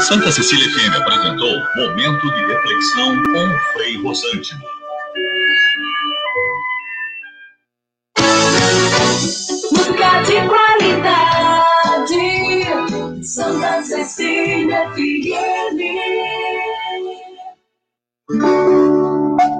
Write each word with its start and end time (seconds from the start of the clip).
Santa 0.00 0.30
Cecília 0.30 0.70
FM 0.70 0.94
apresentou 0.96 1.60
Momento 1.76 2.30
de 2.32 2.46
Reflexão 2.46 3.22
com 3.24 3.58
Frei 3.72 4.00
Rosântimo. 4.00 4.64
Música 9.72 10.22
de 10.22 10.48
qualidade, 10.48 12.16
Santa 13.22 13.82
Cecília 13.82 14.88
FM. 14.90 15.78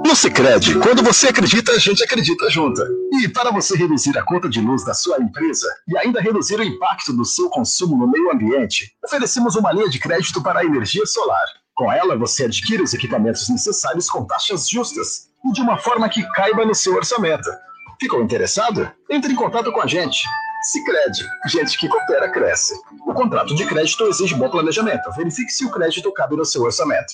No 0.09 0.15
Sicredi, 0.15 0.73
quando 0.79 1.03
você 1.03 1.27
acredita, 1.27 1.71
a 1.71 1.77
gente 1.77 2.03
acredita 2.03 2.49
junto. 2.49 2.81
E 3.13 3.27
para 3.27 3.51
você 3.51 3.77
reduzir 3.77 4.17
a 4.17 4.23
conta 4.23 4.49
de 4.49 4.59
luz 4.59 4.83
da 4.83 4.91
sua 4.91 5.21
empresa 5.21 5.67
e 5.87 5.95
ainda 5.95 6.19
reduzir 6.19 6.59
o 6.59 6.63
impacto 6.63 7.13
do 7.13 7.23
seu 7.23 7.47
consumo 7.47 7.95
no 7.95 8.11
meio 8.11 8.31
ambiente, 8.31 8.91
oferecemos 9.05 9.55
uma 9.55 9.71
linha 9.71 9.87
de 9.87 9.99
crédito 9.99 10.41
para 10.41 10.61
a 10.61 10.65
energia 10.65 11.05
solar. 11.05 11.45
Com 11.75 11.93
ela, 11.93 12.17
você 12.17 12.45
adquire 12.45 12.81
os 12.81 12.91
equipamentos 12.91 13.47
necessários 13.49 14.09
com 14.09 14.25
taxas 14.25 14.67
justas 14.67 15.27
e 15.45 15.51
de 15.51 15.61
uma 15.61 15.77
forma 15.77 16.09
que 16.09 16.27
caiba 16.31 16.65
no 16.65 16.73
seu 16.73 16.95
orçamento. 16.95 17.47
Ficou 18.01 18.23
interessado? 18.23 18.91
Entre 19.11 19.31
em 19.31 19.35
contato 19.35 19.71
com 19.71 19.79
a 19.79 19.85
gente. 19.85 20.27
Sicredi, 20.71 21.23
gente 21.45 21.77
que 21.77 21.87
coopera 21.87 22.31
cresce. 22.31 22.73
O 23.05 23.13
contrato 23.13 23.53
de 23.53 23.63
crédito 23.63 24.07
exige 24.07 24.33
bom 24.33 24.49
planejamento. 24.49 25.11
Verifique 25.15 25.51
se 25.51 25.65
o 25.65 25.69
crédito 25.69 26.11
cabe 26.13 26.35
no 26.35 26.45
seu 26.45 26.63
orçamento. 26.63 27.13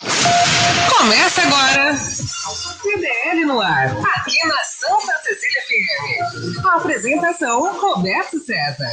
Começa 0.00 1.42
agora. 1.42 1.94
CDL 1.94 3.44
no 3.44 3.60
ar, 3.60 3.88
aqui 4.16 4.46
na 4.46 4.64
Santa 4.64 5.12
Cecília 5.22 5.62
FM. 5.62 6.66
A 6.66 6.76
apresentação 6.76 7.78
Roberto 7.78 8.38
César. 8.38 8.90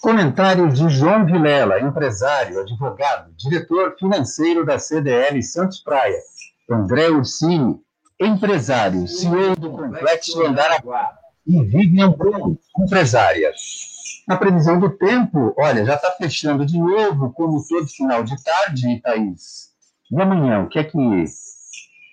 Comentário 0.00 0.68
de 0.70 0.88
João 0.90 1.24
Vilela, 1.24 1.80
empresário, 1.80 2.60
advogado, 2.60 3.32
diretor 3.36 3.96
financeiro 3.98 4.64
da 4.64 4.78
CDL 4.78 5.42
Santos 5.42 5.80
Praia. 5.80 6.20
André 6.70 7.08
Ursini, 7.08 7.80
empresário, 8.20 9.08
CEO 9.08 9.56
do 9.56 9.70
Complexo 9.70 10.44
Andaraguá. 10.44 11.12
E 11.46 11.64
Vivian 11.64 12.10
Bruno, 12.10 12.58
empresária. 12.78 13.52
Na 14.28 14.36
previsão 14.36 14.78
do 14.78 14.90
tempo, 14.90 15.54
olha, 15.56 15.86
já 15.86 15.94
está 15.94 16.10
fechando 16.10 16.66
de 16.66 16.78
novo, 16.78 17.32
como 17.32 17.64
todo 17.66 17.86
final 17.88 18.22
de 18.22 18.36
tarde, 18.44 19.00
Thaís. 19.00 19.70
E 20.12 20.20
amanhã, 20.20 20.64
o 20.64 20.68
que 20.68 20.78
é 20.78 20.84
que 20.84 20.92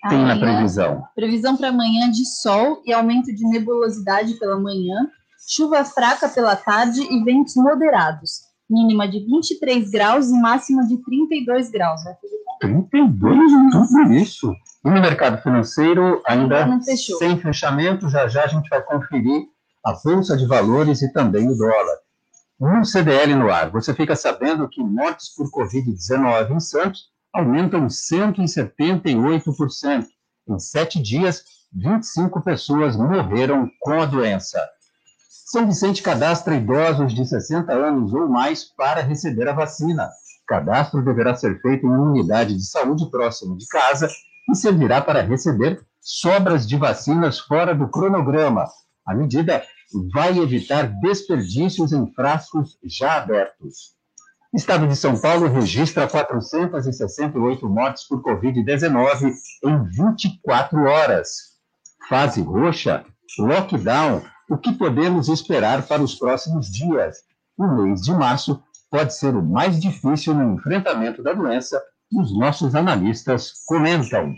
tem 0.08 0.24
na 0.24 0.38
previsão? 0.38 1.04
Previsão 1.14 1.58
para 1.58 1.68
amanhã 1.68 2.10
de 2.10 2.24
sol 2.24 2.82
e 2.86 2.92
aumento 2.94 3.26
de 3.34 3.46
nebulosidade 3.46 4.32
pela 4.38 4.58
manhã, 4.58 5.08
chuva 5.46 5.84
fraca 5.84 6.26
pela 6.26 6.56
tarde 6.56 7.02
e 7.02 7.22
ventos 7.22 7.54
moderados. 7.54 8.46
Mínima 8.68 9.06
de 9.06 9.20
23 9.20 9.90
graus 9.90 10.30
e 10.30 10.40
máxima 10.40 10.86
de 10.86 10.96
32 10.96 11.70
graus. 11.70 12.02
Fazer 12.02 12.16
32, 12.60 13.38
tudo 13.72 14.12
isso. 14.14 14.54
E 14.82 14.88
no 14.88 15.02
mercado 15.02 15.42
financeiro, 15.42 16.22
ainda 16.26 16.66
sem 17.18 17.36
fechamento, 17.36 18.08
já 18.08 18.26
já 18.26 18.44
a 18.44 18.46
gente 18.46 18.70
vai 18.70 18.80
conferir 18.80 19.48
a 19.84 19.92
Bolsa 19.92 20.34
de 20.34 20.46
Valores 20.46 21.02
e 21.02 21.12
também 21.12 21.46
o 21.48 21.54
dólar. 21.54 22.05
No 22.58 22.86
CDL 22.86 23.34
no 23.34 23.52
ar, 23.52 23.70
você 23.70 23.92
fica 23.92 24.16
sabendo 24.16 24.66
que 24.66 24.82
mortes 24.82 25.28
por 25.34 25.50
Covid-19 25.50 26.52
em 26.52 26.60
Santos 26.60 27.10
aumentam 27.30 27.86
178%. 27.86 30.06
Em 30.48 30.58
sete 30.58 31.02
dias, 31.02 31.44
25 31.70 32.40
pessoas 32.40 32.96
morreram 32.96 33.70
com 33.80 34.00
a 34.00 34.06
doença. 34.06 34.66
São 35.28 35.66
Vicente 35.66 36.02
cadastra 36.02 36.54
idosos 36.54 37.14
de 37.14 37.26
60 37.26 37.70
anos 37.72 38.14
ou 38.14 38.26
mais 38.26 38.64
para 38.64 39.02
receber 39.02 39.46
a 39.48 39.52
vacina. 39.52 40.08
Cadastro 40.48 41.04
deverá 41.04 41.34
ser 41.34 41.60
feito 41.60 41.86
em 41.86 41.90
uma 41.90 42.10
unidade 42.10 42.56
de 42.56 42.64
saúde 42.64 43.10
próxima 43.10 43.54
de 43.56 43.66
casa 43.66 44.08
e 44.48 44.54
servirá 44.54 45.02
para 45.02 45.20
receber 45.20 45.84
sobras 46.00 46.66
de 46.66 46.78
vacinas 46.78 47.38
fora 47.38 47.74
do 47.74 47.86
cronograma. 47.88 48.66
A 49.04 49.14
medida 49.14 49.62
vai 50.12 50.38
evitar 50.38 50.84
desperdícios 51.00 51.92
em 51.92 52.12
frascos 52.12 52.78
já 52.84 53.16
abertos. 53.16 53.94
Estado 54.54 54.88
de 54.88 54.96
São 54.96 55.20
Paulo 55.20 55.48
registra 55.48 56.08
468 56.08 57.68
mortes 57.68 58.04
por 58.08 58.22
Covid-19 58.22 59.32
em 59.64 59.84
24 59.88 60.84
horas. 60.84 61.28
Fase 62.08 62.40
roxa, 62.40 63.04
lockdown. 63.38 64.22
O 64.48 64.56
que 64.56 64.72
podemos 64.72 65.28
esperar 65.28 65.86
para 65.86 66.02
os 66.02 66.14
próximos 66.14 66.70
dias? 66.70 67.18
O 67.58 67.66
mês 67.66 68.00
de 68.02 68.12
março 68.12 68.62
pode 68.90 69.14
ser 69.14 69.34
o 69.34 69.42
mais 69.42 69.80
difícil 69.80 70.34
no 70.34 70.54
enfrentamento 70.54 71.22
da 71.22 71.32
doença, 71.32 71.82
os 72.12 72.36
nossos 72.38 72.74
analistas 72.74 73.52
comentam. 73.66 74.34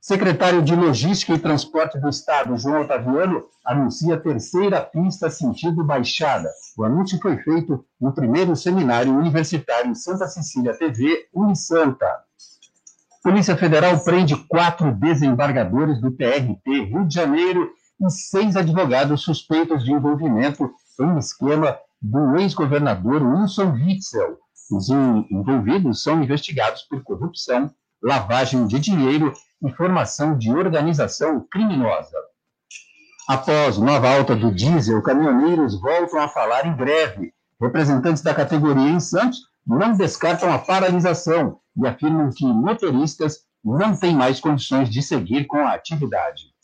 Secretário 0.00 0.62
de 0.62 0.74
Logística 0.74 1.34
e 1.34 1.38
Transporte 1.38 1.98
do 1.98 2.08
Estado, 2.08 2.56
João 2.56 2.82
Otaviano, 2.82 3.44
anuncia 3.64 4.16
terceira 4.16 4.80
pista 4.80 5.28
sentido 5.28 5.84
Baixada. 5.84 6.48
O 6.76 6.84
anúncio 6.84 7.18
foi 7.20 7.36
feito 7.38 7.84
no 8.00 8.12
primeiro 8.12 8.54
seminário 8.54 9.12
universitário 9.12 9.90
em 9.90 9.94
Santa 9.94 10.26
Cecília 10.28 10.72
TV, 10.78 11.26
Unisanta. 11.34 12.06
Polícia 13.22 13.56
Federal 13.56 13.98
prende 14.04 14.36
quatro 14.46 14.92
desembargadores 14.94 16.00
do 16.00 16.12
TRT 16.12 16.84
Rio 16.84 17.06
de 17.06 17.14
Janeiro 17.14 17.68
e 18.00 18.08
seis 18.10 18.56
advogados 18.56 19.22
suspeitos 19.22 19.84
de 19.84 19.92
envolvimento 19.92 20.70
em 21.00 21.18
esquema 21.18 21.76
do 22.00 22.36
ex-governador 22.38 23.22
Wilson 23.22 23.72
Witzel. 23.72 24.38
Os 24.70 24.88
en- 24.88 25.26
envolvidos 25.30 26.02
são 26.02 26.22
investigados 26.22 26.82
por 26.82 27.02
corrupção, 27.02 27.70
lavagem 28.00 28.66
de 28.68 28.78
dinheiro 28.78 29.34
e 29.62 29.70
formação 29.72 30.36
de 30.36 30.50
organização 30.52 31.46
criminosa. 31.50 32.16
Após 33.28 33.76
nova 33.76 34.08
alta 34.08 34.34
do 34.34 34.54
diesel, 34.54 35.02
caminhoneiros 35.02 35.78
voltam 35.80 36.20
a 36.20 36.28
falar 36.28 36.66
em 36.66 36.74
greve. 36.76 37.32
Representantes 37.60 38.22
da 38.22 38.34
categoria 38.34 38.88
em 38.88 39.00
Santos 39.00 39.40
não 39.66 39.92
descartam 39.92 40.50
a 40.52 40.58
paralisação 40.58 41.60
e 41.76 41.86
afirmam 41.86 42.30
que 42.30 42.46
motoristas 42.46 43.44
não 43.64 43.94
têm 43.94 44.14
mais 44.14 44.40
condições 44.40 44.88
de 44.88 45.02
seguir 45.02 45.46
com 45.46 45.58
a 45.58 45.74
atividade. 45.74 46.54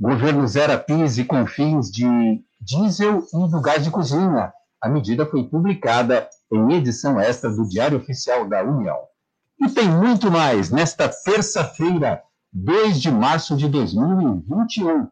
Governo 0.00 0.48
zera 0.48 0.78
PIS 0.78 1.18
e 1.18 1.24
confins 1.24 1.90
de 1.90 2.42
diesel 2.60 3.24
e 3.32 3.50
do 3.50 3.60
gás 3.60 3.84
de 3.84 3.90
cozinha. 3.90 4.52
A 4.80 4.88
medida 4.88 5.26
foi 5.26 5.44
publicada 5.44 6.28
em 6.52 6.72
edição 6.72 7.20
extra 7.20 7.50
do 7.50 7.68
Diário 7.68 7.98
Oficial 7.98 8.48
da 8.48 8.64
União. 8.64 8.98
E 9.60 9.68
tem 9.68 9.88
muito 9.88 10.30
mais 10.30 10.70
nesta 10.70 11.08
terça-feira, 11.08 12.22
2 12.52 13.00
de 13.00 13.10
março 13.10 13.56
de 13.56 13.68
2021. 13.68 15.08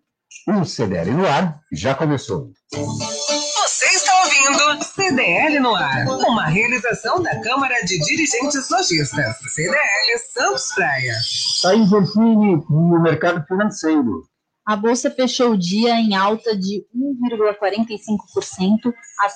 O 0.61 0.65
CDL 0.65 1.13
no 1.13 1.25
ar 1.27 1.61
já 1.73 1.95
começou. 1.95 2.51
Você 2.73 3.87
está 3.87 4.23
ouvindo 4.25 4.85
CDL 4.85 5.61
no 5.61 5.73
ar, 5.75 6.05
uma 6.09 6.47
realização 6.47 7.23
da 7.23 7.41
Câmara 7.41 7.75
de 7.85 7.97
Dirigentes 8.01 8.69
Lojistas, 8.69 9.37
CDL 9.55 10.19
Santos 10.33 10.75
Praia. 10.75 11.15
Thaís 11.63 11.93
Orfini, 11.93 12.61
no 12.69 13.01
mercado 13.01 13.47
financeiro. 13.47 14.25
A 14.67 14.75
bolsa 14.77 15.09
fechou 15.11 15.53
o 15.53 15.59
dia 15.59 15.95
em 15.95 16.17
alta 16.17 16.57
de 16.57 16.85
1,45% 17.31 18.93
a 19.21 19.29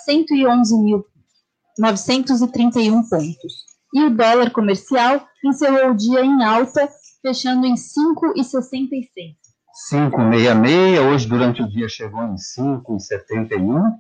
111.931 1.81 3.09
pontos. 3.09 3.73
E 3.95 4.05
o 4.05 4.11
dólar 4.11 4.51
comercial 4.51 5.27
encerrou 5.45 5.91
o 5.91 5.97
dia 5.97 6.25
em 6.25 6.43
alta, 6.43 6.89
fechando 7.23 7.67
em 7.67 7.75
5,66. 7.75 9.37
566, 9.89 10.99
hoje 10.99 11.27
durante 11.27 11.63
o 11.63 11.69
dia 11.69 11.89
chegou 11.89 12.23
em 12.25 12.35
5,71. 12.35 13.95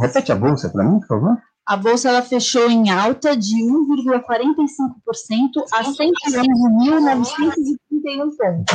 Repete 0.00 0.32
a 0.32 0.34
bolsa 0.34 0.68
para 0.70 0.82
mim, 0.82 0.98
por 0.98 1.06
favor. 1.06 1.38
A 1.66 1.76
bolsa 1.76 2.08
ela 2.08 2.20
fechou 2.20 2.68
em 2.70 2.90
alta 2.90 3.36
de 3.36 3.54
1,45% 3.54 5.62
a 5.72 5.84
111.931 5.84 8.36
pontos. 8.36 8.74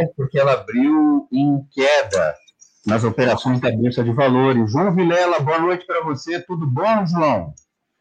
É 0.00 0.06
porque 0.16 0.38
ela 0.38 0.54
abriu 0.54 1.28
em 1.30 1.62
queda 1.70 2.34
nas 2.84 3.04
operações 3.04 3.60
da 3.60 3.70
Bolsa 3.70 4.02
de 4.02 4.12
Valores. 4.12 4.72
João 4.72 4.92
Vilela, 4.92 5.38
boa 5.38 5.60
noite 5.60 5.86
para 5.86 6.02
você. 6.02 6.40
Tudo 6.40 6.66
bom, 6.66 7.06
João? 7.06 7.54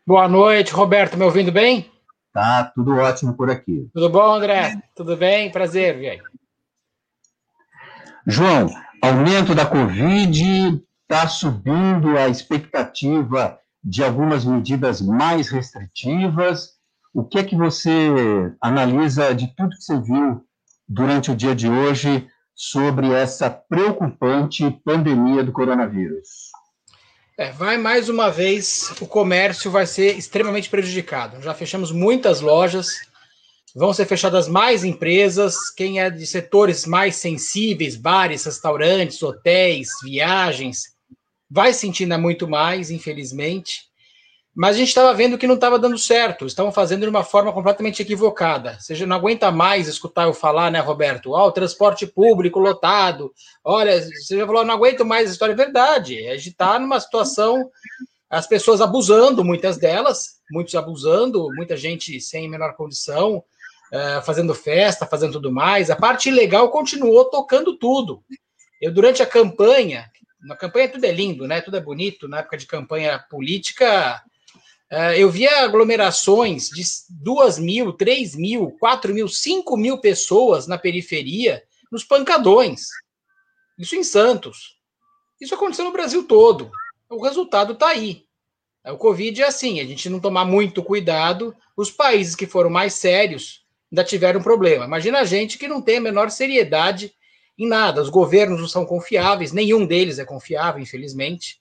Boa 0.07 0.27
noite, 0.27 0.73
Roberto. 0.73 1.15
Me 1.15 1.25
ouvindo 1.25 1.51
bem? 1.51 1.85
Tá, 2.31 2.63
tudo 2.75 2.95
ótimo 2.95 3.35
por 3.35 3.49
aqui. 3.49 3.89
Tudo 3.93 4.09
bom, 4.09 4.33
André? 4.33 4.81
Tudo 4.95 5.17
bem? 5.17 5.51
Prazer, 5.51 5.95
aí? 5.95 6.21
João, 8.27 8.69
aumento 9.01 9.55
da 9.55 9.65
Covid 9.65 10.83
está 11.01 11.27
subindo 11.27 12.17
a 12.17 12.27
expectativa 12.27 13.59
de 13.83 14.03
algumas 14.03 14.45
medidas 14.45 15.01
mais 15.01 15.49
restritivas. 15.49 16.77
O 17.11 17.23
que 17.23 17.39
é 17.39 17.43
que 17.43 17.55
você 17.55 18.53
analisa 18.61 19.33
de 19.33 19.47
tudo 19.55 19.75
que 19.75 19.81
você 19.83 19.99
viu 19.99 20.45
durante 20.87 21.31
o 21.31 21.35
dia 21.35 21.55
de 21.55 21.67
hoje 21.67 22.29
sobre 22.53 23.11
essa 23.11 23.49
preocupante 23.49 24.69
pandemia 24.85 25.43
do 25.43 25.51
coronavírus? 25.51 26.48
É, 27.39 27.53
vai 27.53 27.77
mais 27.77 28.09
uma 28.09 28.29
vez, 28.29 28.91
o 28.99 29.07
comércio 29.07 29.71
vai 29.71 29.87
ser 29.87 30.17
extremamente 30.17 30.69
prejudicado. 30.69 31.41
Já 31.41 31.53
fechamos 31.53 31.89
muitas 31.89 32.41
lojas, 32.41 32.89
vão 33.73 33.93
ser 33.93 34.05
fechadas 34.07 34.49
mais 34.49 34.83
empresas. 34.83 35.69
Quem 35.69 36.01
é 36.01 36.09
de 36.09 36.27
setores 36.27 36.85
mais 36.85 37.15
sensíveis, 37.15 37.95
bares, 37.95 38.43
restaurantes, 38.43 39.23
hotéis, 39.23 39.87
viagens, 40.03 40.93
vai 41.49 41.71
sentindo 41.71 42.19
muito 42.19 42.45
mais, 42.45 42.91
infelizmente. 42.91 43.88
Mas 44.59 44.75
a 44.75 44.79
gente 44.79 44.89
estava 44.89 45.13
vendo 45.13 45.37
que 45.37 45.47
não 45.47 45.55
estava 45.55 45.79
dando 45.79 45.97
certo, 45.97 46.45
estavam 46.45 46.69
fazendo 46.69 47.03
de 47.03 47.09
uma 47.09 47.23
forma 47.23 47.53
completamente 47.53 48.01
equivocada. 48.01 48.77
Você 48.77 48.93
já 48.93 49.05
não 49.05 49.15
aguenta 49.15 49.49
mais 49.51 49.87
escutar 49.87 50.23
eu 50.23 50.33
falar, 50.33 50.69
né, 50.69 50.81
Roberto? 50.81 51.33
Ah, 51.33 51.45
o 51.45 51.51
transporte 51.53 52.05
público 52.05 52.59
lotado. 52.59 53.31
Olha, 53.63 54.01
você 54.01 54.37
já 54.37 54.45
falou, 54.45 54.65
não 54.65 54.73
aguento 54.73 55.05
mais 55.05 55.29
a 55.29 55.31
história. 55.31 55.53
É 55.53 55.55
verdade, 55.55 56.27
a 56.27 56.35
gente 56.35 56.49
está 56.49 56.77
numa 56.77 56.99
situação, 56.99 57.71
as 58.29 58.47
pessoas 58.47 58.81
abusando, 58.81 59.45
muitas 59.45 59.77
delas, 59.77 60.41
muitos 60.51 60.75
abusando, 60.75 61.47
muita 61.55 61.77
gente 61.77 62.19
sem 62.19 62.49
menor 62.49 62.73
condição, 62.73 63.37
uh, 63.37 64.21
fazendo 64.25 64.53
festa, 64.53 65.05
fazendo 65.07 65.31
tudo 65.31 65.53
mais. 65.53 65.89
A 65.89 65.95
parte 65.95 66.27
ilegal 66.27 66.69
continuou 66.69 67.23
tocando 67.29 67.77
tudo. 67.77 68.21
Eu, 68.81 68.91
durante 68.91 69.23
a 69.23 69.25
campanha, 69.25 70.11
na 70.41 70.57
campanha 70.57 70.89
tudo 70.89 71.05
é 71.05 71.11
lindo, 71.13 71.47
né? 71.47 71.61
Tudo 71.61 71.77
é 71.77 71.81
bonito. 71.81 72.27
Na 72.27 72.39
época 72.39 72.57
de 72.57 72.65
campanha 72.65 73.23
política, 73.29 74.21
eu 75.17 75.29
via 75.29 75.63
aglomerações 75.63 76.69
de 76.69 76.83
2 77.09 77.59
mil, 77.59 77.93
3 77.93 78.35
mil, 78.35 78.71
4 78.79 79.13
mil, 79.13 79.27
5 79.27 79.77
mil 79.77 79.99
pessoas 79.99 80.67
na 80.67 80.77
periferia, 80.77 81.63
nos 81.91 82.03
pancadões. 82.03 82.87
Isso 83.77 83.95
em 83.95 84.03
Santos. 84.03 84.77
Isso 85.39 85.55
aconteceu 85.55 85.85
no 85.85 85.93
Brasil 85.93 86.23
todo. 86.23 86.71
O 87.09 87.23
resultado 87.23 87.73
está 87.73 87.89
aí. 87.89 88.25
O 88.85 88.97
Covid 88.97 89.41
é 89.41 89.47
assim: 89.47 89.79
a 89.79 89.85
gente 89.85 90.09
não 90.09 90.19
tomar 90.19 90.45
muito 90.45 90.83
cuidado, 90.83 91.55
os 91.75 91.91
países 91.91 92.35
que 92.35 92.47
foram 92.47 92.69
mais 92.69 92.93
sérios 92.93 93.65
ainda 93.91 94.03
tiveram 94.03 94.41
problema. 94.41 94.85
Imagina 94.85 95.19
a 95.19 95.25
gente 95.25 95.57
que 95.57 95.67
não 95.67 95.81
tem 95.81 95.97
a 95.97 96.01
menor 96.01 96.29
seriedade 96.29 97.13
em 97.57 97.67
nada. 97.67 98.01
Os 98.01 98.09
governos 98.09 98.59
não 98.59 98.67
são 98.67 98.85
confiáveis, 98.85 99.51
nenhum 99.51 99.85
deles 99.85 100.19
é 100.19 100.25
confiável, 100.25 100.81
infelizmente. 100.81 101.59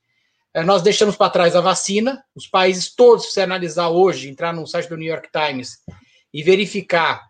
É, 0.54 0.62
nós 0.62 0.82
deixamos 0.82 1.16
para 1.16 1.30
trás 1.30 1.54
a 1.54 1.60
vacina. 1.60 2.22
Os 2.34 2.46
países 2.46 2.94
todos, 2.94 3.26
se 3.26 3.32
você 3.32 3.42
analisar 3.42 3.88
hoje, 3.88 4.28
entrar 4.28 4.52
no 4.52 4.67
site 4.67 4.88
do 4.88 4.96
New 4.96 5.08
York 5.08 5.28
Times 5.31 5.78
e 6.32 6.43
verificar, 6.43 7.28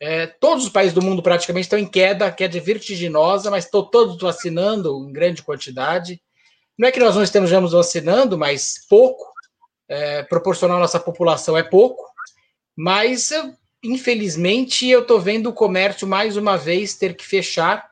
é, 0.00 0.26
todos 0.26 0.64
os 0.64 0.70
países 0.70 0.92
do 0.92 1.02
mundo 1.02 1.22
praticamente 1.22 1.66
estão 1.66 1.78
em 1.78 1.86
queda, 1.86 2.30
queda 2.32 2.58
vertiginosa, 2.60 3.50
mas 3.50 3.64
estão 3.64 3.84
todos 3.84 4.20
vacinando 4.20 5.06
em 5.08 5.12
grande 5.12 5.42
quantidade. 5.42 6.20
Não 6.78 6.88
é 6.88 6.92
que 6.92 6.98
nós 6.98 7.14
não 7.14 7.22
estejamos 7.22 7.72
vacinando, 7.72 8.36
mas 8.36 8.84
pouco, 8.88 9.24
é, 9.88 10.22
proporcional 10.24 10.78
à 10.78 10.80
nossa 10.80 10.98
população 10.98 11.56
é 11.56 11.62
pouco, 11.62 12.04
mas 12.76 13.30
infelizmente 13.82 14.88
eu 14.88 15.02
estou 15.02 15.20
vendo 15.20 15.50
o 15.50 15.52
comércio 15.52 16.06
mais 16.06 16.36
uma 16.36 16.56
vez 16.56 16.94
ter 16.94 17.14
que 17.14 17.24
fechar, 17.24 17.90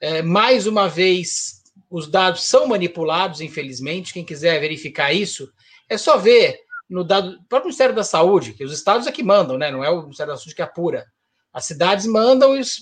é, 0.00 0.22
mais 0.22 0.66
uma 0.66 0.88
vez 0.88 1.59
os 1.90 2.08
dados 2.08 2.44
são 2.44 2.68
manipulados, 2.68 3.40
infelizmente. 3.40 4.12
Quem 4.12 4.24
quiser 4.24 4.60
verificar 4.60 5.12
isso, 5.12 5.52
é 5.88 5.98
só 5.98 6.16
ver 6.16 6.60
no 6.88 7.02
dado 7.02 7.32
do 7.32 7.44
próprio 7.44 7.68
Ministério 7.68 7.94
da 7.94 8.04
Saúde, 8.04 8.52
que 8.52 8.64
os 8.64 8.72
estados 8.72 9.06
é 9.06 9.12
que 9.12 9.22
mandam, 9.22 9.58
né? 9.58 9.70
Não 9.70 9.82
é 9.82 9.90
o 9.90 10.02
Ministério 10.02 10.32
da 10.32 10.36
Saúde 10.36 10.54
que 10.54 10.62
apura. 10.62 11.06
As 11.52 11.64
cidades 11.64 12.06
mandam 12.06 12.56
e 12.56 12.60
os, 12.60 12.78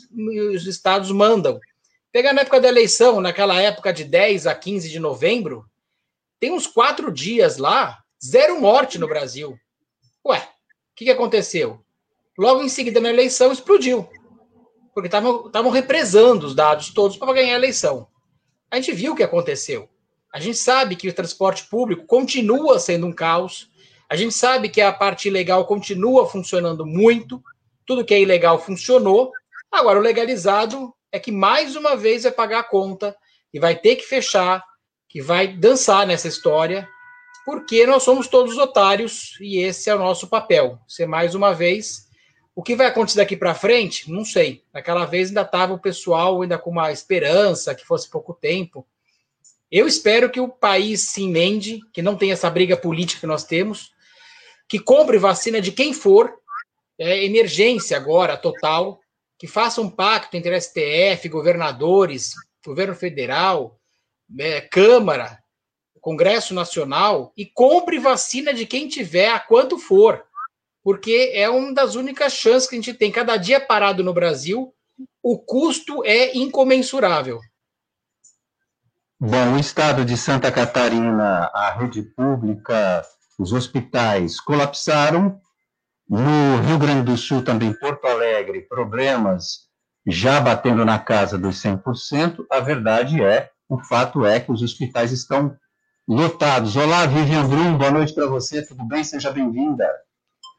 os 0.54 0.66
estados 0.66 1.10
mandam. 1.10 1.58
Pegar 2.12 2.32
na 2.32 2.42
época 2.42 2.60
da 2.60 2.68
eleição, 2.68 3.20
naquela 3.20 3.60
época 3.60 3.92
de 3.92 4.04
10 4.04 4.46
a 4.46 4.54
15 4.54 4.90
de 4.90 4.98
novembro, 4.98 5.64
tem 6.38 6.52
uns 6.52 6.66
quatro 6.66 7.10
dias 7.10 7.56
lá, 7.56 7.98
zero 8.24 8.60
morte 8.60 8.98
no 8.98 9.08
Brasil. 9.08 9.58
Ué, 10.26 10.38
o 10.38 10.96
que, 10.96 11.06
que 11.06 11.10
aconteceu? 11.10 11.82
Logo 12.36 12.62
em 12.62 12.68
seguida, 12.68 13.00
na 13.00 13.08
eleição, 13.10 13.52
explodiu. 13.52 14.08
Porque 14.94 15.08
estavam 15.08 15.70
represando 15.70 16.44
os 16.44 16.54
dados 16.54 16.92
todos 16.92 17.16
para 17.16 17.32
ganhar 17.32 17.54
a 17.54 17.58
eleição. 17.58 18.06
A 18.70 18.76
gente 18.76 18.92
viu 18.92 19.12
o 19.12 19.16
que 19.16 19.22
aconteceu. 19.22 19.88
A 20.32 20.38
gente 20.38 20.58
sabe 20.58 20.94
que 20.94 21.08
o 21.08 21.12
transporte 21.12 21.64
público 21.64 22.06
continua 22.06 22.78
sendo 22.78 23.06
um 23.06 23.12
caos. 23.12 23.70
A 24.08 24.16
gente 24.16 24.34
sabe 24.34 24.68
que 24.68 24.80
a 24.80 24.92
parte 24.92 25.28
ilegal 25.28 25.66
continua 25.66 26.28
funcionando 26.28 26.84
muito. 26.84 27.42
Tudo 27.86 28.04
que 28.04 28.14
é 28.14 28.20
ilegal 28.20 28.58
funcionou. 28.58 29.32
Agora, 29.72 29.98
o 29.98 30.02
legalizado 30.02 30.94
é 31.10 31.18
que 31.18 31.32
mais 31.32 31.76
uma 31.76 31.96
vez 31.96 32.24
vai 32.24 32.32
pagar 32.32 32.60
a 32.60 32.64
conta 32.64 33.16
e 33.52 33.58
vai 33.58 33.74
ter 33.74 33.96
que 33.96 34.04
fechar, 34.04 34.62
que 35.08 35.22
vai 35.22 35.48
dançar 35.48 36.06
nessa 36.06 36.28
história, 36.28 36.86
porque 37.44 37.86
nós 37.86 38.02
somos 38.02 38.28
todos 38.28 38.58
otários 38.58 39.38
e 39.40 39.58
esse 39.58 39.88
é 39.88 39.94
o 39.94 39.98
nosso 39.98 40.28
papel. 40.28 40.78
Ser 40.86 41.06
mais 41.06 41.34
uma 41.34 41.54
vez 41.54 42.07
o 42.58 42.62
que 42.64 42.74
vai 42.74 42.88
acontecer 42.88 43.18
daqui 43.18 43.36
para 43.36 43.54
frente? 43.54 44.10
Não 44.10 44.24
sei. 44.24 44.64
Naquela 44.74 45.04
vez 45.04 45.28
ainda 45.28 45.42
estava 45.42 45.74
o 45.74 45.78
pessoal 45.78 46.42
ainda 46.42 46.58
com 46.58 46.70
uma 46.70 46.90
esperança 46.90 47.72
que 47.72 47.86
fosse 47.86 48.10
pouco 48.10 48.34
tempo. 48.34 48.84
Eu 49.70 49.86
espero 49.86 50.28
que 50.28 50.40
o 50.40 50.48
país 50.48 51.10
se 51.12 51.22
emende, 51.22 51.78
que 51.92 52.02
não 52.02 52.16
tenha 52.16 52.32
essa 52.32 52.50
briga 52.50 52.76
política 52.76 53.20
que 53.20 53.28
nós 53.28 53.44
temos, 53.44 53.92
que 54.68 54.80
compre 54.80 55.18
vacina 55.18 55.60
de 55.60 55.70
quem 55.70 55.92
for, 55.92 56.34
é, 56.98 57.24
emergência 57.24 57.96
agora, 57.96 58.36
total, 58.36 58.98
que 59.38 59.46
faça 59.46 59.80
um 59.80 59.88
pacto 59.88 60.36
entre 60.36 60.60
STF, 60.60 61.28
governadores, 61.28 62.32
governo 62.66 62.96
federal, 62.96 63.78
é, 64.36 64.62
Câmara, 64.62 65.38
Congresso 66.00 66.52
Nacional, 66.54 67.32
e 67.36 67.46
compre 67.46 68.00
vacina 68.00 68.52
de 68.52 68.66
quem 68.66 68.88
tiver, 68.88 69.30
a 69.30 69.38
quanto 69.38 69.78
for 69.78 70.26
porque 70.82 71.32
é 71.34 71.48
uma 71.48 71.72
das 71.72 71.94
únicas 71.94 72.32
chances 72.32 72.68
que 72.68 72.76
a 72.76 72.78
gente 72.78 72.94
tem. 72.94 73.10
Cada 73.10 73.36
dia 73.36 73.60
parado 73.60 74.02
no 74.02 74.14
Brasil, 74.14 74.72
o 75.22 75.38
custo 75.38 76.04
é 76.04 76.36
incomensurável. 76.36 77.38
Bom, 79.20 79.54
o 79.56 79.58
estado 79.58 80.04
de 80.04 80.16
Santa 80.16 80.50
Catarina, 80.52 81.50
a 81.52 81.72
rede 81.72 82.02
pública, 82.02 83.04
os 83.38 83.52
hospitais 83.52 84.38
colapsaram. 84.40 85.40
No 86.08 86.62
Rio 86.66 86.78
Grande 86.78 87.02
do 87.02 87.16
Sul, 87.18 87.42
também 87.42 87.72
Porto 87.72 88.06
Alegre, 88.06 88.62
problemas 88.62 89.68
já 90.06 90.40
batendo 90.40 90.84
na 90.84 90.98
casa 90.98 91.36
dos 91.36 91.62
100%. 91.62 92.46
A 92.50 92.60
verdade 92.60 93.22
é, 93.22 93.50
o 93.68 93.78
fato 93.78 94.24
é 94.24 94.40
que 94.40 94.50
os 94.50 94.62
hospitais 94.62 95.12
estão 95.12 95.54
lotados. 96.08 96.76
Olá, 96.76 97.04
Vivian 97.04 97.46
Brum, 97.46 97.76
boa 97.76 97.90
noite 97.90 98.14
para 98.14 98.26
você, 98.26 98.66
tudo 98.66 98.86
bem? 98.86 99.04
Seja 99.04 99.30
bem-vinda. 99.30 99.86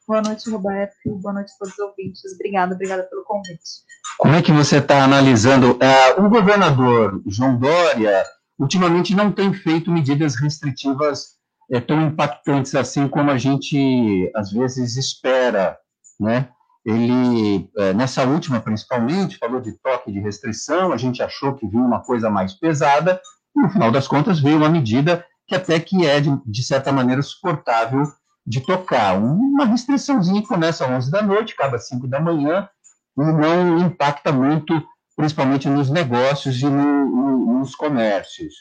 Boa 0.09 0.23
noite, 0.23 0.49
Roberto. 0.49 0.95
Boa 1.21 1.35
noite 1.35 1.51
a 1.53 1.57
todos 1.59 1.73
os 1.75 1.79
ouvintes. 1.79 2.33
Obrigada, 2.33 2.73
obrigada 2.73 3.03
pelo 3.03 3.23
convite. 3.23 3.83
Como 4.17 4.33
é 4.33 4.41
que 4.41 4.51
você 4.51 4.77
está 4.77 5.03
analisando? 5.03 5.73
Uh, 5.73 6.25
o 6.25 6.29
governador 6.31 7.21
João 7.27 7.59
Dória, 7.59 8.23
ultimamente, 8.57 9.13
não 9.13 9.31
tem 9.31 9.53
feito 9.53 9.91
medidas 9.91 10.33
restritivas 10.33 11.35
é, 11.71 11.79
tão 11.79 12.01
impactantes 12.01 12.73
assim 12.73 13.07
como 13.07 13.29
a 13.29 13.37
gente, 13.37 14.31
às 14.35 14.51
vezes, 14.51 14.97
espera, 14.97 15.77
né? 16.19 16.49
Ele, 16.83 17.69
é, 17.77 17.93
nessa 17.93 18.23
última, 18.23 18.59
principalmente, 18.59 19.37
falou 19.37 19.61
de 19.61 19.73
toque 19.73 20.11
de 20.11 20.19
restrição, 20.19 20.91
a 20.91 20.97
gente 20.97 21.21
achou 21.21 21.53
que 21.53 21.67
vinha 21.67 21.83
uma 21.83 22.01
coisa 22.01 22.31
mais 22.31 22.55
pesada, 22.55 23.21
e 23.55 23.61
no 23.61 23.69
final 23.69 23.91
das 23.91 24.07
contas 24.07 24.39
veio 24.39 24.57
uma 24.57 24.69
medida 24.69 25.23
que 25.47 25.53
até 25.53 25.79
que 25.79 26.03
é, 26.03 26.19
de, 26.19 26.35
de 26.47 26.63
certa 26.63 26.91
maneira, 26.91 27.21
suportável 27.21 28.11
de 28.49 28.61
tocar. 28.61 29.15
Uma 29.15 29.63
restriçãozinha 29.65 30.41
começa 30.41 30.83
às 30.83 30.91
11 30.91 31.11
da 31.11 31.21
noite, 31.21 31.53
acaba 31.53 31.75
às 31.75 31.87
5 31.87 32.07
da 32.07 32.19
manhã, 32.19 32.67
e 33.15 33.21
não 33.21 33.77
impacta 33.77 34.31
muito, 34.31 34.73
principalmente 35.15 35.69
nos 35.69 35.91
negócios 35.91 36.59
e 36.59 36.65
no, 36.65 37.05
no, 37.05 37.59
nos 37.59 37.75
comércios. 37.75 38.55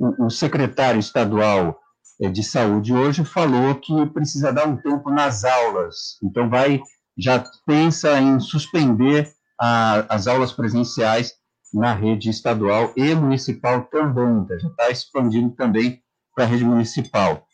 O, 0.00 0.26
o, 0.26 0.30
secretário 0.30 0.98
estadual 0.98 1.78
eh, 2.20 2.28
de 2.28 2.42
saúde 2.42 2.92
hoje 2.92 3.24
falou 3.24 3.76
que 3.76 4.06
precisa 4.06 4.52
dar 4.52 4.66
um 4.66 4.76
tempo 4.76 5.10
nas 5.10 5.44
aulas, 5.44 6.18
então 6.24 6.48
vai 6.48 6.82
já 7.16 7.44
pensa 7.66 8.18
em 8.18 8.40
suspender 8.40 9.30
a, 9.60 10.06
as 10.12 10.26
aulas 10.26 10.52
presenciais 10.52 11.34
na 11.72 11.92
rede 11.94 12.30
estadual 12.30 12.92
e 12.96 13.14
municipal 13.14 13.82
também, 13.82 14.44
tá? 14.46 14.58
já 14.58 14.68
está 14.68 14.90
expandindo 14.90 15.50
também 15.50 16.02
para 16.34 16.44
a 16.44 16.46
rede 16.46 16.64
municipal. 16.64 17.46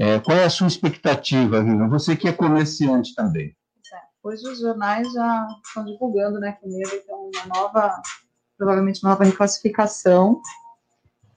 É, 0.00 0.18
qual 0.18 0.34
é 0.38 0.44
a 0.44 0.50
sua 0.50 0.66
expectativa, 0.66 1.62
Vivian? 1.62 1.86
Você 1.90 2.16
que 2.16 2.26
é 2.26 2.32
comerciante 2.32 3.14
também. 3.14 3.54
É, 3.92 3.98
hoje 4.22 4.48
os 4.48 4.58
jornais 4.58 5.12
já 5.12 5.46
estão 5.62 5.84
divulgando, 5.84 6.40
né, 6.40 6.56
o 6.62 6.68
medo 6.68 6.90
então 6.94 7.30
uma 7.34 7.54
nova, 7.54 8.00
provavelmente 8.56 9.04
uma 9.04 9.10
nova 9.10 9.24
reclassificação, 9.24 10.40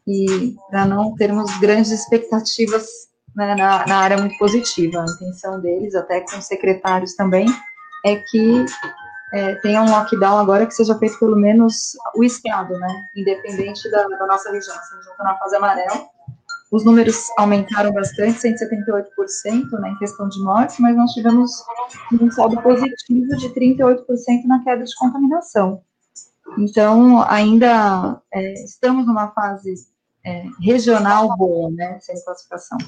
e 0.07 0.55
para 0.69 0.85
não 0.85 1.13
termos 1.15 1.57
grandes 1.59 1.91
expectativas 1.91 2.87
né, 3.35 3.53
na, 3.53 3.85
na, 3.85 3.97
área 3.97 4.17
muito 4.17 4.37
positiva. 4.37 5.01
A 5.01 5.11
intenção 5.11 5.59
deles, 5.59 5.93
até 5.93 6.21
com 6.21 6.37
os 6.37 6.45
secretários 6.45 7.15
também, 7.15 7.47
é 8.05 8.15
que 8.15 8.65
é, 9.33 9.55
tenha 9.55 9.81
um 9.81 9.89
lockdown 9.89 10.37
agora 10.37 10.65
que 10.65 10.73
seja 10.73 10.97
feito 10.99 11.19
pelo 11.19 11.35
menos 11.35 11.97
o 12.15 12.23
estado, 12.23 12.79
né, 12.79 12.87
independente 13.13 13.91
da, 13.91 14.07
da 14.07 14.25
nossa 14.25 14.49
região. 14.49 14.75
Se 14.75 14.93
a 14.93 14.97
gente 15.01 15.11
está 15.11 15.23
na 15.25 15.37
fase 15.37 15.55
amarela, 15.57 16.12
os 16.73 16.83
números 16.83 17.29
aumentaram 17.37 17.93
bastante, 17.93 18.39
178% 18.39 19.79
né, 19.79 19.89
em 19.91 19.97
questão 19.99 20.27
de 20.27 20.39
morte, 20.39 20.81
mas 20.81 20.97
nós 20.97 21.11
tivemos 21.11 21.51
um 22.19 22.31
saldo 22.31 22.59
positivo 22.63 23.37
de 23.37 23.49
38% 23.49 24.05
na 24.47 24.63
queda 24.63 24.83
de 24.83 24.95
contaminação. 24.95 25.83
Então, 26.57 27.21
ainda 27.29 28.19
é, 28.33 28.53
estamos 28.63 29.05
numa 29.05 29.29
fase 29.33 29.75
é, 30.25 30.45
regional 30.59 31.37
boa, 31.37 31.69
né, 31.69 31.99
sem 32.01 32.15
classificação. 32.23 32.79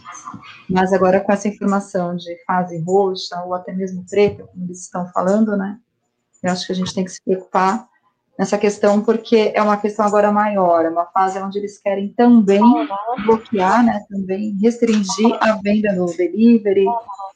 Mas 0.68 0.92
agora 0.92 1.22
com 1.22 1.32
essa 1.32 1.48
informação 1.48 2.16
de 2.16 2.44
fase 2.44 2.82
roxa 2.82 3.40
ou 3.44 3.54
até 3.54 3.72
mesmo 3.72 4.04
preta, 4.10 4.48
como 4.48 4.66
eles 4.66 4.82
estão 4.82 5.08
falando, 5.10 5.56
né, 5.56 5.78
eu 6.42 6.52
acho 6.52 6.66
que 6.66 6.72
a 6.72 6.76
gente 6.76 6.94
tem 6.94 7.06
que 7.06 7.12
se 7.12 7.24
preocupar 7.24 7.88
nessa 8.38 8.58
questão, 8.58 9.02
porque 9.02 9.52
é 9.56 9.62
uma 9.62 9.78
questão 9.78 10.06
agora 10.06 10.32
maior, 10.32 10.86
é 10.86 10.90
uma 10.90 11.06
fase 11.06 11.40
onde 11.40 11.58
eles 11.58 11.78
querem 11.78 12.10
também 12.10 12.62
bloquear, 13.26 13.84
né, 13.84 14.04
também 14.10 14.58
restringir 14.62 15.38
a 15.40 15.54
venda 15.62 15.94
no 15.94 16.06
delivery, 16.06 16.86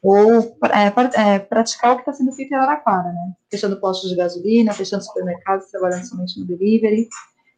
ou 0.02 0.58
é, 0.74 1.36
é, 1.36 1.40
praticar 1.40 1.94
o 1.94 1.96
que 1.96 2.02
está 2.02 2.14
sendo 2.14 2.32
feito 2.34 2.52
em 2.52 2.56
Araraquara, 2.56 3.12
né, 3.12 3.34
fechando 3.50 3.80
postos 3.80 4.10
de 4.10 4.16
gasolina, 4.16 4.74
fechando 4.74 5.04
supermercados, 5.04 5.72
trabalhando 5.72 6.06
somente 6.06 6.40
no 6.40 6.46
delivery, 6.46 7.08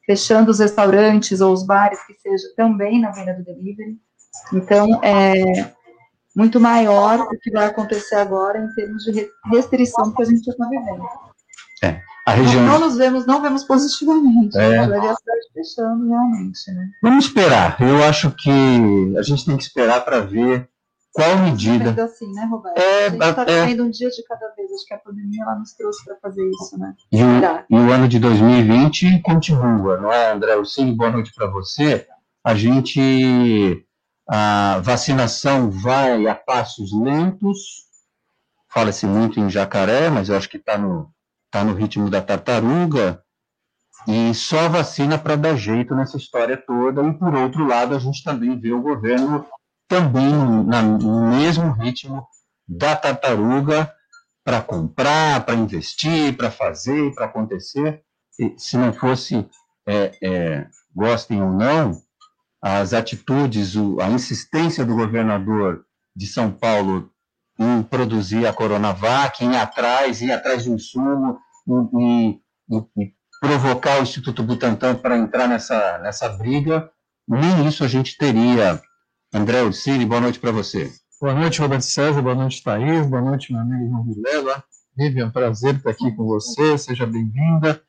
fechando 0.06 0.52
os 0.52 0.60
restaurantes 0.60 1.42
ou 1.42 1.52
os 1.52 1.66
bares 1.66 2.04
que 2.06 2.14
seja 2.14 2.48
também 2.56 3.02
na 3.02 3.12
venda 3.12 3.34
do 3.34 3.44
delivery, 3.44 3.98
então, 4.54 5.00
é 5.04 5.72
muito 6.36 6.60
maior 6.60 7.20
o 7.20 7.40
que 7.40 7.52
vai 7.52 7.66
acontecer 7.66 8.16
agora 8.16 8.60
em 8.60 8.74
termos 8.74 9.04
de 9.04 9.30
restrição 9.52 10.14
que 10.14 10.22
a 10.22 10.26
gente 10.26 10.48
está 10.48 10.68
vivendo. 10.68 11.04
É. 11.84 12.02
A 12.25 12.34
região... 12.34 12.63
Não, 12.66 12.80
nos 12.80 12.98
vemos, 12.98 13.25
não 13.25 13.42
vemos 13.42 13.63
positivamente. 13.63 14.58
É. 14.58 14.80
A 14.80 14.86
cidade 14.86 15.48
fechando 15.54 16.08
realmente, 16.08 16.72
né? 16.72 16.90
Vamos 17.01 17.25
esperar. 17.25 17.82
Eu 17.82 18.04
acho 18.04 18.32
que 18.32 19.16
a 19.18 19.22
gente 19.24 19.46
tem 19.46 19.58
que 19.58 19.63
esperar 19.63 20.06
para 20.06 20.20
ver 20.20 20.70
qual 21.13 21.38
medida. 21.40 22.04
assim, 22.04 22.32
né, 22.32 22.46
Roberto? 22.46 22.78
É, 22.78 23.08
a 23.08 23.10
gente 23.10 23.24
está 23.24 23.44
é... 23.44 23.66
vivendo 23.66 23.84
um 23.84 23.90
dia 23.90 24.10
de 24.10 24.24
cada 24.24 24.48
vez. 24.56 24.72
Acho 24.72 24.86
que 24.86 24.94
a 24.94 24.98
pandemia 24.98 25.44
ela 25.44 25.56
nos 25.56 25.74
trouxe 25.74 26.06
para 26.06 26.16
fazer 26.18 26.50
isso, 26.50 26.78
né? 26.78 26.96
E 27.12 27.22
o, 27.22 27.28
e 27.70 27.75
o, 27.75 27.92
ano 27.92 28.08
de 28.08 28.18
2020 28.18 29.22
continua, 29.22 29.98
não 29.98 30.12
é, 30.12 30.32
André? 30.32 30.54
Sim, 30.63 30.96
boa 30.96 31.12
noite 31.12 31.32
para 31.36 31.48
você. 31.48 32.08
A 32.44 32.56
gente. 32.56 33.86
A 34.30 34.80
vacinação 34.82 35.70
vai 35.70 36.28
a 36.28 36.36
passos 36.36 36.92
lentos. 36.94 37.90
Fala-se 38.70 39.06
muito 39.06 39.38
em 39.38 39.50
jacaré, 39.50 40.10
mas 40.10 40.30
eu 40.30 40.38
acho 40.38 40.48
que 40.48 40.56
está 40.56 40.78
no, 40.78 41.12
está 41.51 41.65
no 41.65 41.74
ritmo 41.74 42.10
da 42.10 42.22
tartaruga, 42.22 43.22
e 44.08 44.34
só 44.34 44.70
vacina 44.70 45.17
para 45.17 45.36
dar 45.36 45.55
jeito 45.55 45.93
nessa 45.93 46.15
história 46.17 46.55
toda. 46.58 47.03
E, 47.03 47.13
por 47.13 47.36
outro 47.36 47.67
lado, 47.67 47.93
a 47.93 48.00
gente 48.00 48.24
também 48.24 48.58
vê 48.58 48.72
o 48.72 48.81
governo 48.81 49.46
também 49.88 50.31
na, 50.65 50.81
no 50.81 51.29
mesmo 51.29 51.74
ritmo 51.74 52.25
da 52.65 52.96
tartaruga 52.96 53.93
para 54.43 54.62
comprar, 54.62 55.46
para 55.46 55.53
investir, 55.53 56.36
para 56.36 56.50
fazer, 56.50 57.13
para 57.13 57.25
acontecer. 57.25 58.01
E, 58.39 58.55
se 58.58 58.77
não 58.77 58.93
fosse, 58.93 59.46
é, 59.86 60.17
é, 60.24 60.67
gostem 60.96 61.43
ou 61.43 61.51
não, 61.51 62.01
as 62.63 62.93
atitudes, 62.93 63.75
a 64.00 64.10
insistência 64.10 64.86
do 64.86 64.96
governador 64.96 65.86
de 66.15 66.27
São 66.27 66.51
Paulo 66.51 67.11
em 67.62 67.84
produzir 67.84 68.48
a 68.48 68.53
Coronavac, 68.53 69.44
em 69.44 69.51
ir 69.51 69.58
atrás, 69.58 70.22
ir 70.22 70.32
atrás 70.32 70.63
de 70.63 70.72
insumo, 70.72 71.38
e, 71.68 72.39
e, 72.70 73.03
e 73.03 73.13
provocar 73.39 74.00
o 74.00 74.03
Instituto 74.03 74.41
Butantan 74.41 74.96
para 74.96 75.18
entrar 75.18 75.48
nessa, 75.48 76.00
nessa 76.00 76.27
briga, 76.30 76.89
nem 77.27 77.68
isso 77.68 77.84
a 77.84 77.88
gente 77.88 78.18
teria. 78.18 78.82
André 79.32 79.62
Ursini, 79.62 80.06
boa 80.06 80.20
noite 80.20 80.39
para 80.39 80.51
você. 80.51 80.91
Boa 81.22 81.36
noite, 81.36 81.62
Roberto 81.62 81.84
César, 81.84 82.22
boa 82.22 82.36
noite, 82.36 82.63
Thaís, 82.63 83.06
boa 83.06 83.22
noite, 83.22 83.53
meu 83.53 83.62
amigo 83.62 83.89
João 83.89 84.03
Vilela. 84.03 84.63
Vivian, 84.98 85.30
prazer 85.30 85.75
estar 85.75 85.91
aqui 85.91 86.12
com 86.15 86.25
você, 86.25 86.77
seja 86.77 87.06
bem-vinda. 87.06 87.82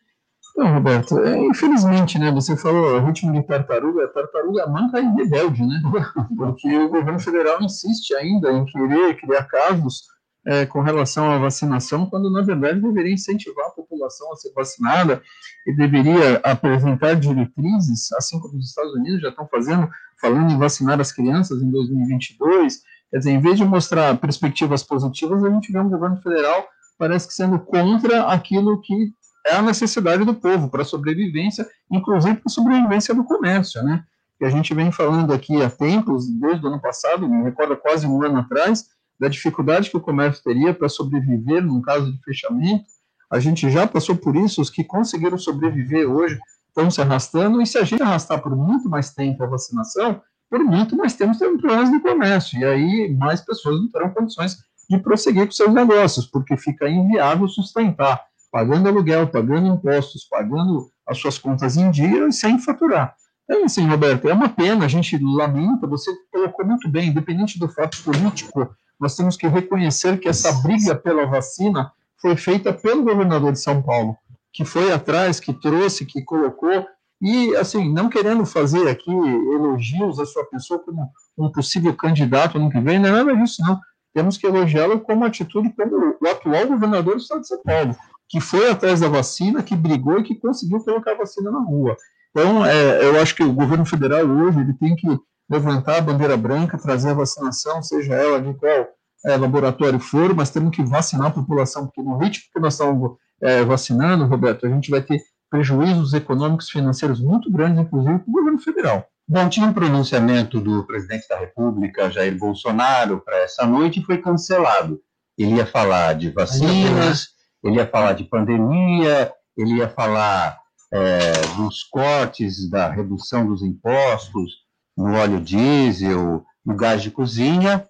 Então, 0.53 0.75
Roberto, 0.75 1.19
é, 1.19 1.39
infelizmente, 1.39 2.19
né, 2.19 2.31
você 2.31 2.55
falou 2.57 3.01
ritmo 3.01 3.33
de 3.33 3.43
tartaruga, 3.47 4.07
tartaruga 4.09 4.67
manca 4.67 5.01
e 5.01 5.07
rebelde, 5.07 5.67
né? 5.67 5.81
Porque 6.37 6.79
o 6.79 6.91
governo 6.91 7.19
federal 7.19 7.63
insiste 7.63 8.15
ainda 8.15 8.53
em 8.53 8.65
querer 8.67 9.17
criar 9.17 9.45
casos 9.45 10.03
é, 10.47 10.67
com 10.67 10.81
relação 10.81 11.31
à 11.31 11.39
vacinação, 11.39 12.05
quando 12.05 12.31
na 12.31 12.43
verdade 12.43 12.81
deveria 12.81 13.15
incentivar 13.15 13.67
a 13.67 13.71
população 13.71 14.31
a 14.31 14.37
ser 14.37 14.53
vacinada 14.53 15.23
e 15.67 15.75
deveria 15.75 16.39
apresentar 16.45 17.15
diretrizes, 17.15 18.13
assim 18.13 18.39
como 18.39 18.59
os 18.59 18.69
Estados 18.69 18.93
Unidos 18.93 19.23
já 19.23 19.31
estão 19.31 19.49
fazendo, 19.49 19.89
falando 20.21 20.53
em 20.53 20.59
vacinar 20.59 21.01
as 21.01 21.13
crianças 21.13 21.63
em 21.63 21.71
2022. 21.71 22.83
Quer 23.11 23.19
dizer, 23.19 23.31
em 23.31 23.41
vez 23.41 23.57
de 23.57 23.65
mostrar 23.65 24.19
perspectivas 24.19 24.83
positivas, 24.83 25.43
a 25.45 25.51
gente 25.51 25.73
vê 25.73 25.79
um 25.79 25.89
governo 25.89 26.21
federal 26.21 26.67
parece 26.99 27.27
que 27.27 27.35
sendo 27.35 27.59
contra 27.59 28.27
aquilo 28.29 28.81
que 28.81 29.13
é 29.47 29.57
a 29.57 29.63
necessidade 29.63 30.25
do 30.25 30.35
povo 30.35 30.69
para 30.69 30.85
sobrevivência, 30.85 31.67
inclusive 31.91 32.37
para 32.37 32.51
sobrevivência 32.51 33.15
do 33.15 33.25
comércio, 33.25 33.83
né? 33.83 34.05
Que 34.39 34.45
a 34.45 34.51
gente 34.51 34.73
vem 34.75 34.91
falando 34.91 35.33
aqui 35.33 35.61
há 35.63 35.71
tempos, 35.71 36.29
desde 36.29 36.65
o 36.65 36.69
ano 36.69 36.81
passado, 36.81 37.29
me 37.29 37.43
recordo 37.43 37.77
quase 37.77 38.07
um 38.07 38.23
ano 38.23 38.39
atrás, 38.39 38.87
da 39.19 39.29
dificuldade 39.29 39.91
que 39.91 39.97
o 39.97 40.01
comércio 40.01 40.43
teria 40.43 40.75
para 40.75 40.89
sobreviver 40.89 41.63
num 41.65 41.81
caso 41.81 42.13
de 42.13 42.23
fechamento. 42.25 42.85
A 43.31 43.39
gente 43.39 43.71
já 43.71 43.87
passou 43.87 44.17
por 44.17 44.37
isso, 44.37 44.61
os 44.61 44.71
que 44.71 44.85
conseguiram 44.85 45.39
sobreviver 45.39 46.11
hoje 46.11 46.39
estão 46.69 46.91
se 46.91 47.01
arrastando, 47.01 47.61
e 47.61 47.67
se 47.67 47.79
a 47.79 47.85
gente 47.85 48.03
arrastar 48.03 48.41
por 48.43 48.57
muito 48.57 48.89
mais 48.89 49.11
tempo 49.11 49.43
a 49.43 49.47
vacinação, 49.47 50.21
por 50.51 50.61
muito 50.61 50.97
mais 50.97 51.15
tempo 51.15 51.37
teremos 51.39 51.61
problemas 51.61 51.91
no 51.91 52.01
comércio, 52.01 52.59
e 52.59 52.65
aí 52.65 53.15
mais 53.17 53.41
pessoas 53.41 53.81
não 53.81 53.89
terão 53.91 54.11
condições 54.11 54.59
de 54.89 54.99
prosseguir 54.99 55.47
com 55.47 55.53
seus 55.53 55.73
negócios, 55.73 56.27
porque 56.27 56.57
fica 56.57 56.89
inviável 56.89 57.49
sustentar 57.49 58.21
pagando 58.53 58.87
aluguel, 58.87 59.27
pagando 59.27 59.67
impostos, 59.67 60.25
pagando 60.25 60.91
as 61.09 61.19
suas 61.19 61.39
contas 61.39 61.79
em 61.79 61.91
dia 61.91 62.29
e 62.29 62.33
sem 62.33 62.59
faturar. 62.59 63.17
Então, 63.45 63.65
assim, 63.65 63.87
Roberto, 63.89 64.29
é 64.29 64.35
uma 64.35 64.51
pena, 64.51 64.85
a 64.85 64.89
gente 64.89 65.19
lamenta, 65.19 65.87
você 65.87 66.13
colocou 66.31 66.65
muito 66.65 66.89
bem, 66.89 67.09
independente 67.09 67.59
do 67.59 67.67
fato 67.67 68.01
político, 68.05 68.69
nós 69.01 69.17
temos 69.17 69.37
que 69.37 69.49
reconhecer 69.49 70.21
que 70.21 70.29
essa 70.29 70.53
briga 70.63 70.95
pela 70.95 71.27
vacina 71.27 71.91
foi 72.21 72.37
feita 72.37 72.73
pelo 72.73 73.03
governador 73.03 73.53
de 73.53 73.61
São 73.61 73.83
Paulo, 73.83 74.17
que 74.53 74.65
foi 74.65 74.93
atrás, 74.93 75.41
que 75.41 75.53
trouxe, 75.53 76.05
que 76.05 76.23
colocou, 76.23 76.87
e, 77.21 77.57
assim, 77.57 77.91
não 77.93 78.09
querendo 78.09 78.45
fazer 78.45 78.89
aqui 78.89 79.11
elogios 79.11 80.21
à 80.21 80.27
sua 80.27 80.45
pessoa 80.45 80.79
como 80.81 81.11
um 81.39 81.51
possível 81.51 81.95
candidato 81.95 82.59
ano 82.59 82.71
que 82.71 82.81
vem, 82.81 82.99
não 82.99 83.09
é 83.09 83.13
nada 83.13 83.37
disso, 83.37 83.63
não. 83.63 83.81
Temos 84.15 84.37
que 84.37 84.47
elogiá-lo 84.47 85.01
como 85.01 85.25
atitude 85.25 85.73
como 85.75 86.17
o 86.21 86.29
atual 86.29 86.67
governador 86.67 87.15
do 87.15 87.23
estado 87.23 87.41
de 87.41 87.49
São 87.49 87.63
Paulo, 87.63 87.97
que 88.33 88.41
foi 88.41 88.71
atrás 88.71 88.99
da 89.01 89.09
vacina, 89.09 89.63
que 89.63 89.77
brigou 89.77 90.19
e 90.19 90.23
que 90.23 90.35
conseguiu 90.35 90.81
colocar 90.81 91.13
a 91.13 91.19
vacina 91.19 91.51
na 91.51 91.61
rua. 91.61 91.95
Então, 92.31 92.65
é, 92.65 93.05
eu 93.05 93.21
acho 93.21 93.37
que 93.37 93.45
o 93.45 93.53
governo 93.53 93.85
federal 93.85 94.25
hoje 94.25 94.59
ele 94.59 94.73
tem 94.73 94.97
que 94.97 95.07
levantar 95.51 95.99
a 95.99 96.01
bandeira 96.01 96.35
branca, 96.35 96.79
trazer 96.79 97.11
a 97.11 97.15
vacinação, 97.15 97.83
seja 97.83 98.15
ela 98.15 98.41
de 98.41 98.55
qual 98.55 98.89
é, 99.27 99.37
laboratório 99.37 100.01
for, 100.01 100.35
mas 100.35 100.49
temos 100.49 100.75
que 100.75 100.83
vacinar 100.83 101.27
a 101.27 101.31
população, 101.31 101.85
porque 101.85 102.01
no 102.01 102.17
ritmo 102.17 102.45
que 102.51 102.59
nós 102.59 102.73
estamos 102.73 103.19
é, 103.43 103.63
vacinando, 103.65 104.25
Roberto, 104.25 104.65
a 104.65 104.71
gente 104.71 104.91
vai 104.91 105.03
ter 105.03 105.21
prejuízos 105.51 106.15
econômicos 106.15 106.71
financeiros 106.71 107.21
muito 107.21 107.53
grandes, 107.53 107.85
inclusive 107.85 108.19
para 108.19 108.31
o 108.31 108.33
governo 108.33 108.59
federal. 108.61 109.07
Bom, 109.29 109.47
tinha 109.51 109.67
um 109.67 109.75
pronunciamento 109.75 110.59
do 110.59 110.87
presidente 110.87 111.29
da 111.29 111.39
República, 111.39 112.11
Jair 112.11 112.39
Bolsonaro, 112.39 113.21
para 113.21 113.37
essa 113.43 113.67
noite 113.67 114.01
e 114.01 114.05
foi 114.05 114.17
cancelado. 114.17 114.99
Ele 115.37 115.57
ia 115.57 115.67
falar 115.67 116.15
de 116.15 116.31
vacinas, 116.31 117.32
ele 117.63 117.77
ia 117.77 117.87
falar 117.87 118.13
de 118.15 118.25
pandemia, 118.25 119.33
ele 119.57 119.75
ia 119.75 119.89
falar 119.89 120.59
é, 120.93 121.33
dos 121.57 121.85
cortes, 121.85 122.69
da 122.69 122.91
redução 122.91 123.47
dos 123.47 123.63
impostos 123.63 124.63
no 124.97 125.15
óleo 125.15 125.41
diesel, 125.41 126.45
no 126.65 126.77
gás 126.77 127.03
de 127.03 127.11
cozinha, 127.11 127.89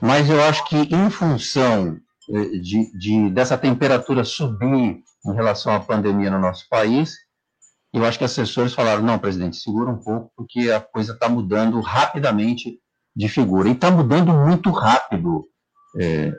mas 0.00 0.28
eu 0.28 0.42
acho 0.42 0.64
que 0.64 0.76
em 0.76 1.10
função 1.10 1.98
eh, 2.30 2.58
de, 2.58 2.98
de, 2.98 3.30
dessa 3.30 3.56
temperatura 3.56 4.24
subir 4.24 5.02
em 5.26 5.34
relação 5.34 5.74
à 5.74 5.80
pandemia 5.80 6.30
no 6.30 6.38
nosso 6.38 6.68
país, 6.68 7.14
eu 7.92 8.04
acho 8.04 8.18
que 8.18 8.24
assessores 8.24 8.74
falaram, 8.74 9.02
não, 9.02 9.18
presidente, 9.18 9.56
segura 9.56 9.90
um 9.90 9.98
pouco, 9.98 10.30
porque 10.36 10.70
a 10.70 10.80
coisa 10.80 11.12
está 11.12 11.28
mudando 11.28 11.80
rapidamente 11.80 12.78
de 13.14 13.28
figura. 13.28 13.68
E 13.68 13.72
está 13.72 13.90
mudando 13.90 14.32
muito 14.32 14.70
rápido. 14.70 15.46
É, 15.98 16.32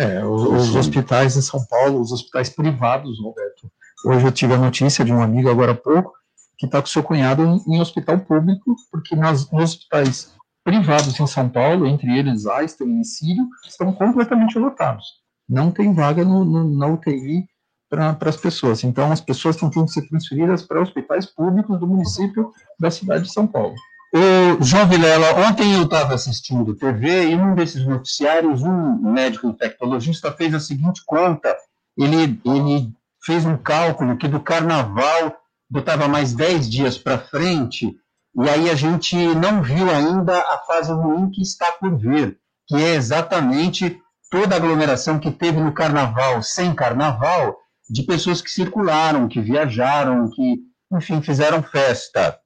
é 0.00 0.24
os, 0.24 0.42
os, 0.42 0.76
hospitais 0.76 1.36
em 1.36 1.42
São 1.42 1.64
Paulo, 1.66 2.00
os 2.00 2.12
hospitais 2.12 2.48
privados, 2.48 3.20
Roberto. 3.20 3.70
Hoje 4.04 4.26
eu 4.26 4.32
tive 4.32 4.54
a 4.54 4.58
notícia 4.58 5.04
de 5.04 5.12
um 5.12 5.22
amigo 5.22 5.50
agora 5.50 5.72
há 5.72 5.76
pouco, 5.76 6.12
que 6.58 6.66
está 6.66 6.80
com 6.80 6.86
seu 6.86 7.02
cunhado 7.02 7.42
em, 7.42 7.74
em, 7.74 7.80
hospital 7.80 8.18
público, 8.20 8.74
porque 8.90 9.14
nas, 9.14 9.50
nos 9.50 9.64
hospitais 9.64 10.32
privados 10.64 11.18
em 11.18 11.26
São 11.26 11.48
Paulo, 11.48 11.86
entre 11.86 12.16
eles 12.16 12.46
Einstein 12.46 13.00
e 13.00 13.04
Sírio, 13.04 13.46
estão 13.66 13.92
completamente 13.92 14.58
lotados. 14.58 15.04
Não 15.48 15.70
tem 15.70 15.92
vaga 15.92 16.24
no, 16.24 16.44
no, 16.44 16.78
na 16.78 16.86
UTI 16.86 17.44
para 17.90 18.16
as 18.22 18.36
pessoas. 18.36 18.82
Então, 18.84 19.12
as 19.12 19.20
pessoas 19.20 19.56
estão 19.56 19.68
tendo 19.68 19.86
que 19.86 19.92
ser 19.92 20.08
transferidas 20.08 20.62
para 20.62 20.80
hospitais 20.80 21.26
públicos 21.26 21.78
do 21.78 21.86
município 21.86 22.50
da 22.80 22.90
cidade 22.90 23.24
de 23.24 23.32
São 23.32 23.46
Paulo. 23.46 23.74
O 24.14 24.62
João 24.62 24.86
Vilela, 24.86 25.48
ontem 25.48 25.74
eu 25.74 25.84
estava 25.84 26.14
assistindo 26.14 26.76
TV 26.76 27.30
e 27.30 27.36
num 27.36 27.54
desses 27.54 27.86
noticiários, 27.86 28.62
um 28.62 29.10
médico 29.10 29.46
infectologista 29.46 30.30
fez 30.30 30.52
a 30.52 30.60
seguinte 30.60 31.02
conta. 31.06 31.56
Ele, 31.96 32.38
ele 32.44 32.92
fez 33.24 33.46
um 33.46 33.56
cálculo 33.56 34.18
que 34.18 34.28
do 34.28 34.38
carnaval 34.38 35.34
botava 35.70 36.08
mais 36.08 36.34
10 36.34 36.68
dias 36.68 36.98
para 36.98 37.18
frente, 37.18 37.96
e 38.36 38.48
aí 38.50 38.68
a 38.68 38.74
gente 38.74 39.16
não 39.16 39.62
viu 39.62 39.90
ainda 39.90 40.38
a 40.38 40.58
fase 40.58 40.92
ruim 40.92 41.30
que 41.30 41.40
está 41.40 41.72
por 41.72 41.96
vir, 41.98 42.38
que 42.66 42.76
é 42.76 42.94
exatamente 42.94 43.98
toda 44.30 44.54
a 44.54 44.58
aglomeração 44.58 45.18
que 45.18 45.30
teve 45.30 45.58
no 45.58 45.72
carnaval, 45.72 46.42
sem 46.42 46.74
carnaval, 46.74 47.56
de 47.88 48.02
pessoas 48.02 48.42
que 48.42 48.50
circularam, 48.50 49.26
que 49.26 49.40
viajaram, 49.40 50.28
que, 50.30 50.58
enfim, 50.92 51.22
fizeram 51.22 51.62
festa. 51.62 52.38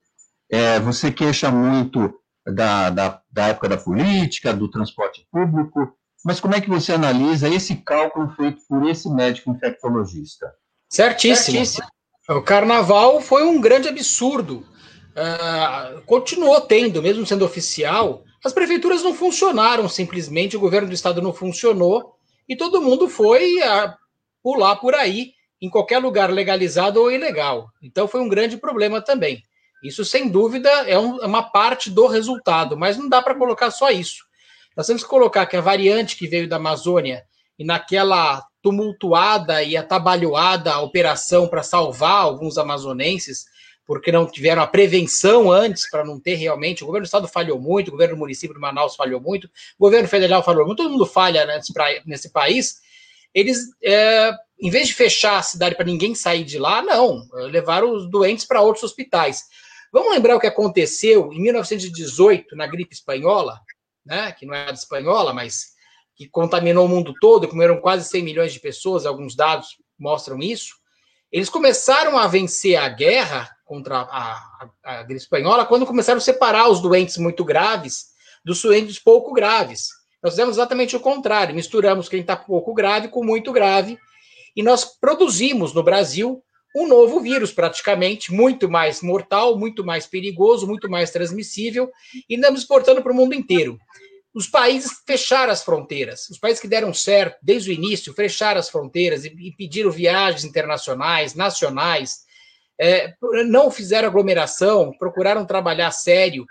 É, 0.51 0.79
você 0.81 1.11
queixa 1.11 1.51
muito 1.51 2.13
da, 2.47 2.91
da, 2.91 3.23
da 3.31 3.49
época 3.49 3.69
da 3.69 3.77
política, 3.77 4.53
do 4.55 4.71
transporte 4.71 5.27
público, 5.31 5.93
mas 6.25 6.41
como 6.41 6.55
é 6.55 6.61
que 6.61 6.69
você 6.69 6.93
analisa 6.93 7.49
esse 7.49 7.77
cálculo 7.77 8.29
feito 8.37 8.61
por 8.69 8.89
esse 8.89 9.09
médico 9.09 9.51
infectologista? 9.51 10.53
Certíssimo. 10.89 11.57
Certíssimo. 11.57 11.87
O 12.29 12.43
carnaval 12.43 13.21
foi 13.21 13.45
um 13.45 13.61
grande 13.61 13.89
absurdo. 13.89 14.67
Uh, 15.17 16.03
continuou 16.05 16.61
tendo, 16.61 17.01
mesmo 17.01 17.25
sendo 17.25 17.45
oficial, 17.45 18.25
as 18.45 18.53
prefeituras 18.53 19.03
não 19.03 19.15
funcionaram 19.15 19.89
simplesmente, 19.89 20.57
o 20.57 20.61
governo 20.61 20.89
do 20.89 20.95
estado 20.95 21.23
não 21.23 21.33
funcionou 21.33 22.15
e 22.49 22.57
todo 22.57 22.83
mundo 22.83 23.09
foi 23.09 23.63
a 23.63 23.97
pular 24.43 24.77
por 24.77 24.95
aí 24.95 25.33
em 25.61 25.71
qualquer 25.71 25.99
lugar 25.99 26.31
legalizado 26.31 27.01
ou 27.01 27.11
ilegal. 27.11 27.69
Então 27.83 28.07
foi 28.07 28.21
um 28.21 28.29
grande 28.29 28.57
problema 28.57 29.01
também. 29.01 29.43
Isso, 29.83 30.05
sem 30.05 30.29
dúvida, 30.29 30.69
é, 30.89 30.99
um, 30.99 31.23
é 31.23 31.27
uma 31.27 31.43
parte 31.43 31.91
do 31.91 32.07
resultado, 32.07 32.77
mas 32.77 32.97
não 32.97 33.09
dá 33.09 33.21
para 33.23 33.35
colocar 33.35 33.71
só 33.71 33.91
isso. 33.91 34.25
Nós 34.77 34.87
temos 34.87 35.03
que 35.03 35.09
colocar 35.09 35.47
que 35.47 35.57
a 35.57 35.61
variante 35.61 36.17
que 36.17 36.27
veio 36.27 36.49
da 36.49 36.57
Amazônia 36.57 37.25
e 37.59 37.65
naquela 37.65 38.45
tumultuada 38.63 39.63
e 39.63 39.77
atabalhoada 39.77 40.79
operação 40.81 41.47
para 41.47 41.63
salvar 41.63 42.23
alguns 42.23 42.59
amazonenses, 42.59 43.45
porque 43.87 44.11
não 44.11 44.27
tiveram 44.27 44.61
a 44.61 44.67
prevenção 44.67 45.51
antes 45.51 45.89
para 45.89 46.05
não 46.05 46.19
ter 46.19 46.35
realmente. 46.35 46.83
O 46.83 46.87
governo 46.87 47.05
do 47.05 47.07
estado 47.07 47.29
falhou 47.29 47.61
muito, 47.61 47.89
o 47.89 47.93
governo 47.93 48.17
do 48.17 48.19
município 48.19 48.55
de 48.55 48.61
Manaus 48.61 48.97
falhou 48.97 49.21
muito, 49.21 49.47
o 49.79 49.85
governo 49.85 50.09
federal 50.09 50.43
falhou 50.43 50.67
muito, 50.67 50.79
todo 50.79 50.91
mundo 50.91 51.07
falha 51.07 51.47
nesse, 51.47 51.73
nesse 52.05 52.31
país. 52.31 52.79
Eles, 53.33 53.59
é, 53.83 54.33
em 54.61 54.71
vez 54.71 54.89
de 54.89 54.95
fechar 54.95 55.39
a 55.39 55.43
cidade 55.43 55.77
para 55.77 55.87
ninguém 55.87 56.15
sair 56.15 56.43
de 56.43 56.59
lá, 56.59 56.83
não, 56.83 57.23
levaram 57.33 57.95
os 57.95 58.11
doentes 58.11 58.45
para 58.45 58.61
outros 58.61 58.83
hospitais. 58.83 59.45
Vamos 59.97 60.13
lembrar 60.13 60.37
o 60.37 60.41
que 60.41 60.47
aconteceu 60.47 61.33
em 61.33 61.41
1918 61.41 62.55
na 62.55 62.67
gripe 62.67 62.95
espanhola, 62.95 63.59
né, 64.05 64.31
que 64.31 64.45
não 64.45 64.53
é 64.53 64.69
a 64.69 64.73
espanhola, 64.75 65.33
mas 65.33 65.69
que 66.15 66.29
contaminou 66.29 66.85
o 66.85 66.89
mundo 66.89 67.15
todo, 67.19 67.49
comeram 67.49 67.81
quase 67.81 68.07
100 68.07 68.23
milhões 68.23 68.53
de 68.53 68.61
pessoas, 68.61 69.07
alguns 69.07 69.35
dados 69.35 69.79
mostram 69.99 70.39
isso. 70.41 70.75
Eles 71.33 71.49
começaram 71.49 72.19
a 72.19 72.27
vencer 72.27 72.77
a 72.77 72.91
guerra 72.91 73.49
contra 73.65 74.01
a, 74.01 74.33
a, 74.35 74.71
a 74.85 75.03
gripe 75.03 75.23
espanhola 75.23 75.65
quando 75.65 75.87
começaram 75.87 76.19
a 76.19 76.21
separar 76.21 76.69
os 76.69 76.83
doentes 76.83 77.17
muito 77.17 77.43
graves 77.43 78.09
dos 78.45 78.61
doentes 78.61 78.99
pouco 78.99 79.33
graves. 79.33 79.89
Nós 80.23 80.35
fizemos 80.35 80.57
exatamente 80.57 80.95
o 80.95 81.01
contrário, 81.01 81.55
misturamos 81.55 82.07
quem 82.07 82.21
está 82.21 82.37
pouco 82.37 82.75
grave 82.75 83.09
com 83.09 83.25
muito 83.25 83.51
grave, 83.51 83.99
e 84.55 84.63
nós 84.63 84.85
produzimos 84.85 85.73
no 85.73 85.83
Brasil 85.83 86.45
um 86.77 86.87
novo 86.87 87.21
vírus, 87.21 87.53
praticamente, 87.53 88.33
muito 88.33 88.69
mais 88.69 89.01
mortal, 89.01 89.59
muito 89.59 89.85
mais 89.85 90.07
perigoso, 90.07 90.67
muito 90.67 90.91
mais 90.91 91.11
transmissível, 91.11 91.91
e 92.29 92.37
andamos 92.37 92.61
exportando 92.61 93.03
para 93.03 93.13
o 93.13 93.15
mundo 93.15 93.35
inteiro 93.35 93.79
os 94.37 94.47
países 94.47 95.01
fecharam 95.07 95.51
as 95.51 95.65
fronteiras. 95.65 96.29
Os 96.29 96.39
países 96.39 96.61
que 96.61 96.69
deram 96.69 96.93
certo 96.93 97.39
desde 97.41 97.71
o 97.71 97.73
início 97.73 98.13
fecharam 98.13 98.61
as 98.61 98.69
fronteiras 98.69 99.25
e, 99.25 99.29
e 99.29 99.51
pediram 99.57 99.91
viagens 99.91 100.45
internacionais, 100.45 101.35
nacionais, 101.35 102.27
é, 102.79 103.15
não 103.47 103.71
fizeram 103.71 104.09
aglomeração, 104.09 104.93
procuraram 104.99 105.47
trabalhar 105.47 105.91
sério. 105.91 106.45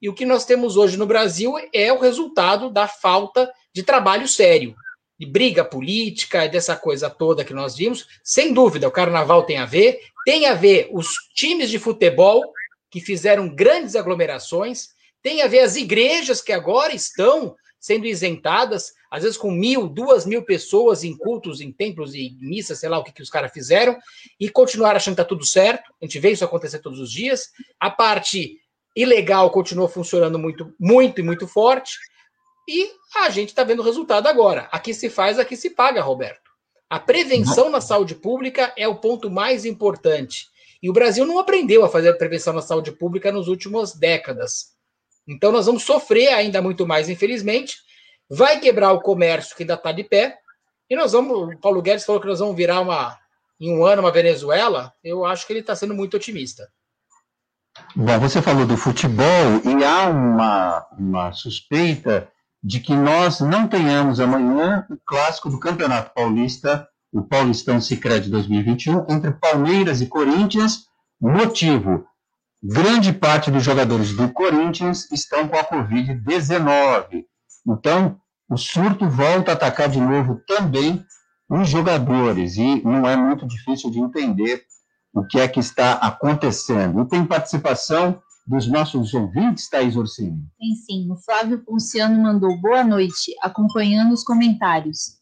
E 0.00 0.08
o 0.08 0.14
que 0.14 0.24
nós 0.24 0.44
temos 0.44 0.76
hoje 0.76 0.96
no 0.96 1.04
Brasil 1.04 1.54
é 1.74 1.92
o 1.92 1.98
resultado 1.98 2.70
da 2.70 2.86
falta 2.86 3.52
de 3.74 3.82
trabalho 3.82 4.28
sério, 4.28 4.76
de 5.22 5.30
briga 5.30 5.64
política, 5.64 6.48
dessa 6.48 6.74
coisa 6.74 7.08
toda 7.08 7.44
que 7.44 7.54
nós 7.54 7.76
vimos. 7.76 8.08
Sem 8.24 8.52
dúvida, 8.52 8.88
o 8.88 8.92
carnaval 8.92 9.44
tem 9.44 9.58
a 9.58 9.66
ver, 9.66 10.00
tem 10.24 10.46
a 10.46 10.54
ver 10.54 10.88
os 10.90 11.14
times 11.34 11.70
de 11.70 11.78
futebol 11.78 12.42
que 12.90 13.00
fizeram 13.00 13.48
grandes 13.48 13.94
aglomerações 13.94 14.88
tem 15.22 15.40
a 15.40 15.46
ver 15.46 15.60
as 15.60 15.76
igrejas 15.76 16.42
que 16.42 16.52
agora 16.52 16.92
estão 16.92 17.54
sendo 17.78 18.06
isentadas, 18.06 18.92
às 19.10 19.22
vezes 19.22 19.38
com 19.38 19.50
mil, 19.50 19.88
duas 19.88 20.26
mil 20.26 20.42
pessoas 20.42 21.04
em 21.04 21.16
cultos, 21.16 21.60
em 21.60 21.72
templos 21.72 22.14
e 22.14 22.36
missas, 22.40 22.80
sei 22.80 22.88
lá 22.88 22.98
o 22.98 23.04
que, 23.04 23.12
que 23.12 23.22
os 23.22 23.30
caras 23.30 23.52
fizeram, 23.52 23.96
e 24.38 24.48
continuar 24.48 24.96
achando 24.96 25.14
que 25.14 25.20
está 25.20 25.28
tudo 25.28 25.44
certo. 25.44 25.92
A 26.00 26.04
gente 26.04 26.18
vê 26.18 26.30
isso 26.30 26.44
acontecer 26.44 26.80
todos 26.80 27.00
os 27.00 27.10
dias. 27.10 27.50
A 27.78 27.90
parte 27.90 28.58
ilegal 28.94 29.50
continuou 29.50 29.88
funcionando 29.88 30.38
muito, 30.38 30.74
muito 30.78 31.20
e 31.20 31.24
muito 31.24 31.46
forte. 31.46 31.98
E 32.68 32.90
a 33.16 33.30
gente 33.30 33.48
está 33.48 33.64
vendo 33.64 33.80
o 33.80 33.84
resultado 33.84 34.26
agora. 34.26 34.68
Aqui 34.70 34.94
se 34.94 35.10
faz, 35.10 35.38
aqui 35.38 35.56
se 35.56 35.70
paga, 35.70 36.00
Roberto. 36.00 36.50
A 36.88 37.00
prevenção 37.00 37.70
na 37.70 37.80
saúde 37.80 38.14
pública 38.14 38.72
é 38.76 38.86
o 38.86 38.96
ponto 38.96 39.30
mais 39.30 39.64
importante. 39.64 40.46
E 40.82 40.90
o 40.90 40.92
Brasil 40.92 41.24
não 41.24 41.38
aprendeu 41.38 41.84
a 41.84 41.88
fazer 41.88 42.10
a 42.10 42.16
prevenção 42.16 42.52
na 42.52 42.60
saúde 42.60 42.92
pública 42.92 43.32
nas 43.32 43.46
últimas 43.46 43.94
décadas. 43.94 44.72
Então 45.26 45.52
nós 45.52 45.66
vamos 45.66 45.84
sofrer 45.84 46.28
ainda 46.34 46.60
muito 46.60 46.86
mais, 46.86 47.08
infelizmente. 47.08 47.76
Vai 48.28 48.60
quebrar 48.60 48.92
o 48.92 49.00
comércio 49.00 49.56
que 49.56 49.62
ainda 49.62 49.74
está 49.74 49.92
de 49.92 50.04
pé. 50.04 50.38
E 50.90 50.96
nós 50.96 51.12
vamos. 51.12 51.54
O 51.54 51.58
Paulo 51.58 51.80
Guedes 51.80 52.04
falou 52.04 52.20
que 52.20 52.26
nós 52.26 52.40
vamos 52.40 52.56
virar 52.56 52.80
uma, 52.80 53.18
em 53.60 53.72
um 53.72 53.84
ano 53.84 54.02
uma 54.02 54.10
Venezuela. 54.10 54.92
Eu 55.02 55.24
acho 55.24 55.46
que 55.46 55.52
ele 55.52 55.60
está 55.60 55.74
sendo 55.74 55.94
muito 55.94 56.16
otimista. 56.16 56.68
Bom, 57.96 58.18
você 58.18 58.42
falou 58.42 58.66
do 58.66 58.76
futebol 58.76 59.24
e 59.64 59.82
há 59.82 60.08
uma, 60.08 60.86
uma 60.98 61.32
suspeita 61.32 62.30
de 62.62 62.78
que 62.78 62.94
nós 62.94 63.40
não 63.40 63.66
tenhamos 63.66 64.20
amanhã 64.20 64.86
o 64.88 64.96
clássico 65.04 65.50
do 65.50 65.58
Campeonato 65.58 66.12
Paulista, 66.14 66.86
o 67.12 67.22
Paulistão 67.22 67.80
Sicredi 67.80 68.30
2021, 68.30 69.06
entre 69.08 69.32
Palmeiras 69.32 70.00
e 70.00 70.06
Corinthians. 70.06 70.86
Motivo: 71.20 72.06
grande 72.62 73.12
parte 73.12 73.50
dos 73.50 73.64
jogadores 73.64 74.12
do 74.14 74.28
Corinthians 74.28 75.10
estão 75.10 75.48
com 75.48 75.56
a 75.56 75.64
Covid-19. 75.64 77.24
Então, 77.66 78.16
o 78.48 78.56
surto 78.56 79.08
volta 79.08 79.50
a 79.50 79.54
atacar 79.54 79.88
de 79.88 80.00
novo 80.00 80.40
também 80.46 81.04
os 81.48 81.68
jogadores, 81.68 82.56
e 82.56 82.82
não 82.82 83.06
é 83.06 83.16
muito 83.16 83.46
difícil 83.46 83.90
de 83.90 83.98
entender 83.98 84.64
o 85.12 85.24
que 85.24 85.38
é 85.38 85.46
que 85.46 85.60
está 85.60 85.94
acontecendo. 85.94 87.02
E 87.02 87.08
tem 87.08 87.26
participação 87.26 88.22
dos 88.52 88.66
nossos 88.68 89.14
ouvintes, 89.14 89.68
Thaís 89.68 89.96
Orsini? 89.96 90.44
Tem 90.58 90.74
sim. 90.76 91.10
O 91.10 91.16
Flávio 91.16 91.58
Ponciano 91.64 92.22
mandou 92.22 92.60
boa 92.60 92.84
noite, 92.84 93.34
acompanhando 93.40 94.12
os 94.12 94.22
comentários. 94.22 95.16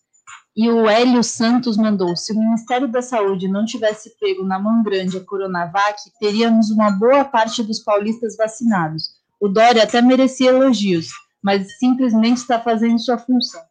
E 0.56 0.68
o 0.68 0.88
Hélio 0.88 1.22
Santos 1.22 1.76
mandou: 1.76 2.16
se 2.16 2.32
o 2.32 2.36
Ministério 2.36 2.88
da 2.88 3.00
Saúde 3.00 3.46
não 3.46 3.64
tivesse 3.64 4.10
pego 4.18 4.42
na 4.44 4.58
mão 4.58 4.82
grande 4.82 5.16
a 5.16 5.24
Coronavac, 5.24 5.96
teríamos 6.18 6.70
uma 6.70 6.90
boa 6.90 7.24
parte 7.24 7.62
dos 7.62 7.78
paulistas 7.78 8.36
vacinados. 8.36 9.04
O 9.40 9.46
Dória 9.48 9.84
até 9.84 10.02
merecia 10.02 10.50
elogios, 10.50 11.06
mas 11.40 11.66
simplesmente 11.78 12.38
está 12.38 12.60
fazendo 12.60 12.98
sua 12.98 13.16
função. 13.16 13.62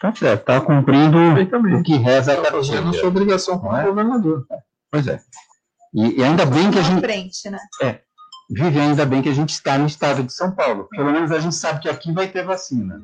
Tá 0.00 0.12
certo, 0.12 0.40
está 0.40 0.60
cumprindo 0.60 1.16
o 1.78 1.82
que 1.84 1.94
reza 1.96 2.32
a 2.32 2.34
Está 2.34 2.50
fazendo 2.50 2.88
a 2.90 2.92
sua 2.92 3.08
obrigação 3.08 3.58
como 3.60 3.76
é? 3.76 3.86
governador. 3.86 4.44
Pois 4.90 5.06
é. 5.06 5.20
E, 5.94 6.18
e 6.18 6.24
ainda 6.24 6.44
bem 6.44 6.68
que 6.72 6.78
a 6.78 6.82
Na 6.82 6.88
gente. 6.88 7.00
frente, 7.00 7.48
né? 7.48 7.58
É, 7.80 8.00
vive 8.50 8.78
ainda 8.78 9.04
bem 9.04 9.22
que 9.22 9.28
a 9.28 9.34
gente 9.34 9.50
está 9.50 9.78
no 9.78 9.86
estado 9.86 10.22
de 10.22 10.32
São 10.32 10.54
Paulo. 10.54 10.88
Pelo 10.90 11.12
menos 11.12 11.30
a 11.32 11.38
gente 11.38 11.54
sabe 11.54 11.80
que 11.80 11.88
aqui 11.88 12.12
vai 12.12 12.28
ter 12.28 12.44
vacina. 12.44 13.02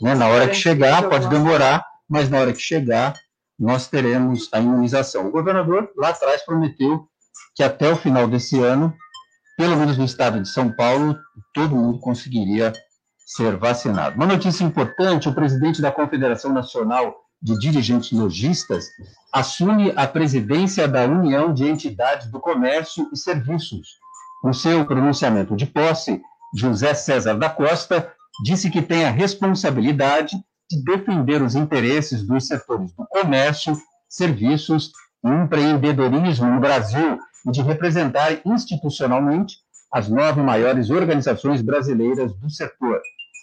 Né? 0.00 0.14
Na 0.14 0.28
hora 0.28 0.48
que 0.48 0.54
chegar, 0.54 1.08
pode 1.08 1.28
demorar, 1.28 1.84
mas 2.08 2.28
na 2.28 2.38
hora 2.38 2.52
que 2.52 2.60
chegar, 2.60 3.14
nós 3.58 3.88
teremos 3.88 4.48
a 4.52 4.60
imunização. 4.60 5.26
O 5.26 5.30
governador 5.30 5.90
lá 5.96 6.10
atrás 6.10 6.44
prometeu 6.44 7.08
que 7.54 7.62
até 7.62 7.90
o 7.90 7.96
final 7.96 8.28
desse 8.28 8.60
ano, 8.60 8.94
pelo 9.56 9.76
menos 9.76 9.96
no 9.96 10.04
estado 10.04 10.40
de 10.40 10.48
São 10.48 10.70
Paulo, 10.70 11.16
todo 11.54 11.74
mundo 11.74 11.98
conseguiria 11.98 12.72
ser 13.26 13.56
vacinado. 13.56 14.16
Uma 14.16 14.26
notícia 14.26 14.62
importante: 14.62 15.28
o 15.28 15.34
presidente 15.34 15.80
da 15.80 15.90
Confederação 15.90 16.52
Nacional 16.52 17.16
de 17.42 17.58
Dirigentes 17.58 18.12
Logistas 18.12 18.86
assume 19.32 19.92
a 19.96 20.06
presidência 20.06 20.86
da 20.86 21.04
União 21.04 21.52
de 21.52 21.66
Entidades 21.66 22.30
do 22.30 22.40
Comércio 22.40 23.08
e 23.12 23.16
Serviços. 23.16 23.98
No 24.46 24.54
seu 24.54 24.86
pronunciamento 24.86 25.56
de 25.56 25.66
posse, 25.66 26.22
José 26.54 26.94
César 26.94 27.34
da 27.34 27.50
Costa 27.50 28.12
disse 28.44 28.70
que 28.70 28.80
tem 28.80 29.04
a 29.04 29.10
responsabilidade 29.10 30.36
de 30.70 30.84
defender 30.84 31.42
os 31.42 31.56
interesses 31.56 32.24
dos 32.24 32.46
setores 32.46 32.92
do 32.92 33.04
comércio, 33.08 33.76
serviços 34.08 34.92
e 35.24 35.28
empreendedorismo 35.28 36.46
no 36.46 36.60
Brasil 36.60 37.18
e 37.44 37.50
de 37.50 37.60
representar 37.60 38.38
institucionalmente 38.46 39.56
as 39.92 40.08
nove 40.08 40.40
maiores 40.40 40.90
organizações 40.90 41.60
brasileiras 41.60 42.32
do 42.36 42.48
setor. 42.48 43.00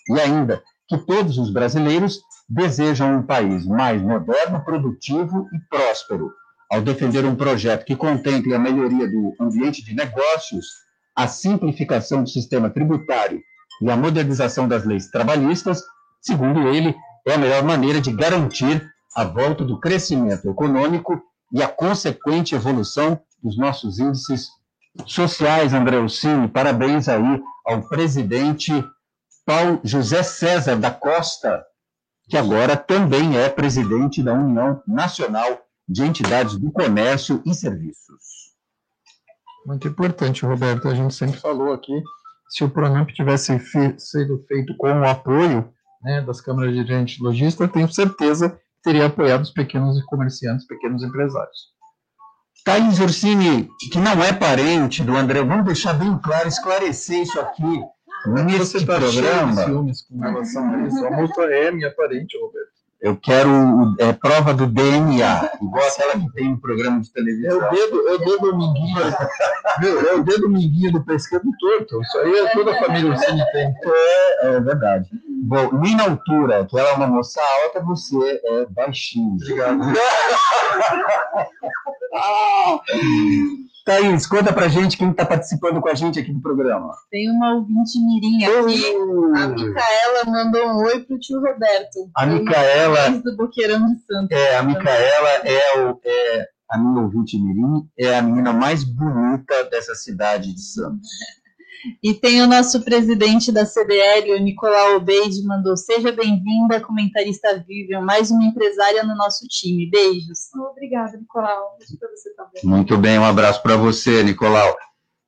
E 0.10 0.18
ainda 0.22 0.64
que 0.88 0.98
todos 1.00 1.38
os 1.38 1.52
brasileiros 1.52 2.22
desejam 2.48 3.18
um 3.18 3.24
país 3.24 3.66
mais 3.66 4.02
moderno, 4.02 4.64
produtivo 4.64 5.50
e 5.54 5.60
próspero. 5.70 6.32
Ao 6.72 6.82
defender 6.82 7.26
um 7.26 7.36
projeto 7.36 7.84
que 7.84 7.94
contemple 7.94 8.56
a 8.56 8.58
melhoria 8.58 9.06
do 9.06 9.36
ambiente 9.42 9.84
de 9.84 9.94
negócios, 9.94 10.83
a 11.16 11.28
simplificação 11.28 12.24
do 12.24 12.30
sistema 12.30 12.70
tributário 12.70 13.42
e 13.82 13.90
a 13.90 13.96
modernização 13.98 14.68
das 14.68 14.86
leis 14.86 15.10
trabalhistas, 15.10 15.82
segundo 16.22 16.68
ele, 16.70 16.96
é 17.28 17.34
a 17.34 17.38
melhor 17.38 17.64
maneira 17.64 18.02
de 18.02 18.12
garantir 18.12 18.88
a 19.16 19.24
volta 19.24 19.64
do 19.64 19.80
crescimento 19.80 20.50
econômico 20.50 21.22
e 21.52 21.62
a 21.62 21.68
consequente 21.68 22.56
evolução 22.56 23.20
dos 23.42 23.58
nossos 23.58 24.00
índices 24.00 24.50
sociais, 25.06 25.74
André 25.74 26.00
Ucini. 26.00 26.48
Parabéns 26.48 27.08
aí 27.08 27.42
ao 27.66 27.88
presidente 27.88 28.72
Paulo 29.46 29.80
José 29.84 30.24
César 30.24 30.78
da 30.78 30.92
Costa, 30.92 31.64
que 32.30 32.38
agora 32.38 32.76
também 32.76 33.38
é 33.38 33.50
presidente 33.50 34.24
da 34.24 34.34
União 34.34 34.82
Nacional 34.88 35.62
de 35.88 36.04
Entidades 36.04 36.58
do 36.58 36.72
Comércio 36.72 37.42
e 37.46 37.54
Serviços. 37.54 38.43
Muito 39.66 39.88
importante, 39.88 40.46
Roberto. 40.46 40.88
A 40.88 40.96
gente 40.96 41.14
sempre 41.14 41.40
falou 41.40 41.72
aqui, 41.74 41.94
se 42.50 42.64
o 42.64 42.70
Pronamp 42.70 43.10
tivesse 43.10 43.58
fe- 43.60 43.96
sido 43.98 44.44
feito 44.48 44.76
com 44.78 44.88
o 44.88 45.06
apoio 45.08 45.70
né, 46.04 46.22
das 46.22 46.42
câmaras 46.42 46.72
de 46.74 46.84
dirigentes 46.84 47.20
lojistas, 47.20 47.72
tenho 47.72 47.92
certeza 47.92 48.50
que 48.50 48.58
teria 48.84 49.06
apoiado 49.06 49.42
os 49.42 49.52
pequenos 49.52 50.02
comerciantes, 50.06 50.68
pequenos 50.68 51.02
empresários. 51.04 51.74
Thaís 52.66 53.00
Ursini, 53.00 53.70
que 53.92 54.00
não 54.00 54.24
é 54.24 54.32
parente 54.34 55.04
do 55.04 55.16
André, 55.16 55.44
vamos 55.44 55.66
deixar 55.66 55.94
bem 55.94 56.18
claro, 56.20 56.48
esclarecer 56.48 57.22
isso 57.22 57.40
aqui 57.40 57.82
nesse 58.46 58.80
Você 58.80 58.86
tá 58.86 59.00
cheio 59.02 59.12
de 59.12 59.20
programa. 59.22 59.66
ciúmes 59.66 60.02
com 60.08 60.20
relação 60.20 60.70
a 60.74 60.88
isso. 60.88 61.06
A 61.06 61.12
moça 61.12 61.42
é 61.44 61.72
minha 61.72 61.94
parente, 61.94 62.38
Roberto. 62.40 62.73
Eu 63.04 63.18
quero 63.18 63.50
é, 64.00 64.14
prova 64.14 64.54
do 64.54 64.66
DNA, 64.66 65.52
igual 65.62 65.86
aquela 65.86 66.14
que 66.14 66.32
tem 66.32 66.52
no 66.52 66.58
programa 66.58 67.02
de 67.02 67.10
É 67.10 67.14
televisão. 67.14 67.58
o 67.58 67.70
dedo, 67.70 68.08
é 68.08 68.14
o 68.14 68.18
dedo 68.18 68.58
minguinho, 68.58 68.96
meu, 69.82 70.10
é 70.10 70.16
o 70.16 70.24
dedo 70.24 70.50
minguinho 70.50 70.94
do 70.94 71.04
pescado 71.04 71.44
torto. 71.60 72.02
Isso 72.02 72.18
aí 72.20 72.34
é 72.34 72.50
toda 72.54 72.72
a 72.72 72.80
família 72.80 73.12
Ursini 73.12 73.44
tem. 73.52 73.76
É, 73.84 74.48
é 74.56 74.60
verdade. 74.62 75.10
Bom, 75.44 75.70
minha 75.74 76.04
altura, 76.04 76.66
que 76.66 76.80
ela 76.80 76.92
é 76.92 76.94
uma 76.94 77.08
moça 77.08 77.42
alta, 77.66 77.82
você 77.82 78.42
é 78.46 78.66
baixinho. 78.68 79.34
Obrigado. 79.34 79.80
Thaís, 83.86 84.26
conta 84.26 84.54
pra 84.54 84.70
gente 84.70 84.98
quem 84.98 85.12
está 85.12 85.26
participando 85.26 85.82
com 85.82 85.90
a 85.90 85.94
gente 85.94 86.18
aqui 86.18 86.32
do 86.32 86.42
programa. 86.42 86.94
Tem 87.12 87.30
uma 87.30 87.56
ouvinte 87.56 88.00
mirim 88.00 88.46
aqui. 88.46 88.84
A 89.36 89.48
Micaela 89.48 90.24
mandou 90.26 90.68
um 90.70 90.78
oi 90.86 91.00
pro 91.02 91.20
tio 91.20 91.40
Roberto. 91.42 92.10
A 92.16 92.26
Micaela- 92.26 93.10
Desde 93.10 93.24
do 93.24 93.36
Boqueirão 93.36 93.80
de 93.94 94.00
Santos. 94.06 94.38
É, 94.38 94.56
a 94.58 94.64
Micaela 94.64 95.30
é, 95.44 95.80
o, 95.82 96.00
é 96.06 96.48
a 96.72 96.78
minha 96.78 97.02
ouvinte 97.04 97.38
Mirim, 97.38 97.88
é 98.00 98.18
a 98.18 98.22
menina 98.22 98.54
mais 98.54 98.84
bonita 98.86 99.66
dessa 99.70 99.94
cidade 99.96 100.54
de 100.54 100.62
Santos. 100.62 101.10
E 102.02 102.14
tem 102.14 102.42
o 102.42 102.48
nosso 102.48 102.82
presidente 102.82 103.52
da 103.52 103.66
CDL, 103.66 104.34
o 104.34 104.40
Nicolau 104.40 104.96
Obeide, 104.96 105.44
mandou: 105.46 105.76
Seja 105.76 106.12
bem-vinda, 106.12 106.80
comentarista 106.80 107.64
Vivian, 107.68 108.02
mais 108.02 108.32
uma 108.32 108.44
empresária 108.46 109.04
no 109.04 109.16
nosso 109.16 109.46
time. 109.48 109.90
Beijos. 109.90 110.54
Obrigada, 110.72 111.18
Nicolau. 111.18 111.76
Beijo 111.78 111.98
pra 112.00 112.10
você 112.10 112.34
também. 112.36 112.62
Muito 112.64 112.98
bem, 112.98 113.20
um 113.20 113.26
abraço 113.26 113.62
para 113.62 113.76
você, 113.76 114.24
Nicolau. 114.24 114.76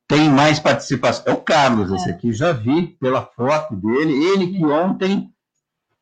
Tem 0.08 0.30
mais 0.30 0.58
participação. 0.58 1.24
É 1.26 1.32
o 1.32 1.42
Carlos, 1.42 1.90
esse 1.92 2.08
aqui, 2.08 2.32
já 2.32 2.52
vi 2.52 2.86
pela 3.00 3.22
foto 3.22 3.74
dele. 3.76 4.12
Ele 4.12 4.46
que 4.52 4.64
ontem 4.64 5.28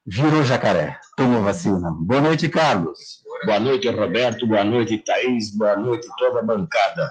virou 0.06 0.44
jacaré, 0.44 0.98
tomou 1.16 1.42
vacina. 1.42 1.90
Boa 1.90 2.20
noite, 2.20 2.48
Carlos. 2.48 3.24
Boa 3.44 3.58
noite, 3.58 3.88
Roberto. 3.88 4.46
Boa 4.46 4.62
noite, 4.62 4.98
Thaís. 4.98 5.56
Boa 5.56 5.76
noite, 5.76 6.06
toda 6.18 6.40
a 6.40 6.42
bancada. 6.42 7.10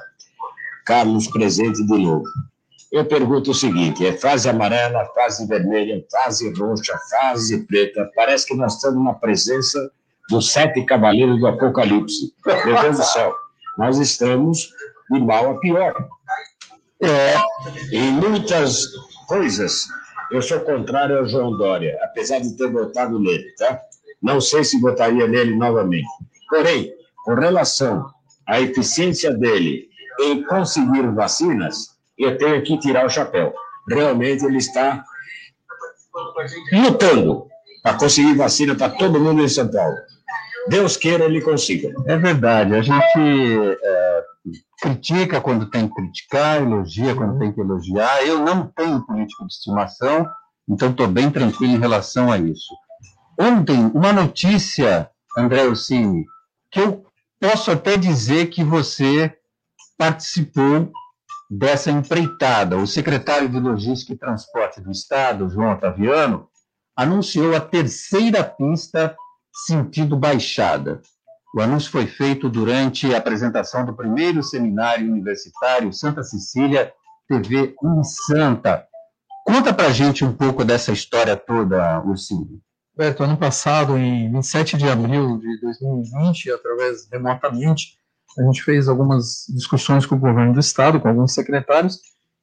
Carlos, 0.86 1.28
presente 1.28 1.86
de 1.86 1.98
novo. 1.98 2.24
Eu 2.94 3.06
pergunto 3.06 3.50
o 3.50 3.56
seguinte: 3.56 4.06
é 4.06 4.14
fase 4.14 4.48
amarela, 4.48 5.04
fase 5.16 5.48
vermelha, 5.48 6.06
fase 6.12 6.54
roxa, 6.54 6.96
fase 7.10 7.66
preta. 7.66 8.08
Parece 8.16 8.46
que 8.46 8.56
nós 8.56 8.76
estamos 8.76 9.04
na 9.04 9.16
presença 9.16 9.92
dos 10.30 10.52
sete 10.52 10.84
cavaleiros 10.86 11.40
do 11.40 11.48
Apocalipse. 11.48 12.32
Meu 12.46 12.82
Deus 12.82 12.98
do 12.98 13.04
céu, 13.04 13.36
nós 13.80 13.98
estamos 13.98 14.70
de 15.10 15.20
mal 15.20 15.50
a 15.50 15.60
pior. 15.60 16.08
É. 17.02 17.34
Em 17.92 18.12
muitas 18.12 18.86
coisas, 19.28 19.88
eu 20.32 20.44
sou 20.44 20.60
contrário 20.60 21.18
ao 21.18 21.26
João 21.26 21.58
Dória, 21.58 21.98
apesar 22.04 22.40
de 22.42 22.56
ter 22.56 22.72
votado 22.72 23.20
nele, 23.20 23.56
tá? 23.58 23.82
Não 24.22 24.40
sei 24.40 24.64
se 24.64 24.80
votaria 24.80 25.28
nele 25.28 25.56
novamente. 25.56 26.08
Porém, 26.48 26.94
com 27.26 27.34
relação 27.34 28.06
à 28.46 28.62
eficiência 28.62 29.34
dele 29.34 29.90
em 30.20 30.44
conseguir 30.44 31.12
vacinas, 31.12 31.93
eu 32.18 32.38
tenho 32.38 32.62
que 32.64 32.78
tirar 32.80 33.06
o 33.06 33.10
chapéu. 33.10 33.54
Realmente 33.90 34.46
ele 34.46 34.58
está 34.58 35.04
lutando 36.72 37.48
para 37.82 37.98
conseguir 37.98 38.36
vacina 38.36 38.76
para 38.76 38.90
todo 38.90 39.20
mundo 39.20 39.42
em 39.42 39.50
São 39.50 39.70
Paulo. 39.70 39.96
Deus 40.70 40.96
queira 40.96 41.26
ele 41.26 41.42
consiga. 41.42 41.94
É 42.06 42.18
verdade, 42.18 42.74
a 42.76 42.82
gente 42.82 43.78
é, 43.84 44.24
critica 44.82 45.42
quando 45.42 45.70
tem 45.70 45.88
que 45.88 45.96
criticar, 45.96 46.62
elogia 46.62 47.16
quando 47.16 47.40
tem 47.40 47.52
que 47.52 47.60
elogiar. 47.60 48.26
Eu 48.26 48.40
não 48.40 48.68
tenho 48.68 49.06
político 49.06 49.46
de 49.46 49.54
estimação, 49.54 50.28
então 50.70 50.92
estou 50.92 51.08
bem 51.08 51.30
tranquilo 51.30 51.74
em 51.74 51.80
relação 51.80 52.32
a 52.32 52.38
isso. 52.38 52.74
Ontem, 53.40 53.92
uma 53.94 54.14
notícia, 54.14 55.10
André 55.38 55.66
Orsini, 55.66 56.26
que 56.72 56.80
eu 56.80 57.04
posso 57.40 57.72
até 57.72 57.98
dizer 57.98 58.48
que 58.48 58.64
você 58.64 59.36
participou 59.98 60.92
dessa 61.58 61.92
empreitada. 61.92 62.78
O 62.78 62.88
secretário 62.88 63.48
de 63.48 63.60
Logística 63.60 64.14
e 64.14 64.18
Transporte 64.18 64.82
do 64.82 64.92
Estado, 64.92 65.50
João 65.50 65.74
Otaviano, 65.74 66.48
anunciou 66.96 67.56
a 67.56 67.60
terceira 67.60 68.44
pista 68.44 69.16
sentido 69.66 70.18
Baixada. 70.18 71.02
O 71.56 71.62
anúncio 71.62 71.92
foi 71.92 72.08
feito 72.08 72.50
durante 72.50 73.14
a 73.14 73.20
apresentação 73.20 73.86
do 73.86 73.96
primeiro 73.96 74.42
seminário 74.42 75.08
universitário 75.08 75.94
Santa 75.94 76.24
Cecília 76.24 76.92
TV 77.28 77.76
em 77.84 78.04
Santa. 78.04 78.88
Conta 79.46 79.74
para 79.74 79.92
gente 79.92 80.26
um 80.26 80.34
pouco 80.34 80.66
dessa 80.66 80.92
história 80.92 81.36
toda, 81.36 82.02
Ursinho. 82.02 82.60
Roberto, 82.96 83.24
ano 83.24 83.38
passado, 83.38 83.98
em 83.98 84.32
27 84.32 84.78
de 84.78 84.88
abril 84.88 85.38
de 85.38 85.62
2020, 85.62 86.52
através 86.52 87.08
remotamente, 87.12 87.98
a 88.38 88.44
gente 88.44 88.64
fez 88.64 88.88
algumas 88.88 89.46
discussões 89.50 90.06
com 90.06 90.16
o 90.16 90.20
governo 90.20 90.54
do 90.54 90.60
estado, 90.60 91.00
com 91.00 91.08
alguns 91.08 91.34
secretários, 91.34 92.00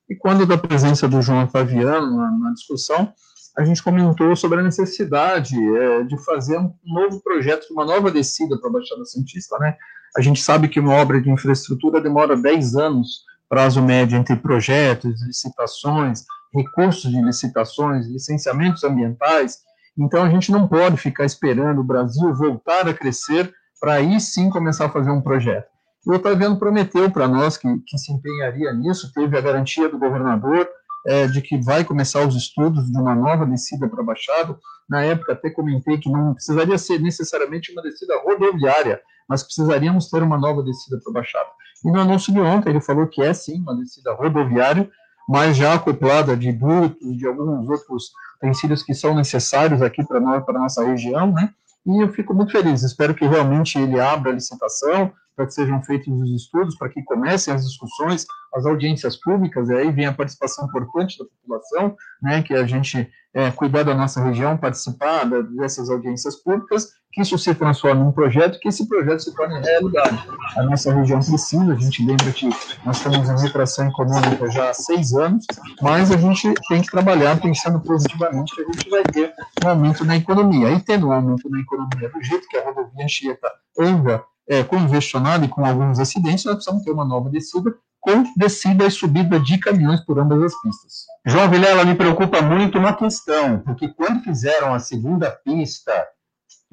e 0.09 0.15
quando 0.17 0.45
da 0.45 0.59
presença 0.59 1.09
do 1.09 1.23
João 1.23 1.49
Faviano 1.49 2.17
na, 2.17 2.31
na 2.31 2.53
discussão, 2.53 3.13
a 3.57 3.65
gente 3.65 3.83
comentou 3.83 4.35
sobre 4.37 4.61
a 4.61 4.63
necessidade 4.63 5.55
é, 5.77 6.03
de 6.05 6.17
fazer 6.25 6.59
um 6.59 6.73
novo 6.85 7.21
projeto, 7.23 7.67
uma 7.71 7.85
nova 7.85 8.11
descida 8.11 8.59
para 8.59 8.69
a 8.69 8.73
Baixada 8.73 9.05
Santista, 9.05 9.59
né? 9.59 9.77
A 10.17 10.21
gente 10.21 10.43
sabe 10.43 10.69
que 10.69 10.81
uma 10.81 10.95
obra 10.95 11.21
de 11.21 11.31
infraestrutura 11.31 12.01
demora 12.01 12.37
10 12.37 12.75
anos, 12.77 13.25
prazo 13.49 13.83
médio 13.83 14.19
entre 14.19 14.35
projetos, 14.37 15.23
licitações, 15.25 16.25
recursos 16.53 17.11
de 17.11 17.21
licitações, 17.21 18.07
licenciamentos 18.07 18.83
ambientais. 18.83 19.59
Então 19.97 20.23
a 20.25 20.31
gente 20.31 20.51
não 20.51 20.67
pode 20.67 20.97
ficar 20.97 21.25
esperando 21.25 21.81
o 21.81 21.85
Brasil 21.85 22.35
voltar 22.35 22.89
a 22.89 22.95
crescer 22.95 23.53
para 23.81 23.95
aí 23.95 24.21
sim 24.21 24.51
começar 24.51 24.87
a 24.87 24.91
fazer 24.91 25.11
um 25.11 25.21
projeto. 25.21 25.69
O 26.11 26.15
Otaviano 26.15 26.59
prometeu 26.59 27.09
para 27.09 27.29
nós 27.29 27.57
que, 27.57 27.69
que 27.87 27.97
se 27.97 28.13
empenharia 28.13 28.73
nisso, 28.73 29.13
teve 29.15 29.39
a 29.39 29.41
garantia 29.41 29.89
do 29.89 29.97
governador, 29.97 30.69
é, 31.07 31.29
de 31.29 31.41
que 31.41 31.57
vai 31.63 31.85
começar 31.85 32.27
os 32.27 32.35
estudos 32.35 32.91
de 32.91 32.99
uma 32.99 33.15
nova 33.15 33.47
descida 33.47 33.89
para 33.89 34.03
Baixado. 34.03 34.59
Na 34.89 35.03
época, 35.03 35.35
até 35.35 35.51
comentei 35.51 35.99
que 35.99 36.11
não 36.11 36.35
precisaria 36.35 36.77
ser 36.79 36.99
necessariamente 36.99 37.71
uma 37.71 37.81
descida 37.81 38.19
rodoviária, 38.25 39.01
mas 39.29 39.45
precisaríamos 39.45 40.11
ter 40.11 40.21
uma 40.21 40.37
nova 40.37 40.65
descida 40.65 40.99
para 41.01 41.13
Baixado. 41.13 41.49
E 41.85 41.93
no 41.93 42.01
anúncio 42.01 42.33
de 42.33 42.41
ontem, 42.41 42.71
ele 42.71 42.81
falou 42.81 43.07
que 43.07 43.23
é 43.23 43.33
sim 43.33 43.61
uma 43.61 43.77
descida 43.77 44.13
rodoviária, 44.13 44.91
mas 45.29 45.57
já 45.57 45.75
acoplada 45.75 46.37
de 46.37 46.51
dutos, 46.51 47.17
de 47.17 47.25
alguns 47.25 47.69
outros 47.69 48.11
utensílios 48.39 48.83
que 48.83 48.95
são 48.95 49.15
necessários 49.15 49.81
aqui 49.81 50.05
para 50.05 50.19
nós, 50.19 50.45
para 50.45 50.59
nossa 50.59 50.85
região, 50.85 51.31
né? 51.31 51.55
E 51.87 52.03
eu 52.03 52.09
fico 52.13 52.35
muito 52.35 52.51
feliz. 52.51 52.83
Espero 52.83 53.15
que 53.15 53.25
realmente 53.25 53.79
ele 53.79 54.01
abra 54.01 54.33
a 54.33 54.35
licitação, 54.35 55.13
para 55.41 55.47
que 55.47 55.55
sejam 55.55 55.83
feitos 55.83 56.21
os 56.21 56.31
estudos, 56.31 56.77
para 56.77 56.91
que 56.91 57.03
comecem 57.03 57.55
as 57.55 57.65
discussões, 57.67 58.27
as 58.55 58.67
audiências 58.67 59.17
públicas, 59.17 59.71
e 59.71 59.75
aí 59.75 59.91
vem 59.91 60.05
a 60.05 60.13
participação 60.13 60.67
importante 60.67 61.19
da 61.19 61.25
população, 61.25 61.97
né, 62.21 62.43
que 62.43 62.53
a 62.53 62.67
gente 62.67 63.11
é, 63.33 63.51
cuidar 63.51 63.85
da 63.85 63.95
nossa 63.95 64.23
região, 64.23 64.59
participar 64.59 65.25
dessas 65.57 65.89
audiências 65.89 66.37
públicas, 66.37 66.91
que 67.11 67.23
isso 67.23 67.39
se 67.39 67.55
transforme 67.55 68.03
em 68.03 68.05
um 68.05 68.13
projeto, 68.13 68.59
que 68.61 68.69
esse 68.69 68.87
projeto 68.87 69.21
se 69.21 69.35
torne 69.35 69.59
realidade. 69.61 70.23
A 70.57 70.63
nossa 70.65 70.93
região 70.93 71.21
precisa, 71.21 71.73
a 71.73 71.77
gente 71.77 72.05
lembra 72.05 72.31
que 72.33 72.51
nós 72.85 72.99
estamos 72.99 73.29
em 73.31 73.43
retração 73.43 73.89
econômica 73.89 74.51
já 74.51 74.69
há 74.69 74.75
seis 74.75 75.15
anos, 75.15 75.47
mas 75.81 76.13
a 76.13 76.19
gente 76.19 76.53
tem 76.69 76.83
que 76.83 76.91
trabalhar 76.91 77.41
pensando 77.41 77.81
positivamente 77.81 78.55
que 78.55 78.61
a 78.61 78.65
gente 78.65 78.91
vai 78.91 79.03
ter 79.05 79.33
um 79.65 79.69
aumento 79.69 80.05
na 80.05 80.17
economia. 80.19 80.71
E 80.71 80.81
tendo 80.81 81.09
um 81.09 81.13
aumento 81.13 81.49
na 81.49 81.61
economia 81.61 82.11
do 82.11 82.23
jeito 82.23 82.47
que 82.47 82.59
a 82.59 82.65
rodovia 82.65 83.05
Anchieta 83.05 83.49
anda 83.79 84.23
é, 84.51 84.65
congestionada 84.65 85.45
e 85.45 85.49
com 85.49 85.65
alguns 85.65 86.01
acidentes, 86.01 86.45
nós 86.45 86.57
precisamos 86.57 86.83
ter 86.83 86.91
uma 86.91 87.05
nova 87.05 87.31
descida 87.31 87.73
com 88.01 88.25
descida 88.37 88.85
e 88.85 88.91
subida 88.91 89.39
de 89.39 89.59
caminhões 89.59 90.01
por 90.01 90.19
ambas 90.19 90.43
as 90.43 90.61
pistas. 90.61 91.05
João 91.25 91.49
Vilela, 91.49 91.85
me 91.85 91.95
preocupa 91.95 92.43
muito 92.43 92.79
uma 92.79 92.95
questão, 92.95 93.61
porque 93.61 93.89
quando 93.89 94.25
fizeram 94.25 94.75
a 94.75 94.81
segunda 94.81 95.31
pista 95.31 95.93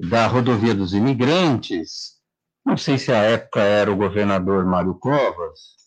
da 0.00 0.26
rodovia 0.26 0.74
dos 0.74 0.92
imigrantes, 0.92 2.16
não 2.66 2.76
sei 2.76 2.98
se 2.98 3.12
a 3.12 3.18
época 3.18 3.60
era 3.60 3.92
o 3.92 3.96
governador 3.96 4.64
Mário 4.64 4.94
Covas, 4.94 5.78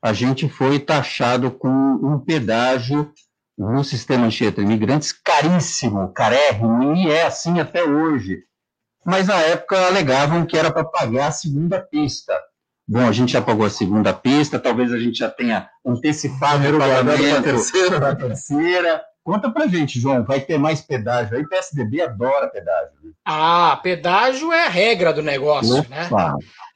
a 0.00 0.12
gente 0.12 0.48
foi 0.48 0.78
taxado 0.78 1.50
com 1.50 1.68
um 1.68 2.20
pedágio 2.20 3.12
no 3.58 3.82
sistema 3.82 4.26
Anchieta 4.26 4.60
Imigrantes 4.60 5.12
caríssimo, 5.12 6.12
carérrimo, 6.12 6.94
e 6.94 7.10
é 7.10 7.24
assim 7.24 7.58
até 7.58 7.82
hoje 7.82 8.44
mas 9.04 9.26
na 9.26 9.40
época 9.40 9.86
alegavam 9.86 10.46
que 10.46 10.56
era 10.56 10.70
para 10.70 10.84
pagar 10.84 11.28
a 11.28 11.32
segunda 11.32 11.80
pista. 11.80 12.38
Bom, 12.86 13.06
a 13.06 13.12
gente 13.12 13.32
já 13.32 13.40
pagou 13.40 13.64
a 13.64 13.70
segunda 13.70 14.12
pista, 14.12 14.58
talvez 14.58 14.92
a 14.92 14.98
gente 14.98 15.18
já 15.18 15.30
tenha 15.30 15.68
antecipado 15.86 16.68
o 16.68 16.78
pagamento 16.78 17.18
para 17.30 17.38
a 17.38 17.42
terceira. 17.42 18.16
terceira. 18.16 19.02
Conta 19.24 19.50
pra 19.50 19.68
gente, 19.68 20.00
João, 20.00 20.24
vai 20.24 20.40
ter 20.40 20.58
mais 20.58 20.80
pedágio 20.80 21.36
aí? 21.36 21.46
PSDB 21.46 22.02
adora 22.02 22.48
pedágio. 22.48 22.92
Né? 23.04 23.12
Ah, 23.24 23.78
pedágio 23.80 24.52
é 24.52 24.66
a 24.66 24.68
regra 24.68 25.12
do 25.12 25.22
negócio, 25.22 25.78
Opa. 25.78 25.88
né? 25.88 26.08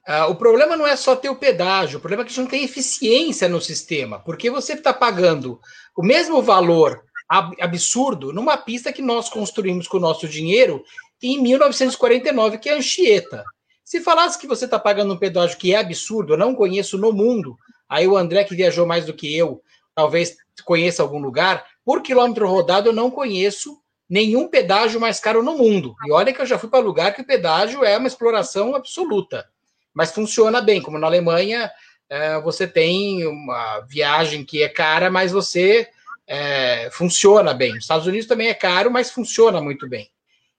Ah, 0.07 0.29
o 0.29 0.37
problema 0.37 0.77
não 0.77 0.87
é 0.87 0.95
só 0.95 1.17
ter 1.17 1.29
o 1.29 1.35
pedágio, 1.35 1.99
o 1.99 2.01
problema 2.01 2.23
é 2.23 2.25
que 2.25 2.31
a 2.31 2.35
gente 2.35 2.45
não 2.45 2.51
tem 2.51 2.65
eficiência 2.65 3.49
no 3.49 3.61
sistema, 3.61 4.21
porque 4.21 4.49
você 4.49 4.75
está 4.75 4.93
pagando 4.93 5.61
o 5.97 6.03
mesmo 6.05 6.41
valor 6.41 7.03
absurdo 7.29 8.33
numa 8.33 8.57
pista 8.57 8.93
que 8.93 9.03
nós 9.03 9.29
construímos 9.29 9.89
com 9.89 9.97
o 9.97 10.01
nosso 10.01 10.29
dinheiro 10.29 10.85
em 11.23 11.41
1949, 11.41 12.59
que 12.59 12.69
é 12.69 12.75
Anchieta. 12.75 13.45
Se 13.85 14.01
falasse 14.01 14.39
que 14.39 14.47
você 14.47 14.65
está 14.65 14.79
pagando 14.79 15.15
um 15.15 15.19
pedágio 15.19 15.59
que 15.59 15.73
é 15.73 15.79
absurdo, 15.79 16.35
eu 16.35 16.39
não 16.39 16.55
conheço 16.55 16.99
no 16.99 17.13
mundo, 17.13 17.57
aí 17.89 18.07
o 18.07 18.17
André, 18.17 18.45
que 18.45 18.55
viajou 18.55 18.87
mais 18.87 19.07
do 19.07 19.15
que 19.15 19.37
eu, 19.37 19.63
talvez 19.95 20.37
conheça 20.65 21.03
algum 21.03 21.19
lugar, 21.19 21.65
por 21.85 22.03
quilômetro 22.03 22.49
rodado 22.49 22.89
eu 22.89 22.93
não 22.93 23.11
conheço 23.11 23.79
nenhum 24.09 24.49
pedágio 24.49 25.01
mais 25.01 25.21
caro 25.21 25.43
no 25.43 25.57
mundo. 25.57 25.95
E 26.07 26.13
olha 26.13 26.33
que 26.33 26.41
eu 26.41 26.47
já 26.47 26.59
fui 26.59 26.69
para 26.69 26.81
lugar 26.81 27.15
que 27.15 27.23
o 27.23 27.27
pedágio 27.27 27.85
é 27.85 27.97
uma 27.97 28.09
exploração 28.09 28.75
absoluta, 28.75 29.47
mas 29.95 30.13
funciona 30.13 30.61
bem, 30.61 30.83
como 30.83 30.99
na 30.99 31.07
Alemanha 31.07 31.71
é, 32.09 32.41
você 32.41 32.67
tem 32.67 33.27
uma 33.27 33.81
viagem 33.81 34.45
que 34.45 34.63
é 34.63 34.69
cara, 34.69 35.11
mas 35.11 35.33
você 35.33 35.89
é, 36.27 36.89
funciona 36.93 37.55
bem. 37.55 37.75
Nos 37.75 37.85
Estados 37.85 38.07
Unidos 38.07 38.27
também 38.27 38.49
é 38.49 38.55
caro, 38.55 38.91
mas 38.91 39.11
funciona 39.11 39.61
muito 39.61 39.89
bem. 39.89 40.09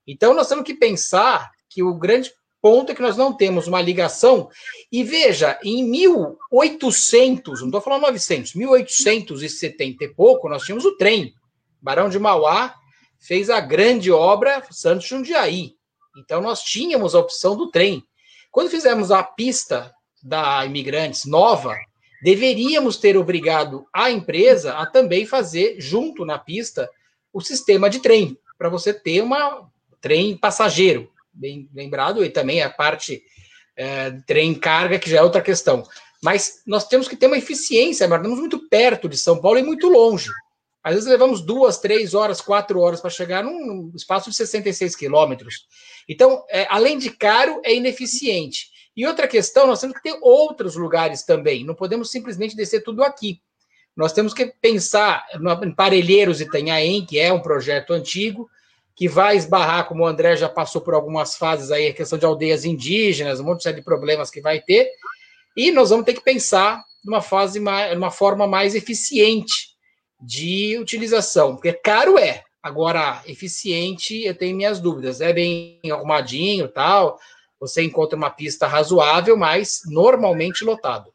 Então, 0.07 0.33
nós 0.33 0.47
temos 0.47 0.63
que 0.63 0.73
pensar 0.73 1.51
que 1.69 1.83
o 1.83 1.93
grande 1.93 2.31
ponto 2.61 2.91
é 2.91 2.95
que 2.95 3.01
nós 3.01 3.17
não 3.17 3.33
temos 3.33 3.67
uma 3.67 3.81
ligação. 3.81 4.49
E 4.91 5.03
veja, 5.03 5.59
em 5.63 5.83
1800, 5.83 7.59
não 7.59 7.67
estou 7.67 7.81
falando 7.81 8.03
900, 8.03 8.55
1870 8.55 10.03
e 10.03 10.07
pouco, 10.07 10.49
nós 10.49 10.63
tínhamos 10.63 10.85
o 10.85 10.95
trem. 10.95 11.33
Barão 11.81 12.09
de 12.09 12.17
Mauá 12.17 12.73
fez 13.19 13.49
a 13.49 13.59
grande 13.59 14.11
obra 14.11 14.63
Santos 14.71 15.07
Jundiaí. 15.07 15.75
Então, 16.17 16.41
nós 16.41 16.61
tínhamos 16.61 17.13
a 17.13 17.19
opção 17.19 17.55
do 17.55 17.69
trem. 17.69 18.03
Quando 18.51 18.69
fizemos 18.69 19.11
a 19.11 19.21
pista 19.21 19.93
da 20.23 20.65
Imigrantes 20.65 21.25
nova, 21.25 21.75
deveríamos 22.23 22.97
ter 22.97 23.15
obrigado 23.17 23.85
a 23.93 24.09
empresa 24.09 24.73
a 24.73 24.85
também 24.85 25.25
fazer, 25.25 25.79
junto 25.79 26.25
na 26.25 26.39
pista, 26.39 26.89
o 27.31 27.41
sistema 27.41 27.89
de 27.89 27.99
trem, 27.99 28.37
para 28.57 28.69
você 28.69 28.93
ter 28.93 29.21
uma 29.21 29.69
trem 30.01 30.37
passageiro, 30.37 31.11
bem 31.33 31.69
lembrado, 31.73 32.23
e 32.23 32.29
também 32.29 32.61
a 32.61 32.69
parte 32.69 33.21
é, 33.75 34.11
trem 34.25 34.53
carga, 34.53 34.99
que 34.99 35.09
já 35.09 35.17
é 35.17 35.23
outra 35.23 35.41
questão. 35.41 35.83
Mas 36.21 36.61
nós 36.65 36.87
temos 36.87 37.07
que 37.07 37.15
ter 37.15 37.27
uma 37.27 37.37
eficiência, 37.37 38.07
nós 38.07 38.19
estamos 38.19 38.39
muito 38.39 38.67
perto 38.69 39.07
de 39.07 39.17
São 39.17 39.39
Paulo 39.39 39.59
e 39.59 39.63
muito 39.63 39.87
longe. 39.87 40.29
Às 40.83 40.93
vezes 40.93 41.09
levamos 41.09 41.41
duas, 41.41 41.79
três 41.79 42.13
horas, 42.13 42.39
quatro 42.39 42.79
horas 42.79 43.01
para 43.01 43.09
chegar 43.09 43.43
num 43.43 43.91
espaço 43.95 44.29
de 44.29 44.35
66 44.37 44.95
quilômetros. 44.95 45.67
Então, 46.07 46.43
é, 46.49 46.65
além 46.69 46.97
de 46.97 47.09
caro, 47.09 47.61
é 47.63 47.75
ineficiente. 47.75 48.69
E 48.95 49.05
outra 49.05 49.27
questão, 49.27 49.67
nós 49.67 49.79
temos 49.79 49.97
que 49.97 50.03
ter 50.03 50.17
outros 50.21 50.75
lugares 50.75 51.23
também. 51.23 51.63
Não 51.63 51.75
podemos 51.75 52.09
simplesmente 52.09 52.55
descer 52.55 52.83
tudo 52.83 53.03
aqui. 53.03 53.41
Nós 53.95 54.13
temos 54.13 54.33
que 54.33 54.45
pensar 54.61 55.25
em 55.63 55.71
Parelheiros 55.73 56.39
Itanhaém, 56.39 57.05
que 57.05 57.19
é 57.19 57.33
um 57.33 57.41
projeto 57.41 57.93
antigo, 57.93 58.49
que 58.97 59.07
vai 59.07 59.37
esbarrar, 59.37 59.87
como 59.87 60.03
o 60.03 60.07
André 60.07 60.35
já 60.35 60.49
passou 60.49 60.81
por 60.81 60.95
algumas 60.95 61.37
fases 61.37 61.69
aí, 61.69 61.89
a 61.89 61.93
questão 61.93 62.17
de 62.17 62.25
aldeias 62.25 62.65
indígenas, 62.65 63.39
um 63.39 63.43
monte 63.43 63.71
de 63.71 63.81
problemas 63.83 64.31
que 64.31 64.41
vai 64.41 64.59
ter, 64.59 64.89
e 65.55 65.71
nós 65.71 65.91
vamos 65.91 66.03
ter 66.03 66.15
que 66.15 66.23
pensar 66.23 66.83
numa 67.05 67.21
fase 67.21 67.59
mais, 67.59 67.93
numa 67.93 68.09
forma 68.09 68.47
mais 68.47 68.73
eficiente 68.73 69.75
de 70.19 70.79
utilização, 70.79 71.53
porque 71.53 71.73
caro 71.73 72.17
é, 72.17 72.43
agora 72.61 73.21
eficiente 73.27 74.23
eu 74.23 74.35
tenho 74.35 74.57
minhas 74.57 74.79
dúvidas, 74.79 75.21
é 75.21 75.31
bem 75.31 75.79
arrumadinho, 75.91 76.67
tal, 76.67 77.19
você 77.59 77.83
encontra 77.83 78.17
uma 78.17 78.31
pista 78.31 78.65
razoável, 78.65 79.37
mas 79.37 79.81
normalmente 79.85 80.63
lotado. 80.63 81.13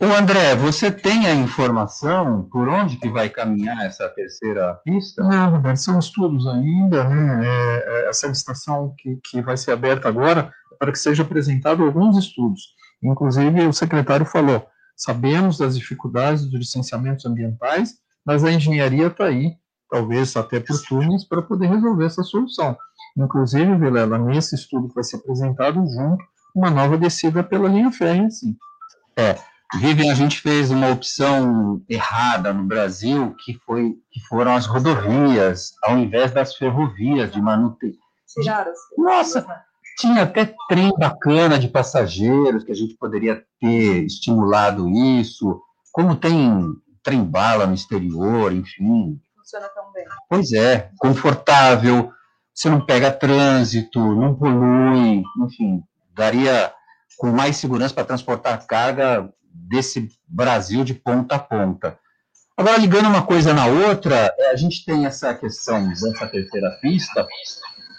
O 0.00 0.04
André, 0.04 0.54
você 0.54 0.90
tem 0.90 1.26
a 1.26 1.34
informação 1.34 2.48
por 2.52 2.68
onde 2.68 2.96
que 2.98 3.08
vai 3.08 3.30
caminhar 3.30 3.86
essa 3.86 4.08
terceira 4.10 4.74
pista? 4.84 5.22
Não, 5.22 5.50
Roberto, 5.50 5.78
são 5.78 5.98
estudos 5.98 6.46
ainda, 6.46 7.04
né? 7.04 7.46
É, 7.46 7.84
é, 8.04 8.08
essa 8.08 8.26
licitação 8.26 8.94
que, 8.98 9.18
que 9.24 9.40
vai 9.40 9.56
ser 9.56 9.72
aberta 9.72 10.08
agora 10.08 10.52
é 10.72 10.76
para 10.76 10.92
que 10.92 10.98
seja 10.98 11.22
apresentado 11.22 11.82
alguns 11.82 12.18
estudos. 12.18 12.74
Inclusive, 13.02 13.66
o 13.66 13.72
secretário 13.72 14.26
falou, 14.26 14.66
Sabemos 14.96 15.58
das 15.58 15.76
dificuldades 15.76 16.46
dos 16.46 16.58
licenciamentos 16.58 17.26
ambientais, 17.26 17.96
mas 18.24 18.42
a 18.42 18.50
engenharia 18.50 19.08
está 19.08 19.26
aí, 19.26 19.54
talvez 19.90 20.34
até 20.36 20.58
por 20.58 20.80
turnos, 20.82 21.22
para 21.22 21.42
poder 21.42 21.66
resolver 21.66 22.06
essa 22.06 22.22
solução. 22.22 22.74
Inclusive, 23.14 23.76
Vilela, 23.76 24.18
nesse 24.18 24.54
estudo 24.54 24.88
que 24.88 24.94
vai 24.94 25.04
ser 25.04 25.16
apresentado 25.16 25.86
junto, 25.86 26.24
uma 26.54 26.70
nova 26.70 26.96
descida 26.96 27.44
pela 27.44 27.68
linha 27.68 27.92
férrea, 27.92 28.30
sim. 28.30 28.56
É, 29.14 29.36
Vivian, 29.74 30.12
a 30.12 30.14
gente 30.14 30.40
fez 30.40 30.70
uma 30.70 30.90
opção 30.90 31.82
errada 31.88 32.52
no 32.52 32.64
Brasil, 32.64 33.34
que, 33.44 33.54
foi, 33.66 33.94
que 34.10 34.20
foram 34.28 34.54
as 34.54 34.66
rodovias, 34.66 35.72
ao 35.82 35.98
invés 35.98 36.30
das 36.30 36.54
ferrovias 36.54 37.32
de 37.32 37.40
manutenção. 37.40 37.98
Tiraram. 38.40 38.72
Nossa, 38.96 39.46
tinha 39.98 40.22
até 40.22 40.54
trem 40.68 40.92
bacana 40.98 41.58
de 41.58 41.68
passageiros, 41.68 42.62
que 42.64 42.72
a 42.72 42.76
gente 42.76 42.94
poderia 42.96 43.42
ter 43.60 44.04
estimulado 44.04 44.88
isso, 44.88 45.60
como 45.92 46.14
tem 46.14 46.62
trem-bala 47.02 47.66
no 47.66 47.74
exterior, 47.74 48.52
enfim. 48.52 49.18
Funciona 49.36 49.68
tão 49.68 49.92
bem. 49.92 50.04
Pois 50.28 50.52
é, 50.52 50.90
confortável, 50.98 52.12
você 52.54 52.70
não 52.70 52.84
pega 52.84 53.10
trânsito, 53.10 53.98
não 53.98 54.34
polui, 54.34 55.22
enfim, 55.44 55.82
daria 56.14 56.72
com 57.16 57.32
mais 57.32 57.56
segurança 57.56 57.94
para 57.94 58.04
transportar 58.04 58.66
carga 58.66 59.32
desse 59.56 60.08
Brasil 60.26 60.84
de 60.84 60.94
ponta 60.94 61.36
a 61.36 61.38
ponta. 61.38 61.98
Agora, 62.56 62.78
ligando 62.78 63.06
uma 63.06 63.26
coisa 63.26 63.52
na 63.52 63.66
outra, 63.66 64.34
é, 64.38 64.50
a 64.50 64.56
gente 64.56 64.84
tem 64.84 65.04
essa 65.04 65.34
questão 65.34 65.88
dessa 65.88 66.26
terceira 66.26 66.70
pista. 66.80 67.26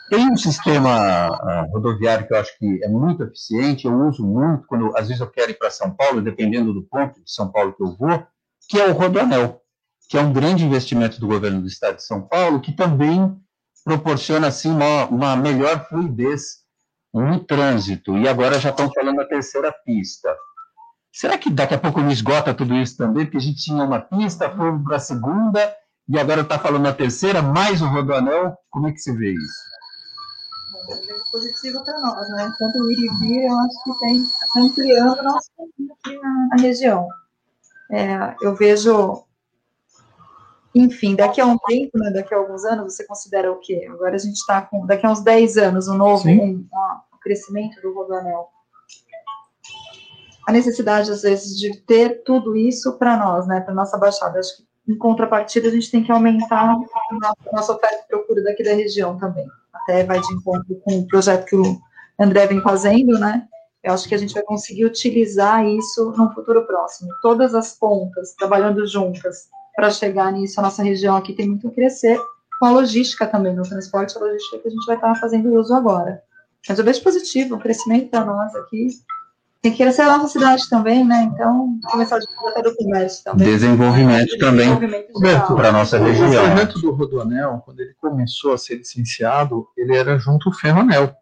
Tem 0.10 0.32
um 0.32 0.38
sistema 0.38 1.28
uh, 1.30 1.72
rodoviário 1.72 2.26
que 2.26 2.34
eu 2.34 2.40
acho 2.40 2.58
que 2.58 2.84
é 2.84 2.88
muito 2.88 3.24
eficiente, 3.24 3.86
eu 3.86 3.94
uso 4.08 4.26
muito, 4.26 4.66
quando 4.66 4.96
às 4.96 5.08
vezes 5.08 5.20
eu 5.20 5.30
quero 5.30 5.52
ir 5.52 5.60
para 5.60 5.70
São 5.70 5.92
Paulo, 5.92 6.22
dependendo 6.22 6.74
do 6.74 6.82
ponto 6.82 7.22
de 7.22 7.30
São 7.30 7.52
Paulo 7.52 7.74
que 7.74 7.84
eu 7.84 7.96
vou, 7.96 8.26
que 8.70 8.80
é 8.80 8.88
o 8.88 8.94
Rodoanel, 8.94 9.62
que 10.10 10.18
é 10.18 10.22
um 10.22 10.32
grande 10.32 10.66
investimento 10.66 11.20
do 11.20 11.28
governo 11.28 11.62
do 11.62 11.68
estado 11.68 11.98
de 11.98 12.04
São 12.04 12.22
Paulo, 12.22 12.62
que 12.62 12.72
também 12.72 13.38
proporciona 13.84 14.48
assim, 14.48 14.72
uma, 14.72 15.06
uma 15.06 15.36
melhor 15.36 15.88
fluidez 15.88 16.64
no 17.14 17.40
trânsito. 17.44 18.18
E 18.18 18.28
agora 18.28 18.60
já 18.60 18.70
estão 18.70 18.92
falando 18.92 19.18
da 19.18 19.26
terceira 19.26 19.72
pista. 19.86 20.34
Será 21.18 21.36
que 21.36 21.50
daqui 21.50 21.74
a 21.74 21.80
pouco 21.80 22.00
não 22.00 22.12
esgota 22.12 22.54
tudo 22.54 22.76
isso 22.76 22.96
também? 22.96 23.26
Porque 23.26 23.38
a 23.38 23.42
gente 23.42 23.64
tinha 23.64 23.84
uma 23.84 24.00
pista, 24.00 24.52
foi 24.52 24.78
para 24.84 24.98
a 24.98 25.00
segunda, 25.00 25.76
e 26.08 26.20
agora 26.20 26.42
está 26.42 26.60
falando 26.60 26.86
a 26.86 26.94
terceira, 26.94 27.42
mais 27.42 27.82
o 27.82 27.88
Rodoanel. 27.88 28.56
Como 28.70 28.88
é 28.88 28.92
que 28.92 29.00
se 29.00 29.12
vê 29.18 29.32
isso? 29.32 29.64
É 30.92 31.32
positivo 31.32 31.84
para 31.84 32.00
nós, 32.02 32.30
né? 32.30 32.54
Tanto 32.60 32.78
o 32.78 32.92
ir 32.92 33.10
vir, 33.20 33.46
eu 33.46 33.58
acho 33.58 33.84
que 33.84 34.00
tem 34.00 34.24
tá 34.24 34.62
ampliando 34.62 35.24
nosso 35.24 35.50
aqui 36.06 36.20
na, 36.20 36.50
na 36.52 36.62
região. 36.62 37.08
É, 37.90 38.36
eu 38.40 38.56
vejo, 38.56 39.24
enfim, 40.76 41.16
daqui 41.16 41.42
a 41.42 41.48
um 41.48 41.58
tempo, 41.58 41.98
né, 41.98 42.12
daqui 42.12 42.32
a 42.32 42.38
alguns 42.38 42.64
anos, 42.64 42.94
você 42.94 43.04
considera 43.08 43.52
o 43.52 43.60
quê? 43.60 43.88
Agora 43.90 44.14
a 44.14 44.20
gente 44.20 44.36
está 44.36 44.62
com, 44.62 44.86
daqui 44.86 45.04
a 45.04 45.10
uns 45.10 45.22
10 45.22 45.58
anos, 45.58 45.88
um 45.88 45.98
novo 45.98 46.30
um, 46.30 46.32
um, 46.32 46.70
um 47.12 47.20
crescimento 47.20 47.82
do 47.82 47.92
Rodoanel 47.92 48.52
a 50.48 50.52
necessidade, 50.54 51.12
às 51.12 51.24
vezes, 51.24 51.60
de 51.60 51.76
ter 51.82 52.24
tudo 52.24 52.56
isso 52.56 52.98
para 52.98 53.18
nós, 53.18 53.46
né, 53.46 53.60
para 53.60 53.74
nossa 53.74 53.98
baixada. 53.98 54.40
Acho 54.40 54.56
que, 54.56 54.64
em 54.88 54.98
contrapartida, 54.98 55.68
a 55.68 55.72
gente 55.72 55.92
tem 55.92 56.02
que 56.02 56.10
aumentar 56.10 56.72
a 56.72 57.34
nossa 57.52 57.74
oferta 57.74 58.06
e 58.06 58.08
procura 58.08 58.42
daqui 58.42 58.64
da 58.64 58.74
região 58.74 59.18
também. 59.18 59.46
Até 59.74 60.06
vai 60.06 60.22
de 60.22 60.34
encontro 60.34 60.74
com 60.86 61.00
o 61.00 61.08
projeto 61.08 61.46
que 61.46 61.56
o 61.58 61.78
André 62.18 62.48
vem 62.48 62.62
fazendo, 62.62 63.20
né? 63.20 63.46
Eu 63.84 63.94
acho 63.94 64.08
que 64.08 64.16
a 64.16 64.18
gente 64.18 64.34
vai 64.34 64.44
conseguir 64.44 64.86
utilizar 64.86 65.66
isso 65.66 66.14
no 66.18 66.34
futuro 66.34 66.66
próximo. 66.66 67.10
Todas 67.22 67.54
as 67.54 67.74
pontas 67.74 68.34
trabalhando 68.36 68.88
juntas 68.88 69.50
para 69.76 69.92
chegar 69.92 70.32
nisso. 70.32 70.62
A 70.62 70.64
nossa 70.64 70.82
região 70.82 71.18
aqui 71.18 71.34
tem 71.34 71.50
muito 71.50 71.68
a 71.68 71.72
crescer 71.72 72.18
com 72.58 72.66
a 72.68 72.72
logística 72.72 73.28
também, 73.28 73.54
no 73.54 73.64
transporte 73.64 74.16
e 74.16 74.20
logística 74.20 74.60
que 74.60 74.68
a 74.70 74.72
gente 74.72 74.86
vai 74.86 74.96
estar 74.96 75.14
fazendo 75.16 75.54
uso 75.54 75.74
agora. 75.74 76.24
Mas 76.68 76.80
eu 76.80 76.86
vejo 76.86 77.04
positivo, 77.04 77.56
o 77.56 77.60
crescimento 77.60 78.10
para 78.10 78.24
nós 78.24 78.56
aqui 78.56 78.88
tem 79.62 79.72
que 79.72 79.78
crescer 79.78 80.04
a 80.04 80.18
nossa 80.18 80.28
cidade 80.28 80.70
também, 80.70 81.04
né? 81.06 81.30
Então, 81.34 81.80
começar 81.90 82.18
a 82.18 82.20
desenvolver 82.20 82.62
do 82.62 82.76
comércio 82.76 83.24
também. 83.24 83.48
Desenvolvimento 83.48 84.36
é, 84.36 84.38
também 84.38 84.78
para 85.56 85.70
a 85.70 85.72
nossa 85.72 85.98
região. 85.98 86.28
O 86.28 86.32
projeto 86.32 86.80
do 86.80 86.92
Rodoanel, 86.92 87.62
quando 87.66 87.80
ele 87.80 87.94
começou 88.00 88.54
a 88.54 88.58
ser 88.58 88.76
licenciado, 88.76 89.68
ele 89.76 89.96
era 89.96 90.18
junto 90.18 90.50
ao 90.50 90.56
Ferroanel. 90.56 91.14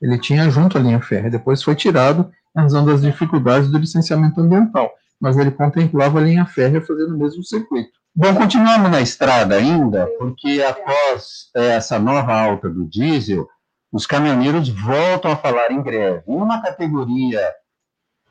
Ele 0.00 0.18
tinha 0.18 0.48
junto 0.50 0.78
a 0.78 0.80
linha 0.80 1.00
férrea. 1.00 1.30
Depois 1.30 1.62
foi 1.62 1.74
tirado 1.74 2.30
em 2.56 2.60
razão 2.60 2.84
das 2.84 3.02
dificuldades 3.02 3.70
do 3.70 3.78
licenciamento 3.78 4.40
ambiental. 4.40 4.92
Mas 5.20 5.36
ele 5.36 5.50
contemplava 5.50 6.18
a 6.18 6.22
linha 6.22 6.46
férrea 6.46 6.80
fazendo 6.80 7.14
o 7.14 7.18
mesmo 7.18 7.42
circuito. 7.42 7.92
Bom, 8.14 8.32
continuamos 8.34 8.90
na 8.90 9.00
estrada 9.00 9.56
ainda, 9.56 10.06
porque 10.18 10.64
após 10.64 11.50
é, 11.56 11.70
essa 11.70 11.98
nova 11.98 12.32
alta 12.32 12.68
do 12.68 12.86
diesel, 12.86 13.48
os 13.90 14.06
caminhoneiros 14.06 14.68
voltam 14.68 15.32
a 15.32 15.36
falar 15.36 15.72
em 15.72 15.82
greve. 15.82 16.22
Em 16.28 16.36
uma 16.36 16.62
categoria 16.62 17.40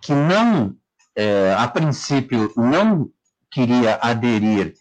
que 0.04 0.14
não, 0.14 0.76
é, 1.16 1.56
a 1.58 1.66
princípio, 1.68 2.52
não 2.58 3.10
queria 3.50 3.98
aderir 4.02 4.74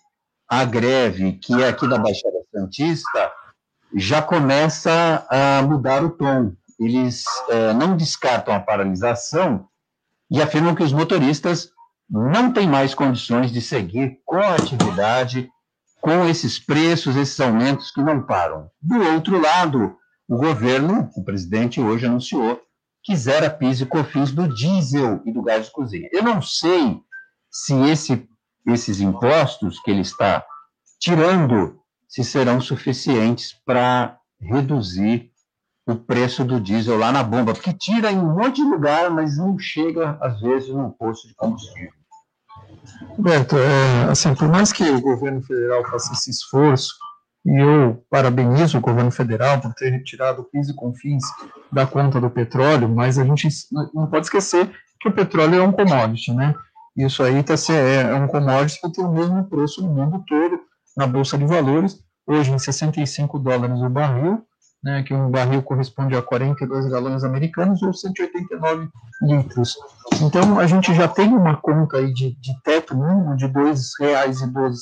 à 0.49 0.65
greve, 0.65 1.35
que 1.35 1.63
é 1.63 1.69
aqui 1.69 1.89
da 1.89 1.97
Baixada 1.97 2.39
Santista, 2.53 3.33
já 3.95 4.21
começa 4.21 5.25
a 5.31 5.63
mudar 5.63 6.05
o 6.05 6.11
tom. 6.11 6.53
Eles 6.79 7.25
é, 7.49 7.73
não 7.73 7.97
descartam 7.97 8.53
a 8.53 8.59
paralisação 8.59 9.69
e 10.29 10.43
afirmam 10.43 10.75
que 10.75 10.83
os 10.83 10.93
motoristas 10.93 11.71
não 12.11 12.53
têm 12.53 12.67
mais 12.67 12.93
condições 12.93 13.53
de 13.53 13.61
seguir 13.61 14.19
com 14.25 14.37
a 14.37 14.57
atividade, 14.57 15.49
com 16.01 16.27
esses 16.27 16.59
preços, 16.59 17.15
esses 17.15 17.39
aumentos 17.39 17.93
que 17.93 18.03
não 18.03 18.23
param. 18.23 18.69
Do 18.83 19.01
outro 19.15 19.41
lado, 19.41 19.97
o 20.27 20.37
governo, 20.37 21.09
o 21.15 21.23
presidente 21.23 21.81
hoje 21.81 22.07
anunciou 22.07 22.61
que 23.03 23.17
zera 23.17 23.51
PIS 23.51 23.81
e 23.81 23.87
COFINS 23.87 24.33
do 24.33 24.49
diesel 24.49 25.21
e 25.25 25.33
do 25.33 25.43
gás 25.43 25.67
de 25.67 25.73
cozinha. 25.73 26.09
Eu 26.13 26.23
não 26.23 26.41
sei 26.41 27.01
se 27.51 27.75
esse, 27.89 28.29
esses 28.67 29.01
impostos 29.01 29.81
que 29.81 29.91
ele 29.91 30.03
está 30.03 30.45
tirando 31.01 31.81
se 32.09 32.23
serão 32.23 32.61
suficientes 32.61 33.55
para 33.65 34.19
reduzir 34.41 35.31
o 35.87 35.97
preço 35.97 36.45
do 36.45 36.61
diesel 36.61 36.97
lá 36.97 37.11
na 37.11 37.25
bomba, 37.25 37.55
porque 37.55 37.73
tira 37.73 38.13
em 38.13 38.19
um 38.19 38.37
monte 38.37 38.57
de 38.57 38.63
lugar, 38.63 39.11
mas 39.11 39.37
não 39.37 39.59
chega, 39.59 40.17
às 40.21 40.41
vezes, 40.41 40.69
no 40.69 40.93
posto 40.93 41.27
de 41.27 41.35
combustível. 41.35 41.91
Roberto, 43.17 43.57
é, 43.57 44.05
assim, 44.11 44.35
por 44.35 44.49
mais 44.49 44.73
que 44.73 44.85
o 44.85 45.01
governo 45.01 45.43
federal 45.43 45.85
faça 45.85 46.13
esse 46.13 46.31
esforço 46.31 46.95
e 47.45 47.59
eu 47.59 48.05
parabenizo 48.09 48.79
o 48.79 48.81
governo 48.81 49.11
federal 49.11 49.61
por 49.61 49.75
ter 49.75 49.91
retirado 49.91 50.45
PIS 50.45 50.69
e 50.69 50.75
CONFINS 50.75 51.25
da 51.73 51.87
conta 51.87 52.21
do 52.21 52.31
petróleo, 52.31 52.89
mas 52.89 53.19
a 53.19 53.25
gente 53.25 53.49
não 53.93 54.07
pode 54.07 54.27
esquecer 54.27 54.71
que 55.01 55.09
o 55.09 55.13
petróleo 55.13 55.57
é 55.57 55.63
um 55.63 55.73
commodity, 55.73 56.33
né? 56.33 56.55
Isso 56.97 57.23
aí 57.23 57.43
tá, 57.43 57.55
é, 57.71 58.03
é 58.03 58.15
um 58.15 58.29
commodity 58.29 58.81
que 58.81 58.93
tem 58.93 59.05
o 59.05 59.13
mesmo 59.13 59.45
preço 59.45 59.83
no 59.83 59.93
mundo 59.93 60.23
todo, 60.29 60.61
na 60.97 61.07
Bolsa 61.07 61.37
de 61.37 61.45
Valores, 61.45 61.99
hoje 62.27 62.53
em 62.53 62.59
65 62.59 63.39
dólares 63.39 63.81
o 63.81 63.89
barril, 63.89 64.45
né, 64.85 65.03
que 65.03 65.15
um 65.15 65.31
barril 65.31 65.63
corresponde 65.63 66.17
a 66.17 66.23
42 66.23 66.89
galões 66.89 67.25
americanos 67.25 67.83
ou 67.83 67.95
189 67.95 68.89
litros. 69.23 69.77
Então, 70.21 70.59
a 70.59 70.67
gente 70.67 70.93
já 70.95 71.09
tem 71.09 71.29
uma 71.29 71.57
conta 71.57 71.99
aí 71.99 72.13
de, 72.13 72.35
de 72.41 72.53
teto 72.63 72.97
mínimo 72.97 73.37
de 73.37 73.47
R$ 73.47 73.53
2,12 73.53 74.75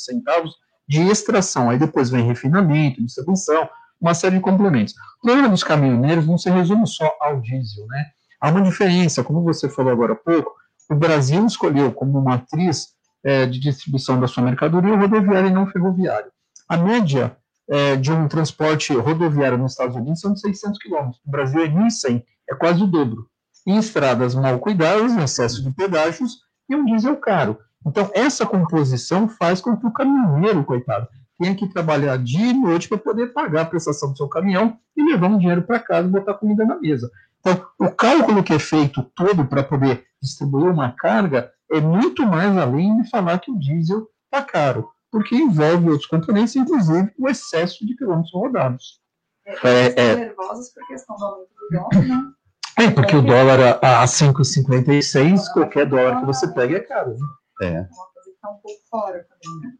de 0.91 1.01
extração. 1.03 1.71
Aí 1.71 1.79
depois 1.79 2.11
vem 2.11 2.27
refinamento, 2.27 3.01
distribuição, 3.01 3.69
uma 4.01 4.13
série 4.13 4.37
de 4.37 4.43
complementos. 4.43 4.93
O 5.23 5.27
problema 5.27 5.49
dos 5.49 5.63
caminhoneiros 5.63 6.27
não 6.27 6.37
se 6.37 6.51
resume 6.51 6.85
só 6.85 7.09
ao 7.21 7.41
diesel, 7.41 7.87
né? 7.87 8.07
Há 8.41 8.51
uma 8.51 8.61
diferença, 8.61 9.23
como 9.23 9.45
você 9.45 9.69
falou 9.69 9.93
agora 9.93 10.15
há 10.15 10.17
pouco, 10.17 10.53
o 10.91 10.95
Brasil 10.97 11.47
escolheu 11.47 11.93
como 11.93 12.21
matriz 12.21 12.89
é, 13.23 13.47
de 13.47 13.61
distribuição 13.61 14.19
da 14.19 14.27
sua 14.27 14.43
mercadoria 14.43 14.93
o 14.93 14.99
rodoviário 14.99 15.49
e 15.49 15.53
não 15.53 15.69
ferroviário. 15.69 16.33
A 16.69 16.77
média 16.77 17.37
é, 17.69 17.95
de 17.95 18.11
um 18.11 18.27
transporte 18.27 18.93
rodoviário 18.93 19.59
nos 19.59 19.73
Estados 19.73 19.95
Unidos 19.95 20.21
são 20.21 20.33
de 20.33 20.41
600 20.41 20.77
quilômetros. 20.81 21.21
No 21.25 21.31
Brasil 21.31 21.63
é 21.63 21.69
1.100, 21.69 22.25
é 22.51 22.55
quase 22.57 22.83
o 22.83 22.87
dobro. 22.89 23.29
Em 23.65 23.77
estradas 23.77 24.35
mal 24.35 24.59
cuidadas, 24.59 25.17
excesso 25.17 25.63
de 25.63 25.71
pedágios 25.71 26.39
e 26.69 26.75
um 26.75 26.85
diesel 26.85 27.17
caro. 27.17 27.59
Então, 27.87 28.11
essa 28.15 28.45
composição 28.45 29.29
faz 29.29 29.61
com 29.61 29.77
que 29.77 29.87
o 29.87 29.93
caminhoneiro, 29.93 30.65
coitado, 30.65 31.09
tenha 31.39 31.55
que 31.55 31.67
trabalhar 31.67 32.19
dia 32.19 32.51
e 32.51 32.53
noite 32.53 32.89
para 32.89 32.99
poder 32.99 33.33
pagar 33.33 33.63
a 33.63 33.67
prestação 33.67 34.11
do 34.11 34.17
seu 34.17 34.29
caminhão 34.29 34.79
e 34.95 35.03
levar 35.03 35.29
um 35.29 35.39
dinheiro 35.39 35.63
para 35.63 35.81
casa 35.81 36.07
e 36.07 36.11
botar 36.11 36.35
comida 36.35 36.65
na 36.67 36.79
mesa. 36.79 37.11
Então, 37.41 37.67
o 37.79 37.91
cálculo 37.91 38.43
que 38.43 38.53
é 38.53 38.59
feito 38.59 39.03
todo 39.17 39.47
para 39.47 39.63
poder 39.63 40.05
distribuir 40.23 40.71
uma 40.71 40.93
carga 40.93 41.51
é 41.71 41.81
muito 41.81 42.27
mais 42.27 42.55
além 42.57 43.01
de 43.01 43.09
falar 43.09 43.39
que 43.39 43.51
o 43.51 43.59
diesel 43.59 44.07
está 44.27 44.45
caro, 44.45 44.91
porque 45.11 45.35
envolve 45.35 45.89
outros 45.89 46.07
componentes, 46.07 46.55
inclusive 46.57 47.11
o 47.19 47.29
excesso 47.29 47.87
de 47.87 47.97
quilômetros 47.97 48.33
rodados. 48.35 49.01
É, 49.47 49.69
é, 49.69 49.95
é, 49.97 50.17
nervosos 50.17 50.69
por 50.69 50.87
questão 50.87 51.17
do 51.17 51.25
aumento 51.25 51.49
do 51.59 51.79
dólar, 51.79 52.07
né? 52.07 52.33
É, 52.79 52.91
porque 52.91 53.17
o 53.17 53.23
dólar 53.23 53.79
a, 53.83 54.03
a 54.03 54.05
5,56, 54.05 55.53
qualquer 55.53 55.87
dólar 55.87 56.21
que 56.21 56.27
você 56.27 56.47
pega 56.49 56.77
é 56.77 56.81
caro. 56.81 57.11
Né? 57.11 57.27
É. 57.61 57.81
Está 57.81 58.51
um 58.51 58.57
pouco 58.57 58.81
fora 58.91 59.27
também, 59.29 59.61
né? 59.61 59.73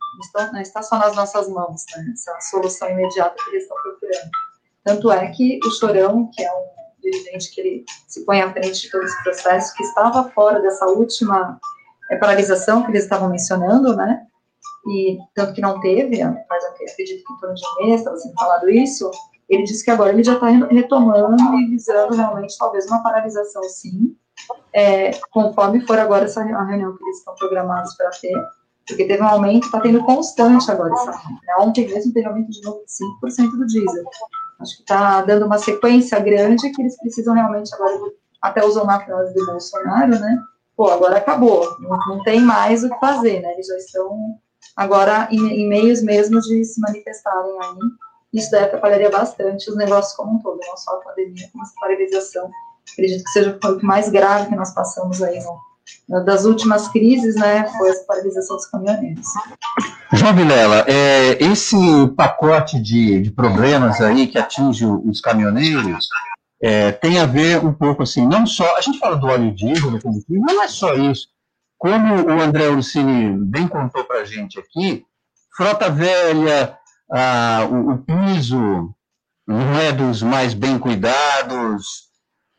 Não 0.53 0.61
está, 0.61 0.83
só 0.83 0.99
nas 0.99 1.17
nossas 1.17 1.49
mãos, 1.49 1.83
né? 1.97 2.13
Essa 2.13 2.33
é 2.33 2.41
solução 2.41 2.91
imediata 2.91 3.35
que 3.43 3.51
eles 3.51 3.63
estão 3.63 3.77
procurando. 3.83 4.31
Tanto 4.85 5.11
é 5.11 5.31
que 5.31 5.59
o 5.65 5.71
Chorão, 5.71 6.31
que 6.33 6.43
é 6.43 6.53
um 6.53 6.65
dirigente 7.01 7.51
que 7.51 7.61
ele 7.61 7.85
se 8.07 8.25
põe 8.25 8.43
à 8.43 8.53
frente 8.53 8.83
de 8.83 8.91
todo 8.91 9.05
esse 9.05 9.23
processo, 9.23 9.75
que 9.75 9.83
estava 9.83 10.29
fora 10.31 10.61
dessa 10.61 10.87
última 10.87 11.59
é, 12.11 12.17
paralisação 12.17 12.83
que 12.83 12.91
eles 12.91 13.05
estavam 13.05 13.31
mencionando, 13.31 13.97
né? 13.97 14.27
E 14.89 15.19
tanto 15.35 15.55
que 15.55 15.61
não 15.61 15.81
teve, 15.81 16.23
mas 16.49 16.65
acredito 16.65 17.25
que 17.25 17.33
em 17.33 17.37
torno 17.39 17.55
de 17.55 17.63
um 17.67 17.87
mês 17.87 18.01
estava 18.01 18.17
sendo 18.17 18.35
falado 18.35 18.69
isso, 18.69 19.11
ele 19.49 19.65
disse 19.65 19.85
que 19.85 19.91
agora 19.91 20.13
ele 20.13 20.23
já 20.23 20.35
está 20.35 20.49
retomando 20.49 21.43
e 21.59 21.67
visando 21.67 22.15
realmente 22.15 22.57
talvez 22.59 22.87
uma 22.87 23.03
paralisação 23.03 23.63
sim, 23.65 24.17
é, 24.73 25.13
conforme 25.31 25.87
for 25.87 25.99
agora 25.99 26.25
essa 26.25 26.41
a 26.41 26.65
reunião 26.65 26.97
que 26.97 27.05
eles 27.05 27.19
estão 27.19 27.35
programados 27.35 27.95
para 27.97 28.11
ter, 28.11 28.35
porque 28.87 29.05
teve 29.05 29.23
um 29.23 29.27
aumento, 29.27 29.67
está 29.67 29.81
tendo 29.81 30.03
constante 30.05 30.71
agora 30.71 30.93
essa 30.93 31.11
né? 31.11 31.55
Ontem 31.59 31.89
mesmo 31.89 32.13
teve 32.13 32.27
um 32.27 32.31
aumento 32.31 32.51
de 32.51 32.61
5% 32.61 33.51
do 33.51 33.67
diesel. 33.67 34.05
Acho 34.61 34.77
que 34.77 34.83
está 34.83 35.23
dando 35.23 35.47
uma 35.47 35.59
sequência 35.59 36.19
grande 36.19 36.71
que 36.71 36.83
eles 36.83 36.97
precisam 36.99 37.35
realmente 37.35 37.75
agora, 37.75 37.99
até 38.43 38.65
usam 38.65 38.85
uma 38.85 39.01
frase 39.01 39.35
do 39.35 39.47
Bolsonaro, 39.47 40.19
né? 40.19 40.39
Pô, 40.77 40.91
agora 40.91 41.19
acabou, 41.19 41.77
não, 41.81 41.99
não 42.09 42.23
tem 42.23 42.41
mais 42.41 42.85
o 42.85 42.91
que 42.91 42.99
fazer, 42.99 43.41
né? 43.41 43.53
Eles 43.53 43.67
já 43.67 43.77
estão 43.77 44.39
agora 44.77 45.29
em, 45.31 45.63
em 45.63 45.69
meios 45.69 46.03
mesmo 46.03 46.41
de 46.41 46.65
se 46.65 46.81
manifestarem 46.81 47.53
aí 47.61 47.79
isso 48.33 48.51
daí 48.51 48.65
atrapalharia 48.65 49.11
bastante 49.11 49.69
os 49.69 49.77
negócios 49.77 50.15
como 50.15 50.35
um 50.35 50.39
todo, 50.39 50.61
não 50.67 50.77
só 50.77 50.95
a 50.95 51.01
pandemia, 51.01 51.49
como 51.53 51.65
essa 51.65 51.75
paralisação. 51.81 52.51
Acredito 52.93 53.25
que 53.25 53.31
seja 53.31 53.59
o 53.63 53.87
mais 53.87 54.09
grave 54.09 54.49
que 54.49 54.57
nós 54.57 54.75
passamos 54.75 55.23
aí 55.23 55.39
no, 56.09 56.25
das 56.25 56.45
últimas 56.45 56.89
crises, 56.89 57.37
né, 57.37 57.67
foi 57.77 57.91
essa 57.91 58.05
paralisação 58.05 58.57
dos 58.57 58.67
caminhoneiros. 58.67 59.27
João 60.13 60.35
Vilela, 60.35 60.85
é, 60.89 61.43
esse 61.43 61.77
pacote 62.17 62.81
de, 62.81 63.23
de, 63.23 63.31
problemas 63.31 64.01
aí 64.01 64.27
que 64.27 64.39
atinge 64.39 64.85
os 64.85 65.21
caminhoneiros 65.21 66.07
é, 66.63 66.93
tem 66.93 67.19
a 67.19 67.27
ver 67.27 67.65
um 67.65 67.73
pouco 67.73 68.03
assim, 68.03 68.27
não 68.27 68.47
só, 68.47 68.77
a 68.77 68.81
gente 68.81 68.99
fala 68.99 69.17
do 69.17 69.27
óleo 69.27 69.55
diesel, 69.55 69.91
do 69.91 70.01
combustível, 70.01 70.43
mas 70.43 70.55
não 70.55 70.63
é 70.63 70.69
só 70.69 70.95
isso. 70.95 71.29
Como 71.79 72.15
o 72.15 72.41
André 72.41 72.69
Ursini 72.69 73.39
bem 73.47 73.67
contou 73.67 74.05
para 74.05 74.21
a 74.21 74.25
gente 74.25 74.59
aqui, 74.59 75.05
frota 75.57 75.89
velha, 75.89 76.77
ah, 77.11 77.67
o, 77.71 77.93
o, 77.93 77.99
piso 77.99 78.95
não 79.47 79.79
é 79.81 79.91
dos 79.91 80.23
mais 80.23 80.53
bem 80.53 80.79
cuidados, 80.79 82.10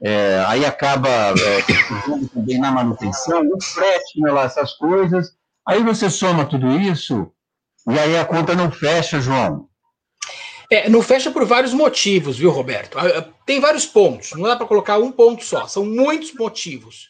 é, 0.04 0.44
aí 0.48 0.66
acaba 0.66 1.10
é, 1.10 2.28
também 2.34 2.60
na 2.60 2.72
manutenção, 2.72 3.42
o 3.48 3.64
frete, 3.64 4.20
né, 4.20 4.32
lá, 4.32 4.44
essas 4.44 4.74
coisas. 4.74 5.36
Aí 5.68 5.84
você 5.84 6.10
soma 6.10 6.46
tudo 6.46 6.72
isso 6.72 7.32
e 7.88 7.98
aí 7.98 8.18
a 8.18 8.26
conta 8.26 8.56
não 8.56 8.72
fecha, 8.72 9.22
João. 9.22 9.68
É, 10.72 10.90
não 10.90 11.02
fecha 11.02 11.30
por 11.30 11.46
vários 11.46 11.74
motivos, 11.74 12.38
viu, 12.38 12.50
Roberto? 12.50 12.98
Ah, 12.98 13.20
ah, 13.20 13.30
tem 13.46 13.60
vários 13.60 13.86
pontos, 13.86 14.32
não 14.32 14.48
dá 14.48 14.56
para 14.56 14.66
colocar 14.66 14.98
um 14.98 15.12
ponto 15.12 15.44
só, 15.44 15.68
são 15.68 15.86
muitos 15.86 16.34
motivos. 16.34 17.10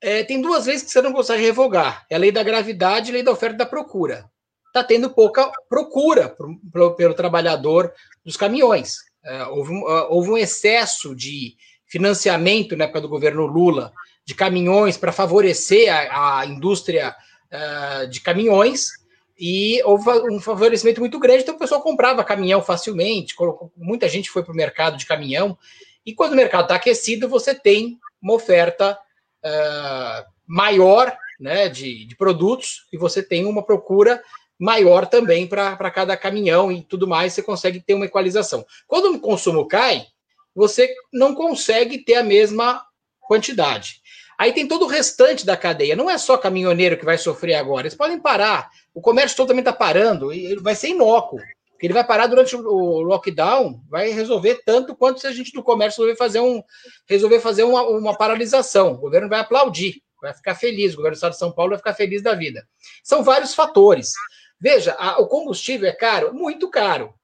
É, 0.00 0.22
tem 0.22 0.40
duas 0.40 0.66
leis 0.66 0.82
que 0.82 0.90
você 0.90 1.02
não 1.02 1.12
consegue 1.12 1.42
revogar: 1.42 2.06
é 2.08 2.14
a 2.14 2.18
lei 2.18 2.30
da 2.30 2.42
gravidade 2.42 3.08
e 3.08 3.10
a 3.10 3.14
lei 3.14 3.22
da 3.22 3.32
oferta 3.32 3.56
e 3.56 3.58
da 3.58 3.66
procura 3.66 4.30
está 4.68 4.84
tendo 4.84 5.10
pouca 5.10 5.50
procura 5.68 6.28
pro, 6.28 6.58
pro, 6.70 6.94
pelo 6.94 7.14
trabalhador 7.14 7.92
dos 8.24 8.36
caminhões. 8.36 8.96
É, 9.24 9.44
houve, 9.46 9.72
uh, 9.72 10.06
houve, 10.10 10.30
um, 10.30 10.38
excesso 10.38 11.14
de 11.14 11.56
financiamento 11.88 12.76
na 12.76 12.84
época 12.84 13.00
do 13.00 13.08
governo 13.08 13.46
Lula 13.46 13.92
de 14.24 14.34
caminhões 14.34 14.96
para 14.96 15.10
favorecer 15.10 15.92
a, 15.92 16.40
a 16.40 16.46
indústria 16.46 17.16
uh, 17.52 18.06
de 18.08 18.20
caminhões 18.20 18.90
e 19.38 19.80
houve 19.84 20.10
um 20.30 20.40
favorecimento 20.40 21.00
muito 21.00 21.18
grande, 21.18 21.42
então 21.42 21.54
o 21.54 21.58
pessoal 21.58 21.80
comprava 21.80 22.24
caminhão 22.24 22.60
facilmente, 22.60 23.34
muita 23.76 24.08
gente 24.08 24.30
foi 24.30 24.42
para 24.42 24.52
o 24.52 24.56
mercado 24.56 24.96
de 24.96 25.06
caminhão, 25.06 25.56
e 26.04 26.12
quando 26.12 26.32
o 26.32 26.36
mercado 26.36 26.64
está 26.64 26.74
aquecido, 26.74 27.28
você 27.28 27.54
tem 27.54 27.98
uma 28.20 28.34
oferta 28.34 28.98
uh, 29.44 30.24
maior 30.46 31.16
né, 31.38 31.68
de, 31.68 32.04
de, 32.04 32.16
produtos 32.16 32.86
e 32.92 32.98
você 32.98 33.22
tem 33.22 33.44
uma 33.44 33.62
procura 33.62 34.20
maior 34.58 35.06
também 35.06 35.46
para 35.46 35.90
cada 35.90 36.16
caminhão 36.16 36.72
e 36.72 36.82
tudo 36.82 37.06
mais, 37.06 37.32
você 37.32 37.42
consegue 37.42 37.80
ter 37.80 37.94
uma 37.94 38.06
equalização. 38.06 38.66
Quando 38.88 39.14
o 39.14 39.20
consumo 39.20 39.68
cai, 39.68 40.06
você 40.58 40.92
não 41.12 41.36
consegue 41.36 41.98
ter 41.98 42.16
a 42.16 42.22
mesma 42.24 42.84
quantidade. 43.20 44.02
Aí 44.36 44.52
tem 44.52 44.66
todo 44.66 44.86
o 44.86 44.88
restante 44.88 45.46
da 45.46 45.56
cadeia. 45.56 45.94
Não 45.94 46.10
é 46.10 46.18
só 46.18 46.36
caminhoneiro 46.36 46.96
que 46.96 47.04
vai 47.04 47.16
sofrer 47.16 47.54
agora. 47.54 47.86
Eles 47.86 47.96
podem 47.96 48.18
parar. 48.18 48.68
O 48.92 49.00
comércio 49.00 49.36
todo 49.36 49.48
também 49.48 49.60
está 49.60 49.72
parando 49.72 50.32
e 50.32 50.56
vai 50.56 50.74
ser 50.74 50.88
inócuo. 50.88 51.38
Porque 51.70 51.86
ele 51.86 51.94
vai 51.94 52.04
parar 52.04 52.26
durante 52.26 52.56
o 52.56 53.00
lockdown, 53.02 53.80
vai 53.88 54.10
resolver 54.10 54.60
tanto 54.64 54.96
quanto 54.96 55.20
se 55.20 55.28
a 55.28 55.32
gente 55.32 55.52
do 55.52 55.62
comércio 55.62 56.02
resolver 56.02 56.18
fazer, 56.18 56.40
um, 56.40 56.60
resolver 57.08 57.38
fazer 57.38 57.62
uma, 57.62 57.82
uma 57.82 58.18
paralisação. 58.18 58.94
O 58.94 58.98
governo 58.98 59.28
vai 59.28 59.38
aplaudir, 59.38 60.02
vai 60.20 60.34
ficar 60.34 60.56
feliz. 60.56 60.92
O 60.92 60.96
governo 60.96 61.14
do 61.14 61.18
Estado 61.18 61.32
de 61.32 61.38
São 61.38 61.52
Paulo 61.52 61.70
vai 61.70 61.78
ficar 61.78 61.94
feliz 61.94 62.20
da 62.20 62.34
vida. 62.34 62.66
São 63.04 63.22
vários 63.22 63.54
fatores. 63.54 64.12
Veja, 64.60 64.96
a, 64.98 65.20
o 65.20 65.28
combustível 65.28 65.88
é 65.88 65.92
caro? 65.92 66.34
Muito 66.34 66.68
caro. 66.68 67.14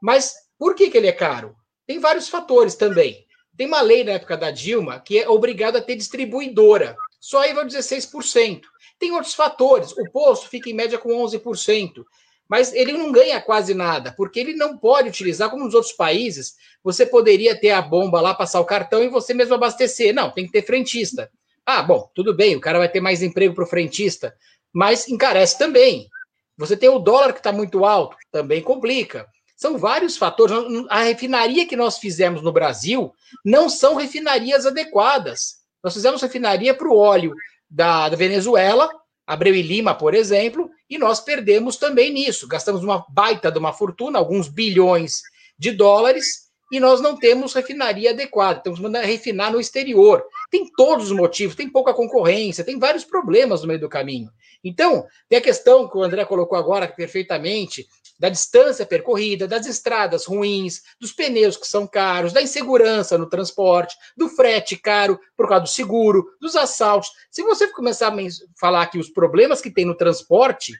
Mas 0.00 0.34
por 0.58 0.74
que, 0.74 0.88
que 0.88 0.96
ele 0.96 1.08
é 1.08 1.12
caro? 1.12 1.54
Tem 1.90 1.98
vários 1.98 2.28
fatores 2.28 2.76
também. 2.76 3.26
Tem 3.56 3.66
uma 3.66 3.80
lei 3.80 4.04
na 4.04 4.12
época 4.12 4.36
da 4.36 4.52
Dilma 4.52 5.00
que 5.00 5.18
é 5.18 5.28
obrigada 5.28 5.80
a 5.80 5.82
ter 5.82 5.96
distribuidora. 5.96 6.96
Só 7.18 7.40
aí 7.40 7.52
vai 7.52 7.64
16%. 7.64 8.60
Tem 8.96 9.10
outros 9.10 9.34
fatores. 9.34 9.90
O 9.98 10.08
posto 10.12 10.48
fica 10.48 10.70
em 10.70 10.72
média 10.72 10.98
com 10.98 11.08
11%. 11.08 12.04
Mas 12.48 12.72
ele 12.72 12.92
não 12.92 13.10
ganha 13.10 13.40
quase 13.40 13.74
nada, 13.74 14.14
porque 14.16 14.38
ele 14.38 14.54
não 14.54 14.78
pode 14.78 15.08
utilizar, 15.08 15.50
como 15.50 15.64
nos 15.64 15.74
outros 15.74 15.92
países, 15.92 16.54
você 16.80 17.04
poderia 17.04 17.58
ter 17.58 17.70
a 17.70 17.82
bomba 17.82 18.20
lá, 18.20 18.34
passar 18.34 18.60
o 18.60 18.64
cartão 18.64 19.02
e 19.02 19.08
você 19.08 19.34
mesmo 19.34 19.56
abastecer. 19.56 20.14
Não, 20.14 20.30
tem 20.30 20.46
que 20.46 20.52
ter 20.52 20.64
frentista. 20.64 21.28
Ah, 21.66 21.82
bom, 21.82 22.08
tudo 22.14 22.32
bem, 22.32 22.54
o 22.54 22.60
cara 22.60 22.78
vai 22.78 22.88
ter 22.88 23.00
mais 23.00 23.20
emprego 23.20 23.52
para 23.52 23.64
o 23.64 23.68
frentista, 23.68 24.32
mas 24.72 25.08
encarece 25.08 25.58
também. 25.58 26.08
Você 26.56 26.76
tem 26.76 26.88
o 26.88 27.00
dólar 27.00 27.32
que 27.32 27.40
está 27.40 27.50
muito 27.50 27.84
alto, 27.84 28.16
também 28.30 28.62
complica. 28.62 29.26
São 29.60 29.76
vários 29.76 30.16
fatores. 30.16 30.56
A 30.88 31.02
refinaria 31.02 31.66
que 31.66 31.76
nós 31.76 31.98
fizemos 31.98 32.40
no 32.40 32.50
Brasil 32.50 33.12
não 33.44 33.68
são 33.68 33.94
refinarias 33.94 34.64
adequadas. 34.64 35.56
Nós 35.84 35.92
fizemos 35.92 36.22
refinaria 36.22 36.72
para 36.72 36.88
o 36.88 36.96
óleo 36.96 37.34
da, 37.68 38.08
da 38.08 38.16
Venezuela, 38.16 38.90
Abreu 39.26 39.54
e 39.54 39.60
Lima, 39.60 39.94
por 39.94 40.14
exemplo, 40.14 40.70
e 40.88 40.96
nós 40.96 41.20
perdemos 41.20 41.76
também 41.76 42.10
nisso. 42.10 42.48
Gastamos 42.48 42.82
uma 42.82 43.04
baita 43.10 43.52
de 43.52 43.58
uma 43.58 43.74
fortuna, 43.74 44.18
alguns 44.18 44.48
bilhões 44.48 45.20
de 45.58 45.72
dólares, 45.72 46.48
e 46.72 46.80
nós 46.80 47.02
não 47.02 47.14
temos 47.14 47.52
refinaria 47.52 48.12
adequada. 48.12 48.60
Temos 48.60 48.80
que 48.80 48.88
refinar 49.00 49.52
no 49.52 49.60
exterior. 49.60 50.24
Tem 50.50 50.70
todos 50.74 51.10
os 51.10 51.12
motivos, 51.16 51.54
tem 51.54 51.68
pouca 51.68 51.92
concorrência, 51.92 52.64
tem 52.64 52.78
vários 52.78 53.04
problemas 53.04 53.60
no 53.60 53.68
meio 53.68 53.80
do 53.80 53.90
caminho. 53.90 54.30
Então, 54.64 55.06
tem 55.28 55.38
a 55.38 55.42
questão 55.42 55.86
que 55.86 55.98
o 55.98 56.02
André 56.02 56.24
colocou 56.24 56.56
agora 56.56 56.88
perfeitamente, 56.88 57.86
da 58.20 58.28
distância 58.28 58.84
percorrida, 58.84 59.48
das 59.48 59.66
estradas 59.66 60.26
ruins, 60.26 60.82
dos 61.00 61.10
pneus 61.10 61.56
que 61.56 61.66
são 61.66 61.86
caros, 61.86 62.34
da 62.34 62.42
insegurança 62.42 63.16
no 63.16 63.26
transporte, 63.26 63.96
do 64.14 64.28
frete 64.28 64.76
caro 64.76 65.18
por 65.34 65.48
causa 65.48 65.62
do 65.62 65.68
seguro, 65.70 66.26
dos 66.38 66.54
assaltos. 66.54 67.10
Se 67.30 67.42
você 67.42 67.66
começar 67.68 68.12
a 68.12 68.16
falar 68.60 68.82
aqui 68.82 68.98
os 68.98 69.08
problemas 69.08 69.62
que 69.62 69.70
tem 69.70 69.86
no 69.86 69.96
transporte, 69.96 70.78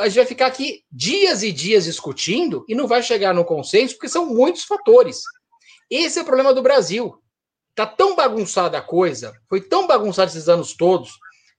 a 0.00 0.08
gente 0.08 0.16
vai 0.16 0.26
ficar 0.26 0.46
aqui 0.46 0.82
dias 0.90 1.44
e 1.44 1.52
dias 1.52 1.84
discutindo 1.84 2.64
e 2.68 2.74
não 2.74 2.88
vai 2.88 3.00
chegar 3.00 3.32
no 3.32 3.44
consenso, 3.44 3.94
porque 3.94 4.08
são 4.08 4.26
muitos 4.26 4.64
fatores. 4.64 5.20
Esse 5.88 6.18
é 6.18 6.22
o 6.22 6.24
problema 6.26 6.52
do 6.52 6.62
Brasil. 6.62 7.16
Tá 7.76 7.86
tão 7.86 8.16
bagunçada 8.16 8.76
a 8.76 8.82
coisa, 8.82 9.32
foi 9.48 9.60
tão 9.60 9.86
bagunçada 9.86 10.30
esses 10.30 10.48
anos 10.48 10.74
todos, 10.74 11.12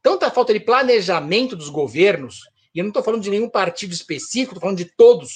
tanta 0.03 0.30
falta 0.30 0.51
de 0.51 0.60
planejamento 0.60 1.55
dos 1.55 1.70
governos, 1.70 2.41
e 2.78 2.80
eu 2.80 2.84
não 2.84 2.89
estou 2.91 3.01
falando 3.01 3.23
de 3.23 3.32
nenhum 3.32 3.49
partido 3.49 3.91
específico, 3.91 4.51
estou 4.51 4.61
falando 4.61 4.78
de 4.78 4.86
todos, 4.95 5.34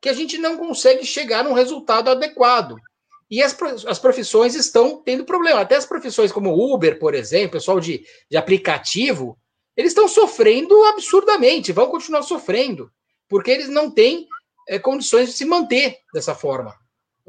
que 0.00 0.08
a 0.08 0.12
gente 0.12 0.38
não 0.38 0.56
consegue 0.56 1.04
chegar 1.04 1.42
num 1.42 1.54
resultado 1.54 2.08
adequado. 2.08 2.76
E 3.28 3.42
as, 3.42 3.56
as 3.84 3.98
profissões 3.98 4.54
estão 4.54 5.02
tendo 5.02 5.24
problema. 5.24 5.60
Até 5.60 5.74
as 5.74 5.84
profissões 5.84 6.30
como 6.30 6.54
Uber, 6.54 7.00
por 7.00 7.16
exemplo, 7.16 7.58
pessoal 7.58 7.80
de, 7.80 8.06
de 8.30 8.36
aplicativo, 8.36 9.36
eles 9.76 9.90
estão 9.90 10.06
sofrendo 10.06 10.80
absurdamente, 10.84 11.72
vão 11.72 11.88
continuar 11.88 12.22
sofrendo, 12.22 12.92
porque 13.28 13.50
eles 13.50 13.68
não 13.68 13.90
têm 13.90 14.28
é, 14.68 14.78
condições 14.78 15.30
de 15.30 15.34
se 15.34 15.44
manter 15.44 15.98
dessa 16.14 16.32
forma. 16.32 16.72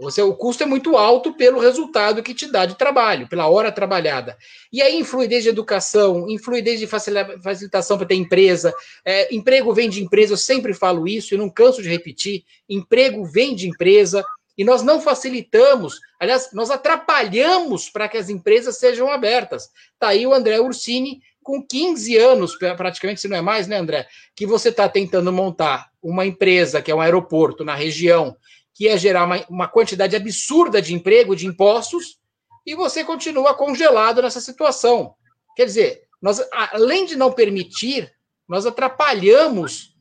Você, 0.03 0.21
o 0.21 0.35
custo 0.35 0.63
é 0.63 0.65
muito 0.65 0.97
alto 0.97 1.33
pelo 1.33 1.59
resultado 1.59 2.21
que 2.21 2.33
te 2.33 2.51
dá 2.51 2.65
de 2.65 2.77
trabalho, 2.77 3.27
pela 3.27 3.47
hora 3.47 3.71
trabalhada. 3.71 4.37
E 4.71 4.81
aí 4.81 4.99
influi 4.99 5.27
desde 5.27 5.49
educação, 5.49 6.29
influi 6.29 6.61
desde 6.61 6.85
facilitação 6.85 7.97
para 7.97 8.07
ter 8.07 8.15
empresa. 8.15 8.73
É, 9.05 9.33
emprego 9.33 9.73
vem 9.73 9.89
de 9.89 10.03
empresa, 10.03 10.33
eu 10.33 10.37
sempre 10.37 10.73
falo 10.73 11.07
isso 11.07 11.33
e 11.33 11.37
não 11.37 11.49
canso 11.49 11.81
de 11.81 11.89
repetir. 11.89 12.43
Emprego 12.69 13.23
vem 13.25 13.55
de 13.55 13.67
empresa. 13.67 14.23
E 14.55 14.63
nós 14.63 14.83
não 14.83 15.01
facilitamos, 15.01 15.99
aliás, 16.19 16.49
nós 16.53 16.69
atrapalhamos 16.69 17.89
para 17.89 18.07
que 18.07 18.17
as 18.17 18.29
empresas 18.29 18.77
sejam 18.77 19.09
abertas. 19.09 19.71
Está 19.93 20.09
aí 20.09 20.27
o 20.27 20.33
André 20.33 20.59
Ursini, 20.59 21.21
com 21.41 21.65
15 21.65 22.15
anos, 22.17 22.55
praticamente, 22.55 23.19
se 23.19 23.27
não 23.27 23.35
é 23.35 23.41
mais, 23.41 23.67
né, 23.67 23.77
André? 23.77 24.07
Que 24.35 24.45
você 24.45 24.69
está 24.69 24.87
tentando 24.87 25.33
montar 25.33 25.89
uma 26.01 26.25
empresa, 26.25 26.81
que 26.81 26.91
é 26.91 26.95
um 26.95 27.01
aeroporto 27.01 27.63
na 27.63 27.73
região, 27.73 28.37
que 28.73 28.85
ia 28.85 28.97
gerar 28.97 29.25
uma, 29.25 29.45
uma 29.49 29.67
quantidade 29.67 30.15
absurda 30.15 30.81
de 30.81 30.93
emprego, 30.93 31.35
de 31.35 31.45
impostos, 31.45 32.19
e 32.65 32.75
você 32.75 33.03
continua 33.03 33.53
congelado 33.53 34.21
nessa 34.21 34.41
situação. 34.41 35.15
Quer 35.55 35.65
dizer, 35.65 36.03
nós, 36.21 36.41
além 36.51 37.05
de 37.05 37.15
não 37.15 37.31
permitir, 37.31 38.11
nós 38.47 38.65
atrapalhamos 38.65 39.95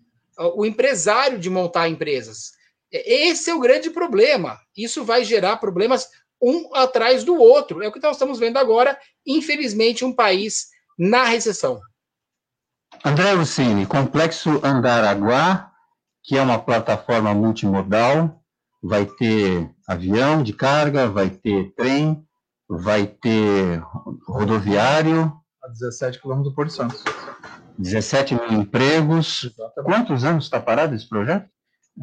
o 0.55 0.65
empresário 0.65 1.39
de 1.39 1.51
montar 1.51 1.89
empresas. 1.89 2.53
Esse 2.91 3.51
é 3.51 3.55
o 3.55 3.61
grande 3.61 3.91
problema. 3.91 4.59
Isso 4.77 5.05
vai 5.05 5.25
gerar 5.25 5.57
problemas 5.57 6.09
um 6.41 6.75
atrás 6.75 7.25
do 7.25 7.37
outro. 7.37 7.83
É 7.83 7.89
o 7.89 7.93
que 7.93 8.01
nós 8.01 8.17
estamos 8.17 8.39
vendo 8.39 8.59
agora, 8.59 8.99
infelizmente, 9.27 10.05
um 10.05 10.13
país 10.13 10.69
na 10.99 11.25
recessão. 11.25 11.81
André 13.05 13.33
Lucini, 13.33 13.87
Complexo 13.87 14.61
Andaraguá, 14.65 15.73
que 16.23 16.37
é 16.37 16.43
uma 16.43 16.59
plataforma 16.59 17.35
multimodal, 17.35 18.42
vai 18.83 19.07
ter 19.07 19.71
avião 19.87 20.43
de 20.43 20.53
carga, 20.53 21.09
vai 21.09 21.31
ter 21.31 21.73
trem, 21.77 22.27
vai 22.69 23.07
ter 23.07 23.81
rodoviário. 24.27 25.33
A 25.63 25.69
17 25.69 26.21
quilômetros 26.21 26.53
do 26.53 26.57
Porto 26.57 26.73
Santos. 26.73 27.05
17 27.79 28.35
mil 28.35 28.53
empregos. 28.53 29.45
Exatamente. 29.45 29.85
Quantos 29.85 30.25
anos 30.25 30.45
está 30.45 30.61
parado 30.61 30.95
esse 30.95 31.09
projeto? 31.09 31.49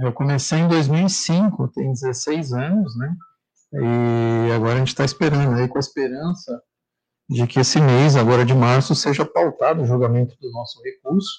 Eu 0.01 0.13
comecei 0.13 0.59
em 0.59 0.67
2005, 0.67 1.67
tem 1.69 1.91
16 1.91 2.53
anos, 2.53 2.95
né? 2.97 3.15
E 3.73 4.51
agora 4.53 4.75
a 4.75 4.77
gente 4.79 4.89
está 4.89 5.03
esperando 5.03 5.55
aí 5.55 5.67
com 5.67 5.77
a 5.77 5.79
esperança 5.79 6.61
de 7.29 7.45
que 7.45 7.59
esse 7.59 7.79
mês, 7.79 8.15
agora 8.15 8.45
de 8.45 8.53
março, 8.53 8.95
seja 8.95 9.25
pautado 9.25 9.81
o 9.81 9.85
julgamento 9.85 10.35
do 10.39 10.51
nosso 10.51 10.81
recurso. 10.81 11.29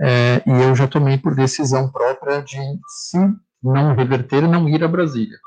É, 0.00 0.42
e 0.46 0.62
eu 0.62 0.74
já 0.74 0.86
tomei 0.86 1.18
por 1.18 1.34
decisão 1.34 1.90
própria 1.90 2.40
de, 2.40 2.56
se 2.86 3.18
não 3.62 3.94
reverter, 3.94 4.42
não 4.42 4.68
ir 4.68 4.82
a 4.82 4.88
Brasília. 4.88 5.38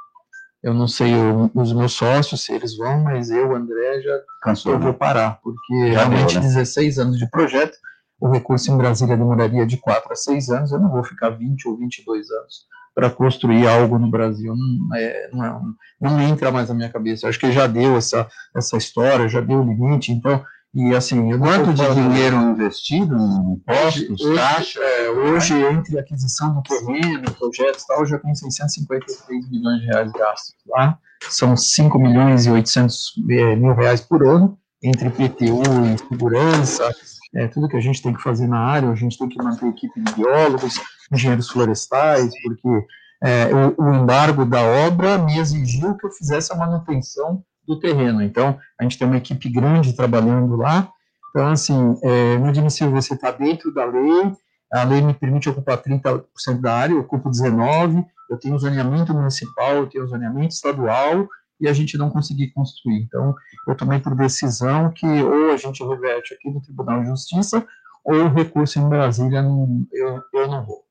Eu 0.63 0.73
não 0.73 0.87
sei 0.87 1.13
eu, 1.13 1.49
os 1.55 1.73
meus 1.73 1.93
sócios 1.93 2.43
se 2.43 2.53
eles 2.53 2.77
vão, 2.77 3.03
mas 3.03 3.31
eu, 3.31 3.55
André, 3.55 4.01
já 4.01 4.19
Cansou, 4.43 4.73
eu 4.73 4.79
vou 4.79 4.93
parar, 4.93 5.39
porque 5.41 5.91
já 5.91 5.99
realmente 5.99 6.33
deu, 6.33 6.41
né? 6.41 6.47
16 6.47 6.99
anos 6.99 7.17
de 7.17 7.29
projeto, 7.29 7.75
o 8.19 8.29
recurso 8.29 8.71
em 8.71 8.77
Brasília 8.77 9.17
demoraria 9.17 9.65
de 9.65 9.77
4 9.77 10.11
a 10.11 10.15
6 10.15 10.49
anos, 10.49 10.71
eu 10.71 10.79
não 10.79 10.91
vou 10.91 11.03
ficar 11.03 11.31
20 11.31 11.67
ou 11.67 11.77
22 11.77 12.29
anos 12.29 12.67
para 12.93 13.09
construir 13.09 13.67
algo 13.67 13.97
no 13.97 14.09
Brasil. 14.09 14.53
Não, 14.55 14.95
é, 14.95 15.29
não, 15.31 15.45
é, 15.45 15.61
não, 15.99 16.21
entra 16.21 16.51
mais 16.51 16.69
na 16.69 16.75
minha 16.75 16.89
cabeça. 16.89 17.25
Eu 17.25 17.29
acho 17.29 17.39
que 17.39 17.51
já 17.51 17.65
deu 17.65 17.95
essa, 17.95 18.27
essa 18.55 18.77
história, 18.77 19.27
já 19.27 19.41
deu 19.41 19.59
o 19.59 19.65
limite, 19.65 20.11
então 20.11 20.43
e 20.73 20.95
assim, 20.95 21.37
quanto 21.37 21.73
de 21.73 21.93
dinheiro 21.93 22.37
investido 22.37 23.15
em 23.17 23.53
impostos, 23.53 24.21
hoje, 24.21 24.35
taxa? 24.35 24.79
É, 24.79 25.09
hoje, 25.09 25.53
entre 25.53 25.99
aquisição 25.99 26.53
do 26.53 26.63
terreno, 26.63 27.29
projetos 27.33 27.83
e 27.83 27.87
tal, 27.87 28.05
já 28.05 28.17
tem 28.19 28.33
653 28.33 29.49
milhões 29.49 29.81
de 29.81 29.87
reais 29.87 30.11
gastos 30.13 30.55
lá. 30.69 30.97
São 31.29 31.57
5 31.57 31.99
milhões 31.99 32.45
e 32.45 32.51
800 32.51 33.13
é, 33.29 33.55
mil 33.57 33.75
reais 33.75 33.99
por 33.99 34.25
ano, 34.25 34.57
entre 34.81 35.09
PTU 35.09 35.61
e 35.93 35.97
segurança, 36.09 36.89
é, 37.35 37.47
tudo 37.47 37.67
que 37.67 37.77
a 37.77 37.81
gente 37.81 38.01
tem 38.01 38.13
que 38.13 38.21
fazer 38.21 38.47
na 38.47 38.59
área, 38.59 38.89
a 38.89 38.95
gente 38.95 39.17
tem 39.17 39.27
que 39.27 39.41
manter 39.43 39.67
equipe 39.67 40.01
de 40.01 40.13
biólogos, 40.13 40.79
engenheiros 41.11 41.49
florestais, 41.49 42.31
porque 42.41 42.87
é, 43.23 43.49
o, 43.53 43.83
o 43.83 43.93
embargo 43.93 44.45
da 44.45 44.61
obra 44.61 45.17
me 45.17 45.37
exigiu 45.37 45.95
que 45.97 46.05
eu 46.05 46.11
fizesse 46.11 46.51
a 46.53 46.55
manutenção 46.55 47.43
do 47.67 47.79
terreno. 47.79 48.21
Então, 48.21 48.57
a 48.79 48.83
gente 48.83 48.97
tem 48.97 49.07
uma 49.07 49.17
equipe 49.17 49.49
grande 49.49 49.93
trabalhando 49.93 50.55
lá. 50.55 50.89
Então, 51.29 51.47
assim, 51.47 51.95
é, 52.03 52.37
não 52.37 52.47
admissível 52.47 52.91
você 52.91 53.13
estar 53.13 53.31
dentro 53.31 53.73
da 53.73 53.85
lei, 53.85 54.33
a 54.73 54.83
lei 54.83 55.01
me 55.01 55.13
permite 55.13 55.49
ocupar 55.49 55.81
30% 55.81 56.23
da 56.59 56.75
área, 56.75 56.93
eu 56.93 57.01
ocupo 57.01 57.29
19%, 57.29 58.05
eu 58.29 58.37
tenho 58.37 58.57
zoneamento 58.57 59.13
municipal, 59.13 59.75
eu 59.75 59.87
tenho 59.87 60.07
zoneamento 60.07 60.53
estadual, 60.53 61.27
e 61.61 61.67
a 61.67 61.73
gente 61.73 61.97
não 61.97 62.09
conseguir 62.09 62.51
construir. 62.51 63.03
Então, 63.03 63.35
eu 63.67 63.75
tomei 63.75 63.99
por 63.99 64.15
decisão 64.15 64.91
que 64.91 65.05
ou 65.05 65.51
a 65.51 65.57
gente 65.57 65.83
reverte 65.83 66.33
aqui 66.33 66.49
no 66.49 66.61
Tribunal 66.61 67.01
de 67.01 67.09
Justiça, 67.09 67.65
ou 68.03 68.15
o 68.15 68.33
recurso 68.33 68.79
em 68.79 68.89
Brasília, 68.89 69.43
eu, 69.91 70.23
eu 70.33 70.47
não 70.47 70.65
vou. 70.65 70.83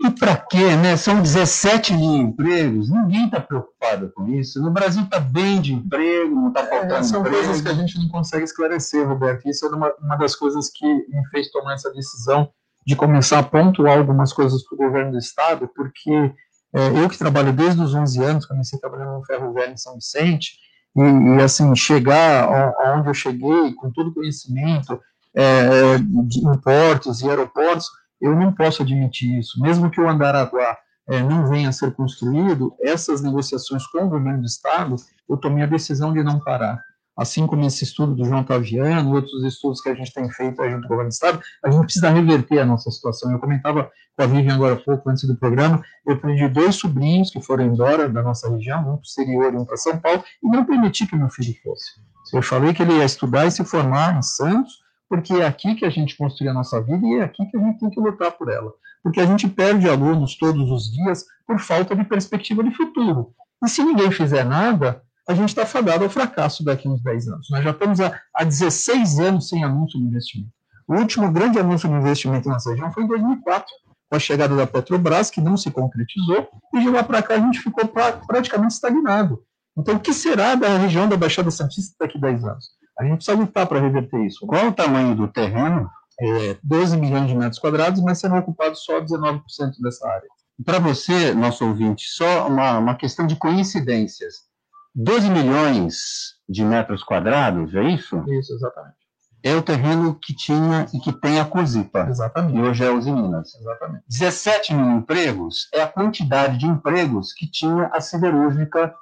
E 0.00 0.10
para 0.10 0.36
quê, 0.36 0.76
né? 0.76 0.96
São 0.96 1.20
17 1.20 1.92
mil 1.92 2.14
empregos, 2.14 2.88
ninguém 2.88 3.26
está 3.26 3.40
preocupado 3.40 4.12
com 4.14 4.28
isso. 4.28 4.62
No 4.62 4.70
Brasil 4.70 5.02
está 5.02 5.18
bem 5.18 5.60
de 5.60 5.74
emprego, 5.74 6.36
não 6.36 6.48
está 6.48 6.64
faltando 6.64 6.94
é, 6.94 7.02
são 7.02 7.20
emprego. 7.20 7.36
coisas 7.36 7.60
que 7.60 7.68
a 7.68 7.74
gente 7.74 7.98
não 7.98 8.08
consegue 8.08 8.44
esclarecer, 8.44 9.06
Roberto. 9.06 9.48
Isso 9.48 9.66
é 9.66 9.68
uma, 9.70 9.92
uma 10.00 10.16
das 10.16 10.36
coisas 10.36 10.70
que 10.70 10.86
me 10.86 11.26
fez 11.32 11.50
tomar 11.50 11.74
essa 11.74 11.92
decisão 11.92 12.48
de 12.86 12.94
começar 12.94 13.40
a 13.40 13.42
pontuar 13.42 13.98
algumas 13.98 14.32
coisas 14.32 14.64
para 14.64 14.74
o 14.76 14.78
governo 14.78 15.12
do 15.12 15.18
Estado, 15.18 15.68
porque 15.74 16.32
é, 16.72 17.02
eu 17.02 17.08
que 17.08 17.18
trabalho 17.18 17.52
desde 17.52 17.82
os 17.82 17.92
11 17.92 18.22
anos, 18.22 18.46
comecei 18.46 18.78
trabalhando 18.78 19.18
no 19.18 19.24
Ferro 19.24 19.52
Velho 19.52 19.72
em 19.72 19.76
São 19.76 19.94
Vicente, 19.96 20.52
e, 20.96 21.00
e 21.00 21.42
assim, 21.42 21.74
chegar 21.74 22.48
aonde 22.80 23.08
eu 23.08 23.14
cheguei, 23.14 23.74
com 23.74 23.90
todo 23.90 24.10
o 24.10 24.14
conhecimento 24.14 24.98
é, 25.34 25.98
de 25.98 26.38
importos 26.46 27.20
e 27.20 27.28
aeroportos, 27.28 27.88
eu 28.20 28.34
não 28.34 28.52
posso 28.52 28.82
admitir 28.82 29.38
isso. 29.38 29.60
Mesmo 29.60 29.90
que 29.90 30.00
o 30.00 30.08
Andaraguá 30.08 30.76
é, 31.08 31.22
não 31.22 31.48
venha 31.48 31.70
a 31.70 31.72
ser 31.72 31.94
construído, 31.94 32.74
essas 32.80 33.22
negociações 33.22 33.86
com 33.86 34.04
o 34.04 34.08
governo 34.08 34.40
do 34.40 34.46
Estado, 34.46 34.96
eu 35.28 35.36
tomei 35.36 35.64
a 35.64 35.66
decisão 35.66 36.12
de 36.12 36.22
não 36.22 36.38
parar. 36.38 36.80
Assim 37.16 37.46
como 37.48 37.66
esse 37.66 37.82
estudo 37.82 38.14
do 38.14 38.24
João 38.24 38.44
Taviano, 38.44 39.12
outros 39.12 39.42
estudos 39.44 39.80
que 39.80 39.88
a 39.88 39.94
gente 39.94 40.12
tem 40.12 40.30
feito 40.30 40.62
junto 40.62 40.82
com 40.82 40.86
o 40.86 40.88
governo 40.88 41.08
do 41.08 41.12
Estado, 41.12 41.40
a 41.64 41.70
gente 41.70 41.82
precisa 41.82 42.10
reverter 42.10 42.60
a 42.60 42.64
nossa 42.64 42.90
situação. 42.92 43.32
Eu 43.32 43.40
comentava 43.40 43.90
com 44.16 44.22
a 44.22 44.26
Vivian 44.26 44.54
agora 44.54 44.74
há 44.74 44.76
pouco, 44.76 45.10
antes 45.10 45.24
do 45.26 45.34
programa, 45.36 45.82
eu 46.06 46.16
perdi 46.20 46.46
dois 46.48 46.76
sobrinhos 46.76 47.30
que 47.30 47.40
foram 47.40 47.64
embora 47.64 48.08
da 48.08 48.22
nossa 48.22 48.48
região, 48.48 48.80
um 48.80 48.84
para 48.84 48.94
o 48.94 49.02
exterior 49.02 49.52
e 49.52 49.56
um 49.56 49.64
para 49.64 49.76
São 49.76 49.98
Paulo, 49.98 50.22
e 50.42 50.48
não 50.48 50.64
permiti 50.64 51.06
que 51.06 51.16
meu 51.16 51.28
filho 51.28 51.54
fosse. 51.62 51.90
Eu 52.32 52.42
falei 52.42 52.72
que 52.72 52.82
ele 52.82 52.98
ia 52.98 53.04
estudar 53.04 53.46
e 53.46 53.50
se 53.50 53.64
formar 53.64 54.16
em 54.16 54.22
Santos, 54.22 54.74
porque 55.08 55.32
é 55.32 55.46
aqui 55.46 55.74
que 55.74 55.84
a 55.84 55.90
gente 55.90 56.16
construi 56.16 56.48
a 56.48 56.52
nossa 56.52 56.80
vida 56.82 57.06
e 57.06 57.14
é 57.14 57.24
aqui 57.24 57.44
que 57.46 57.56
a 57.56 57.60
gente 57.60 57.80
tem 57.80 57.90
que 57.90 58.00
lutar 58.00 58.32
por 58.32 58.50
ela. 58.50 58.72
Porque 59.02 59.20
a 59.20 59.26
gente 59.26 59.48
perde 59.48 59.88
alunos 59.88 60.36
todos 60.36 60.70
os 60.70 60.92
dias 60.92 61.24
por 61.46 61.58
falta 61.58 61.96
de 61.96 62.04
perspectiva 62.04 62.62
de 62.62 62.70
futuro. 62.72 63.32
E 63.64 63.68
se 63.68 63.82
ninguém 63.82 64.10
fizer 64.10 64.44
nada, 64.44 65.02
a 65.28 65.34
gente 65.34 65.48
está 65.48 65.64
fadado 65.64 66.04
ao 66.04 66.10
fracasso 66.10 66.64
daqui 66.64 66.86
a 66.86 66.90
uns 66.90 67.02
10 67.02 67.28
anos. 67.28 67.48
Nós 67.50 67.64
já 67.64 67.70
estamos 67.70 68.00
há, 68.00 68.20
há 68.34 68.44
16 68.44 69.18
anos 69.20 69.48
sem 69.48 69.64
anúncio 69.64 69.98
de 69.98 70.06
investimento. 70.06 70.50
O 70.86 70.94
último 70.94 71.30
grande 71.30 71.58
anúncio 71.58 71.88
de 71.88 71.94
investimento 71.94 72.48
na 72.48 72.54
nossa 72.54 72.70
região 72.70 72.90
foi 72.92 73.04
em 73.04 73.08
2004, 73.08 73.66
com 74.08 74.16
a 74.16 74.18
chegada 74.18 74.56
da 74.56 74.66
Petrobras, 74.66 75.30
que 75.30 75.40
não 75.40 75.56
se 75.56 75.70
concretizou, 75.70 76.48
e 76.74 76.80
de 76.80 76.88
lá 76.88 77.04
para 77.04 77.22
cá 77.22 77.34
a 77.34 77.40
gente 77.40 77.60
ficou 77.60 77.86
pra, 77.86 78.12
praticamente 78.12 78.74
estagnado. 78.74 79.42
Então, 79.76 79.96
o 79.96 80.00
que 80.00 80.12
será 80.12 80.54
da 80.54 80.78
região 80.78 81.08
da 81.08 81.16
Baixada 81.16 81.50
Santista 81.50 81.94
daqui 82.00 82.16
a 82.18 82.20
10 82.22 82.44
anos? 82.44 82.77
A 82.98 83.04
gente 83.04 83.16
precisa 83.16 83.36
lutar 83.36 83.66
para 83.66 83.80
reverter 83.80 84.24
isso. 84.24 84.46
Qual 84.46 84.68
o 84.68 84.72
tamanho 84.72 85.14
do 85.14 85.28
terreno? 85.28 85.88
É 86.20 86.56
12 86.64 86.96
milhões 86.96 87.28
de 87.28 87.36
metros 87.36 87.60
quadrados, 87.60 88.02
mas 88.02 88.18
sendo 88.18 88.34
ocupado 88.34 88.76
só 88.76 89.00
19% 89.00 89.40
dessa 89.80 90.08
área. 90.08 90.28
Para 90.64 90.80
você, 90.80 91.32
nosso 91.32 91.64
ouvinte, 91.64 92.08
só 92.08 92.48
uma, 92.48 92.78
uma 92.78 92.96
questão 92.96 93.24
de 93.24 93.36
coincidências. 93.36 94.48
12 94.92 95.30
milhões 95.30 96.34
de 96.48 96.64
metros 96.64 97.04
quadrados, 97.04 97.72
é 97.76 97.84
isso? 97.84 98.16
Isso, 98.26 98.52
exatamente. 98.52 98.96
É 99.44 99.54
o 99.54 99.62
terreno 99.62 100.18
que 100.20 100.34
tinha 100.34 100.86
e 100.92 100.98
que 100.98 101.12
tem 101.12 101.38
a 101.38 101.44
COSIPA. 101.44 102.08
Exatamente. 102.10 102.58
E 102.58 102.60
hoje 102.60 102.84
é 102.84 102.90
Uzi 102.90 103.12
Minas. 103.12 103.54
Exatamente. 103.54 104.02
17 104.08 104.74
mil 104.74 104.90
empregos 104.98 105.68
é 105.72 105.80
a 105.80 105.86
quantidade 105.86 106.58
de 106.58 106.66
empregos 106.66 107.32
que 107.32 107.48
tinha 107.48 107.86
a 107.92 108.00
siderúrgica 108.00 108.92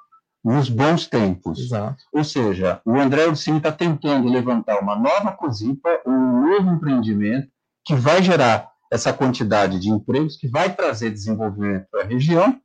nos 0.47 0.69
bons 0.69 1.07
tempos. 1.07 1.59
Exato. 1.59 1.97
Ou 2.13 2.23
seja, 2.23 2.79
o 2.85 2.95
André 2.95 3.27
Ursini 3.27 3.57
está 3.57 3.71
tentando 3.71 4.29
levantar 4.29 4.79
uma 4.79 4.95
nova 4.95 5.33
COSIPA, 5.33 6.03
um 6.05 6.47
novo 6.47 6.71
empreendimento 6.71 7.49
que 7.83 7.93
vai 7.93 8.23
gerar 8.23 8.71
essa 8.89 9.11
quantidade 9.11 9.77
de 9.77 9.89
empregos, 9.89 10.37
que 10.37 10.47
vai 10.47 10.73
trazer 10.73 11.09
desenvolvimento 11.09 11.87
para 11.91 12.03
a 12.03 12.07
região, 12.07 12.57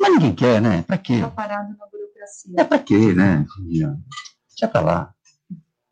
mas 0.00 0.12
ninguém 0.12 0.34
quer, 0.34 0.62
né? 0.62 0.82
Para 0.86 0.96
quê? 0.96 1.14
Está 1.14 1.28
parado 1.28 1.76
na 1.78 1.86
burocracia. 1.86 2.54
É 2.56 2.64
para 2.64 2.78
quê, 2.78 3.12
né? 3.12 3.44
Deixa 3.68 4.66
para 4.66 4.80
lá. 4.80 5.14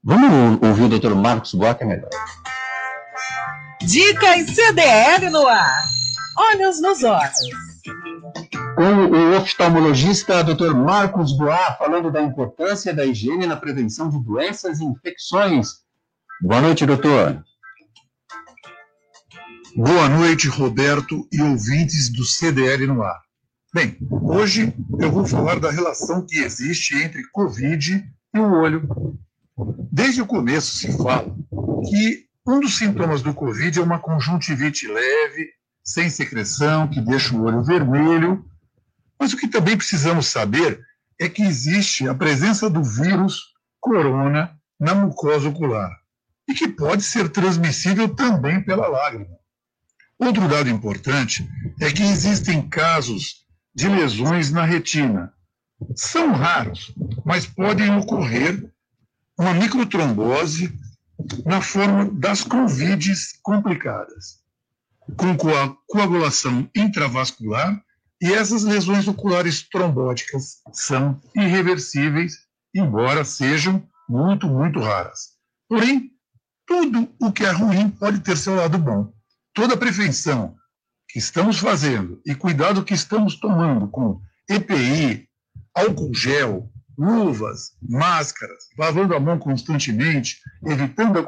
Vamos 0.03 0.59
ouvir 0.63 0.85
o 0.85 0.89
doutor 0.89 1.15
Marcos 1.15 1.53
Boa, 1.53 1.75
que 1.75 1.85
é 1.85 1.87
melhor. 1.87 2.11
Dicas 3.83 4.47
CDL 4.51 5.29
no 5.31 5.47
ar. 5.47 5.83
Olhos 6.39 6.81
nos 6.81 7.03
olhos 7.05 7.72
com 8.83 9.17
o 9.17 9.37
oftalmologista 9.37 10.43
Dr. 10.43 10.75
Marcos 10.75 11.37
Boá, 11.37 11.77
falando 11.79 12.11
da 12.11 12.21
importância 12.21 12.93
da 12.93 13.07
higiene 13.07 13.47
na 13.47 13.57
prevenção 13.57 14.11
de 14.11 14.21
doenças 14.21 14.81
e 14.81 14.85
infecções. 14.85 15.69
Boa 16.41 16.61
noite, 16.61 16.85
doutor. 16.85 17.45
Boa 19.77 20.09
noite, 20.09 20.49
Roberto 20.49 21.29
e 21.31 21.41
ouvintes 21.41 22.13
do 22.13 22.25
CDL 22.25 22.89
no 22.89 23.05
ar. 23.05 23.21
Bem, 23.73 23.97
hoje 24.21 24.75
eu 24.99 25.13
vou 25.13 25.25
falar 25.25 25.61
da 25.61 25.71
relação 25.71 26.27
que 26.27 26.39
existe 26.39 26.97
entre 26.97 27.23
Covid 27.31 28.05
e 28.35 28.39
o 28.41 28.53
olho. 28.53 29.17
Desde 29.93 30.23
o 30.23 30.27
começo 30.27 30.77
se 30.77 30.97
fala 30.99 31.33
que 31.89 32.27
um 32.45 32.59
dos 32.59 32.77
sintomas 32.79 33.23
do 33.23 33.33
Covid 33.33 33.79
é 33.79 33.83
uma 33.83 34.01
conjuntivite 34.01 34.89
leve, 34.89 35.51
sem 35.85 36.11
secreção, 36.11 36.89
que 36.89 37.01
deixa 37.01 37.37
o 37.37 37.45
olho 37.45 37.63
vermelho. 37.63 38.45
Mas 39.23 39.33
o 39.33 39.37
que 39.37 39.47
também 39.47 39.77
precisamos 39.77 40.27
saber 40.27 40.85
é 41.17 41.29
que 41.29 41.43
existe 41.43 42.09
a 42.09 42.13
presença 42.13 42.69
do 42.69 42.83
vírus 42.83 43.53
corona 43.79 44.53
na 44.81 44.97
mucosa 44.97 45.49
ocular 45.49 45.97
e 46.49 46.53
que 46.53 46.67
pode 46.67 47.05
ser 47.05 47.29
transmissível 47.29 48.09
também 48.09 48.61
pela 48.61 48.89
lágrima. 48.89 49.39
Outro 50.19 50.49
dado 50.49 50.69
importante 50.69 51.49
é 51.81 51.93
que 51.93 52.03
existem 52.03 52.69
casos 52.69 53.47
de 53.73 53.89
lesões 53.89 54.51
na 54.51 54.65
retina. 54.65 55.33
São 55.95 56.33
raros, 56.33 56.93
mas 57.25 57.47
podem 57.47 57.97
ocorrer 57.97 58.73
uma 59.39 59.55
microtrombose 59.55 60.77
na 61.47 61.61
forma 61.63 62.11
das 62.11 62.43
convides 62.43 63.39
complicadas, 63.41 64.41
com 65.17 65.37
coagulação 65.87 66.69
intravascular, 66.75 67.81
e 68.23 68.33
essas 68.33 68.63
lesões 68.63 69.09
oculares 69.09 69.69
trombóticas 69.69 70.59
são 70.73 71.21
irreversíveis, 71.35 72.35
embora 72.73 73.25
sejam 73.25 73.85
muito, 74.09 74.47
muito 74.47 74.79
raras. 74.79 75.33
Porém, 75.69 76.13
tudo 76.65 77.13
o 77.21 77.33
que 77.33 77.45
é 77.45 77.51
ruim 77.51 77.91
pode 77.91 78.21
ter 78.21 78.37
seu 78.37 78.55
lado 78.55 78.79
bom. 78.79 79.13
Toda 79.53 79.77
prevenção 79.77 80.55
que 81.09 81.19
estamos 81.19 81.59
fazendo 81.59 82.23
e 82.25 82.33
cuidado 82.33 82.85
que 82.85 82.95
estamos 82.95 83.41
tomando 83.41 83.89
com 83.89 84.21
EPI, 84.49 85.29
álcool 85.75 86.15
gel, 86.15 86.71
luvas, 86.97 87.73
máscaras, 87.83 88.69
lavando 88.79 89.17
a 89.17 89.21
mão 89.21 89.37
constantemente, 89.37 90.39
evitando 90.65 91.19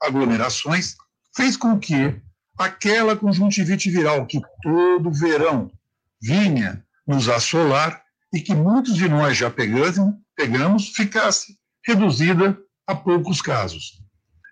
aglomerações, 0.00 0.94
fez 1.34 1.56
com 1.56 1.76
que 1.80 2.14
aquela 2.56 3.16
conjuntivite 3.16 3.90
viral 3.90 4.24
que 4.24 4.40
todo 4.62 5.10
verão 5.10 5.68
vinha 6.22 6.84
nos 7.06 7.28
assolar 7.28 8.02
e 8.32 8.40
que 8.40 8.54
muitos 8.54 8.96
de 8.96 9.08
nós 9.08 9.36
já 9.36 9.50
pegamos, 9.50 10.14
pegamos 10.36 10.88
ficasse 10.88 11.56
reduzida 11.86 12.58
a 12.86 12.94
poucos 12.94 13.40
casos. 13.40 14.02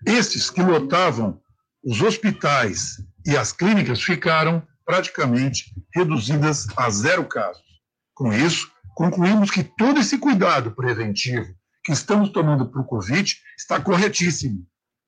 Estes 0.07 0.51
que 0.51 0.63
lotavam 0.63 1.41
os 1.85 2.01
hospitais 2.01 3.03
e 3.27 3.37
as 3.37 3.53
clínicas 3.53 4.03
ficaram 4.03 4.63
praticamente 4.85 5.75
reduzidas 5.95 6.67
a 6.77 6.91
zero 6.91 7.25
casos. 7.25 7.63
Com 8.15 8.33
isso, 8.33 8.71
concluímos 8.95 9.51
que 9.51 9.65
todo 9.65 10.01
esse 10.01 10.19
cuidado 10.19 10.73
preventivo 10.73 11.55
que 11.85 11.93
estamos 11.93 12.31
tomando 12.31 12.71
para 12.71 12.81
o 12.81 12.85
Covid 12.85 13.37
está 13.59 13.81
corretíssimo 13.81 14.65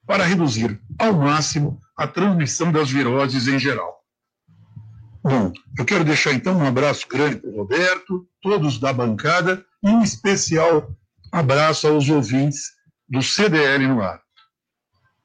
para 0.07 0.25
reduzir 0.25 0.81
ao 0.99 1.13
máximo 1.13 1.79
a 1.97 2.07
transmissão 2.07 2.73
das 2.73 2.91
viroses 2.91 3.47
em 3.47 3.59
geral. 3.59 3.94
Bom, 5.25 5.51
eu 5.79 5.87
quero 5.87 6.05
deixar 6.05 6.35
então 6.35 6.59
um 6.59 6.67
abraço 6.67 7.09
grande 7.09 7.37
para 7.37 7.49
o 7.49 7.57
Roberto, 7.57 8.29
todos 8.43 8.79
da 8.79 8.93
bancada, 8.93 9.65
e 9.83 9.89
um 9.89 10.03
especial 10.03 10.95
abraço 11.33 11.89
aos 11.89 12.11
ouvintes 12.11 12.73
do 13.09 13.23
CDL 13.23 13.87
no 13.87 14.03
ar. 14.03 14.21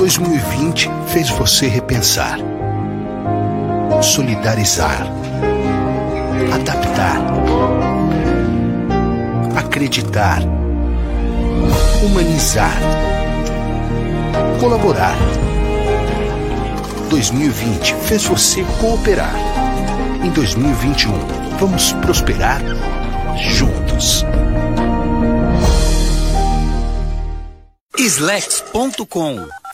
2020 0.09 0.89
fez 1.09 1.29
você 1.29 1.67
repensar, 1.67 2.39
solidarizar, 4.01 5.05
adaptar, 6.51 7.21
acreditar, 9.55 10.41
humanizar, 12.03 12.73
colaborar. 14.59 15.15
2020 17.11 17.93
fez 17.93 18.23
você 18.23 18.65
cooperar. 18.81 19.35
Em 20.25 20.31
2021, 20.31 21.13
vamos 21.59 21.93
prosperar 21.93 22.59
juntos. 23.37 24.25
Slex.com 27.95 29.59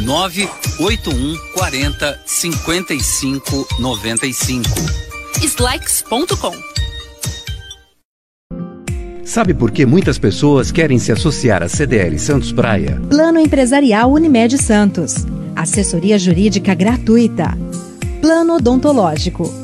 981 0.00 1.38
40 1.54 2.20
55 2.26 3.66
95. 3.78 4.68
Slacks.com 5.40 6.52
Sabe 9.24 9.54
por 9.54 9.70
que 9.70 9.86
muitas 9.86 10.18
pessoas 10.18 10.72
querem 10.72 10.98
se 10.98 11.12
associar 11.12 11.62
à 11.62 11.68
CDL 11.68 12.18
Santos 12.18 12.52
Praia? 12.52 13.00
Plano 13.08 13.38
Empresarial 13.38 14.12
Unimed 14.12 14.58
Santos. 14.58 15.24
Assessoria 15.54 16.18
Jurídica 16.18 16.74
gratuita. 16.74 17.56
Plano 18.20 18.56
Odontológico. 18.56 19.63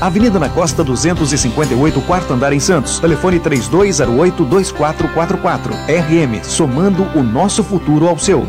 Avenida 0.00 0.38
na 0.38 0.48
Costa 0.48 0.82
258, 0.84 2.00
quarto 2.02 2.32
andar 2.32 2.52
em 2.52 2.60
Santos. 2.60 2.98
Telefone 2.98 3.38
3208-2444. 3.40 5.72
RM, 5.88 6.44
somando 6.44 7.02
o 7.18 7.22
nosso 7.22 7.64
futuro 7.64 8.08
ao 8.08 8.18
seu. 8.18 8.44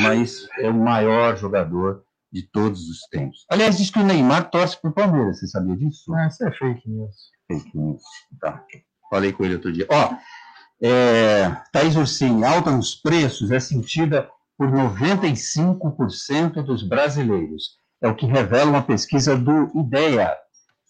Mas 0.00 0.48
é 0.58 0.70
o 0.70 0.74
maior 0.74 1.36
jogador 1.36 2.02
de 2.32 2.42
todos 2.42 2.88
os 2.88 3.00
tempos. 3.10 3.44
Aliás, 3.50 3.76
diz 3.76 3.90
que 3.90 3.98
o 3.98 4.04
Neymar 4.04 4.48
torce 4.50 4.80
pro 4.80 4.92
Palmeiras. 4.92 5.40
Você 5.40 5.48
sabia 5.48 5.76
disso? 5.76 6.14
Ah, 6.14 6.28
isso 6.28 6.46
é 6.46 6.52
fake 6.52 6.88
news. 6.88 7.16
Fake 7.48 7.76
news. 7.76 8.00
Tá. 8.40 8.64
Falei 9.10 9.32
com 9.32 9.44
ele 9.44 9.54
outro 9.54 9.72
dia. 9.72 9.86
Ó, 9.90 10.14
é, 10.82 11.50
Thaís 11.72 11.96
Ursini, 11.96 12.44
alta 12.44 12.70
nos 12.70 12.94
preços 12.94 13.50
é 13.50 13.58
sentida 13.58 14.30
por 14.56 14.70
95% 14.70 16.62
dos 16.62 16.82
brasileiros. 16.82 17.79
É 18.02 18.08
o 18.08 18.14
que 18.14 18.26
revela 18.26 18.70
uma 18.70 18.82
pesquisa 18.82 19.36
do 19.36 19.70
IDEA, 19.78 20.34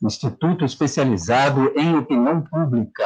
Instituto 0.03 0.65
Especializado 0.65 1.73
em 1.77 1.97
Opinião 1.97 2.41
Pública. 2.41 3.05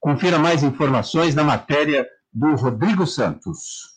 Confira 0.00 0.38
mais 0.38 0.62
informações 0.62 1.34
na 1.34 1.44
matéria 1.44 2.06
do 2.32 2.54
Rodrigo 2.56 3.06
Santos. 3.06 3.92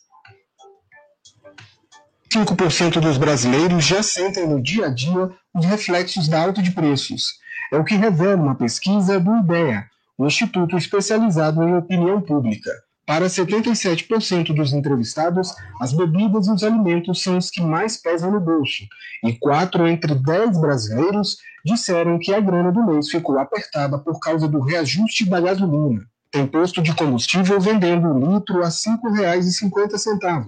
5% 2.32 3.00
dos 3.00 3.16
brasileiros 3.16 3.84
já 3.84 4.02
sentem 4.02 4.46
no 4.46 4.62
dia 4.62 4.86
a 4.86 4.90
dia 4.90 5.30
os 5.54 5.64
reflexos 5.64 6.28
da 6.28 6.42
alta 6.42 6.60
de 6.62 6.70
preços. 6.72 7.38
É 7.72 7.78
o 7.78 7.84
que 7.84 7.94
revela 7.94 8.42
uma 8.42 8.54
pesquisa 8.54 9.18
do 9.18 9.36
IDEA, 9.38 9.86
o 10.18 10.26
Instituto 10.26 10.76
Especializado 10.76 11.62
em 11.62 11.74
Opinião 11.76 12.20
Pública. 12.20 12.70
Para 13.06 13.26
77% 13.26 14.52
dos 14.52 14.72
entrevistados, 14.72 15.54
as 15.80 15.92
bebidas 15.92 16.48
e 16.48 16.50
os 16.50 16.64
alimentos 16.64 17.22
são 17.22 17.38
os 17.38 17.48
que 17.48 17.62
mais 17.62 17.96
pesam 17.96 18.32
no 18.32 18.40
bolso, 18.40 18.82
e 19.22 19.32
4 19.32 19.86
entre 19.86 20.12
10 20.12 20.60
brasileiros 20.60 21.36
disseram 21.64 22.18
que 22.18 22.34
a 22.34 22.40
grana 22.40 22.72
do 22.72 22.84
mês 22.84 23.08
ficou 23.08 23.38
apertada 23.38 23.96
por 23.96 24.18
causa 24.18 24.48
do 24.48 24.60
reajuste 24.60 25.24
da 25.24 25.40
gasolina. 25.40 26.04
Tem 26.32 26.48
posto 26.48 26.82
de 26.82 26.92
combustível 26.96 27.60
vendendo 27.60 28.08
um 28.08 28.34
litro 28.34 28.62
a 28.62 28.66
R$ 28.66 28.72
5,50. 28.72 30.44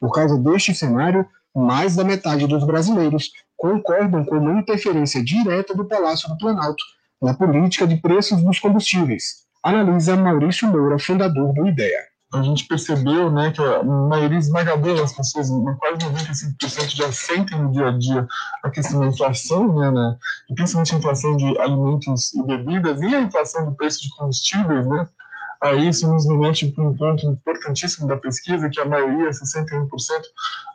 Por 0.00 0.10
causa 0.10 0.36
deste 0.36 0.74
cenário, 0.74 1.24
mais 1.54 1.94
da 1.94 2.02
metade 2.02 2.48
dos 2.48 2.64
brasileiros 2.66 3.30
concordam 3.56 4.24
com 4.24 4.38
uma 4.38 4.58
interferência 4.58 5.22
direta 5.22 5.72
do 5.72 5.84
Palácio 5.84 6.28
do 6.28 6.36
Planalto 6.36 6.82
na 7.22 7.32
política 7.32 7.86
de 7.86 7.94
preços 7.94 8.42
dos 8.42 8.58
combustíveis 8.58 9.42
analisa 9.62 10.16
Maurício 10.16 10.68
Moura, 10.68 10.98
fundador 10.98 11.52
do 11.54 11.66
IDEA. 11.66 12.12
A 12.34 12.42
gente 12.42 12.66
percebeu 12.66 13.30
né, 13.30 13.52
que 13.52 13.60
a 13.60 13.82
maioria 13.82 14.38
esmagadora 14.38 15.02
das 15.02 15.12
pessoas, 15.12 15.48
quase 15.78 15.98
95%, 15.98 16.96
já 16.96 17.12
sentem 17.12 17.60
no 17.60 17.70
dia 17.70 17.88
a 17.88 17.98
dia 17.98 18.26
a 18.64 18.70
questão 18.70 19.00
da 19.00 19.06
inflação, 19.06 19.78
né, 19.78 19.90
né, 19.90 20.16
principalmente 20.54 20.94
a 20.94 20.98
inflação 20.98 21.36
de 21.36 21.58
alimentos 21.58 22.32
e 22.32 22.42
bebidas 22.42 23.02
e 23.02 23.14
a 23.14 23.20
inflação 23.20 23.66
do 23.66 23.76
preço 23.76 24.00
de 24.00 24.16
combustíveis, 24.16 24.86
né, 24.86 25.06
a 25.62 25.74
isso 25.74 26.12
nos 26.12 26.26
remete 26.26 26.66
para 26.72 26.84
um 26.84 26.96
ponto 26.96 27.24
importantíssimo 27.24 28.08
da 28.08 28.16
pesquisa, 28.16 28.68
que 28.68 28.80
a 28.80 28.84
maioria, 28.84 29.30
61%, 29.30 29.88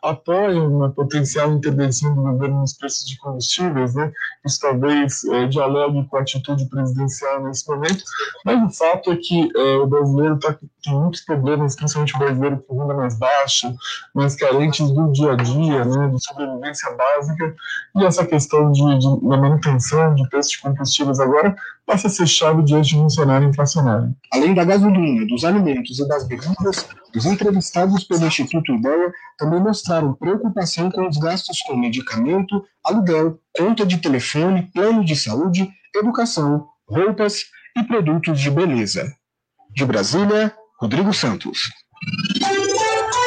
apoia 0.01 0.63
uma 0.63 0.89
potencial 0.89 1.51
intervenção 1.51 2.15
do 2.15 2.21
governo 2.21 2.61
nos 2.61 2.73
preços 2.73 3.05
de 3.05 3.17
combustíveis, 3.17 3.93
né? 3.93 4.11
Isso 4.45 4.61
talvez 4.61 5.25
é, 5.25 5.45
dialogue 5.47 6.07
com 6.07 6.17
a 6.17 6.21
atitude 6.21 6.65
presidencial 6.69 7.43
nesse 7.43 7.69
momento, 7.69 8.01
mas 8.45 8.63
o 8.63 8.77
fato 8.77 9.11
é 9.11 9.17
que 9.17 9.51
é, 9.55 9.75
o 9.75 9.87
brasileiro 9.87 10.39
tá, 10.39 10.57
tem 10.87 10.97
muitos 10.97 11.21
problemas, 11.21 11.75
principalmente 11.75 12.15
o 12.15 12.19
brasileiro 12.19 12.63
com 12.67 12.79
renda 12.79 12.93
mais 12.93 13.19
baixa, 13.19 13.75
mais 14.15 14.35
carentes 14.35 14.89
do 14.89 15.11
dia 15.11 15.33
a 15.33 15.35
dia, 15.35 15.85
né, 15.85 16.07
de 16.07 16.25
sobrevivência 16.25 16.95
básica, 16.95 17.55
e 17.95 18.05
essa 18.05 18.25
questão 18.25 18.71
de, 18.71 18.81
de, 18.99 19.27
da 19.27 19.37
manutenção 19.37 20.15
de 20.15 20.27
preços 20.29 20.53
de 20.53 20.61
combustíveis 20.61 21.19
agora 21.19 21.55
passa 21.85 22.07
a 22.07 22.09
ser 22.09 22.27
chave 22.27 22.63
diante 22.63 22.89
de 22.89 22.99
um 22.99 23.09
cenário 23.09 23.49
inflacionário. 23.49 24.15
Além 24.33 24.53
da 24.53 24.63
gasolina, 24.63 25.25
dos 25.27 25.43
alimentos 25.43 25.99
e 25.99 26.07
das 26.07 26.25
bebidas, 26.25 26.87
os 27.15 27.25
entrevistados 27.25 28.03
pelo 28.03 28.25
Instituto 28.25 28.73
Ideia 28.73 29.11
também 29.37 29.59
mostraram 29.59 30.13
preocupação 30.13 30.89
com 30.89 31.07
os 31.07 31.17
gastos 31.17 31.61
com 31.61 31.77
medicamento, 31.77 32.63
aluguel, 32.83 33.39
conta 33.57 33.85
de 33.85 33.97
telefone, 33.97 34.69
plano 34.73 35.03
de 35.03 35.15
saúde, 35.15 35.69
educação, 35.95 36.67
roupas 36.87 37.43
e 37.75 37.83
produtos 37.83 38.39
de 38.39 38.49
beleza. 38.49 39.13
De 39.71 39.85
Brasília, 39.85 40.53
Rodrigo 40.79 41.11
Santos. 41.11 41.71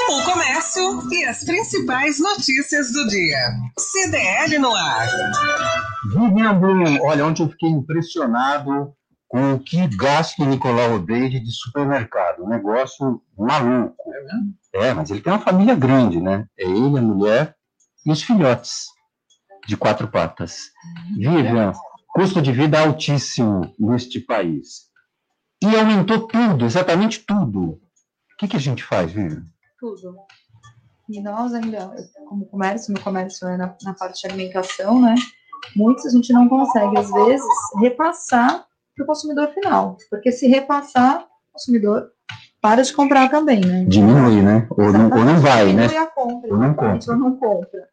O 0.08 0.24
comércio 0.24 1.12
e 1.12 1.24
as 1.24 1.42
principais 1.44 2.20
notícias 2.20 2.92
do 2.92 3.08
dia. 3.08 3.38
CDL 3.76 4.58
no 4.60 4.72
ar. 4.72 5.08
Vivian 6.06 6.54
Blum, 6.60 7.02
olha, 7.02 7.26
ontem 7.26 7.42
eu 7.42 7.50
fiquei 7.50 7.68
impressionado 7.68 8.94
com 9.26 9.54
o 9.54 9.58
que 9.58 9.84
gasta 9.96 10.42
o 10.42 10.46
Nicolau 10.46 10.94
Odeide 10.94 11.40
de 11.40 11.50
supermercado. 11.50 12.44
Um 12.44 12.48
negócio 12.48 13.20
maluco. 13.36 13.96
É, 14.72 14.94
mas 14.94 15.10
ele 15.10 15.20
tem 15.20 15.32
uma 15.32 15.40
família 15.40 15.74
grande, 15.74 16.20
né? 16.20 16.46
É 16.56 16.64
ele, 16.64 16.98
a 16.98 17.02
mulher 17.02 17.56
e 18.06 18.12
os 18.12 18.22
filhotes 18.22 18.84
de 19.66 19.76
quatro 19.76 20.06
patas. 20.06 20.70
Vivian, 21.16 21.72
custo 22.14 22.40
de 22.40 22.52
vida 22.52 22.80
altíssimo 22.80 23.74
neste 23.76 24.20
país. 24.20 24.89
E 25.62 25.76
aumentou 25.76 26.26
tudo, 26.26 26.64
exatamente 26.64 27.20
tudo. 27.20 27.60
O 27.62 27.80
que, 28.38 28.48
que 28.48 28.56
a 28.56 28.60
gente 28.60 28.82
faz, 28.82 29.12
Vivian? 29.12 29.44
Tudo. 29.78 30.16
E 31.08 31.20
nós 31.20 31.52
ainda, 31.52 31.94
como 32.28 32.46
comércio, 32.46 32.92
meu 32.92 33.02
comércio 33.02 33.46
é 33.48 33.56
na, 33.56 33.74
na 33.82 33.94
parte 33.94 34.20
de 34.22 34.28
alimentação, 34.28 35.00
né? 35.00 35.14
Muitos 35.76 36.06
a 36.06 36.10
gente 36.10 36.32
não 36.32 36.48
consegue, 36.48 36.98
às 36.98 37.10
vezes, 37.10 37.46
repassar 37.78 38.64
para 38.96 39.04
o 39.04 39.06
consumidor 39.06 39.48
final. 39.48 39.96
Porque 40.08 40.32
se 40.32 40.46
repassar, 40.46 41.22
o 41.22 41.52
consumidor 41.52 42.10
para 42.60 42.82
de 42.82 42.92
comprar 42.92 43.28
também, 43.30 43.60
né? 43.60 43.84
Diminui, 43.86 44.42
né? 44.42 44.66
Ou 44.70 44.92
não, 44.92 45.04
ou 45.10 45.24
não 45.24 45.40
vai, 45.40 45.72
né? 45.72 45.86
Diminui 45.86 45.96
a 45.96 46.06
compra, 46.06 46.50
Ou 46.50 46.58
não 46.58 46.74
compra. 46.74 47.12
ou 47.12 47.18
não 47.18 47.36
compra. 47.36 47.88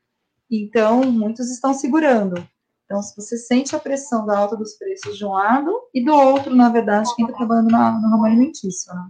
Então, 0.51 1.01
muitos 1.11 1.49
estão 1.49 1.73
segurando. 1.73 2.47
Então, 2.87 3.03
se 3.03 3.13
você 3.17 3.37
sente 3.37 3.75
a 3.75 3.79
pressão 3.79 4.25
da 4.25 4.37
alta 4.37 4.55
dos 4.55 4.75
preços 4.77 5.17
de 5.17 5.25
um 5.25 5.31
lado 5.31 5.69
e 5.93 6.03
do 6.03 6.13
outro, 6.13 6.55
na 6.55 6.69
verdade, 6.69 7.13
quem 7.15 7.25
está 7.25 7.37
trabalhando 7.37 7.69
na, 7.69 7.91
no 7.91 8.09
ramo 8.09 8.25
alimentício, 8.25 8.93
né? 8.95 9.07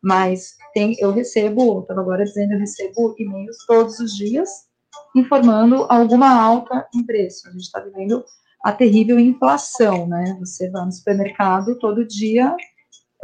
Mas 0.00 0.56
tem, 0.72 0.94
eu 1.00 1.10
recebo, 1.10 1.80
estava 1.80 2.00
agora 2.00 2.24
dizendo, 2.24 2.52
eu 2.52 2.60
recebo 2.60 3.16
e-mails 3.18 3.56
todos 3.66 3.98
os 3.98 4.16
dias 4.16 4.48
informando 5.14 5.86
alguma 5.88 6.30
alta 6.30 6.86
em 6.94 7.04
preço. 7.04 7.48
A 7.48 7.50
gente 7.50 7.62
está 7.62 7.80
vivendo 7.80 8.24
a 8.64 8.72
terrível 8.72 9.18
inflação, 9.18 10.06
né? 10.06 10.36
Você 10.38 10.70
vai 10.70 10.84
no 10.84 10.92
supermercado 10.92 11.76
todo 11.80 12.06
dia, 12.06 12.54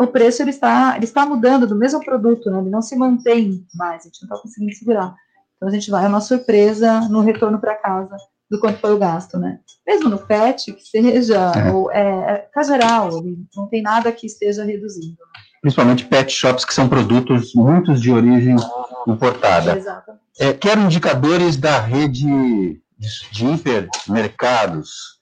o 0.01 0.09
preço 0.09 0.43
ele 0.43 0.51
está, 0.51 0.97
ele 0.97 1.05
está 1.05 1.24
mudando 1.24 1.64
do 1.64 1.76
mesmo 1.76 2.05
produto, 2.05 2.51
né? 2.51 2.59
Ele 2.59 2.70
não 2.70 2.82
se 2.82 2.97
mantém 2.97 3.64
mais, 3.72 4.03
a 4.03 4.07
gente 4.07 4.22
não 4.22 4.34
está 4.34 4.43
conseguindo 4.43 4.74
segurar. 4.74 5.14
Então 5.57 5.68
a 5.68 5.72
gente 5.72 5.93
vai, 5.93 6.05
é 6.05 6.09
uma 6.09 6.20
surpresa 6.20 7.09
no 7.09 7.20
retorno 7.20 7.61
para 7.61 7.76
casa 7.76 8.16
do 8.51 8.61
quanto 8.61 8.78
foi 8.78 8.92
o 8.92 8.99
gasto, 8.99 9.38
né? 9.38 9.59
Mesmo 9.86 10.09
no 10.09 10.18
PET, 10.18 10.72
que 10.72 10.82
seja, 10.82 11.53
É. 11.57 11.70
ou 11.72 11.90
é, 11.90 12.01
é 12.01 12.36
tá 12.53 12.62
geral, 12.62 13.18
ele 13.18 13.38
não 13.55 13.66
tem 13.66 13.82
nada 13.82 14.12
que 14.12 14.26
esteja 14.26 14.64
reduzindo. 14.64 15.18
Principalmente 15.61 16.05
pet 16.05 16.32
shops, 16.32 16.64
que 16.64 16.72
são 16.72 16.88
produtos 16.88 17.53
muitos 17.55 18.01
de 18.01 18.12
origem 18.12 18.55
importada. 19.09 19.76
Exato. 19.76 20.12
É, 20.38 20.53
quero 20.53 20.80
indicadores 20.80 21.57
da 21.57 21.80
rede 21.80 22.24
de, 22.24 22.80
de 23.32 23.47
hipermercados. 23.47 25.16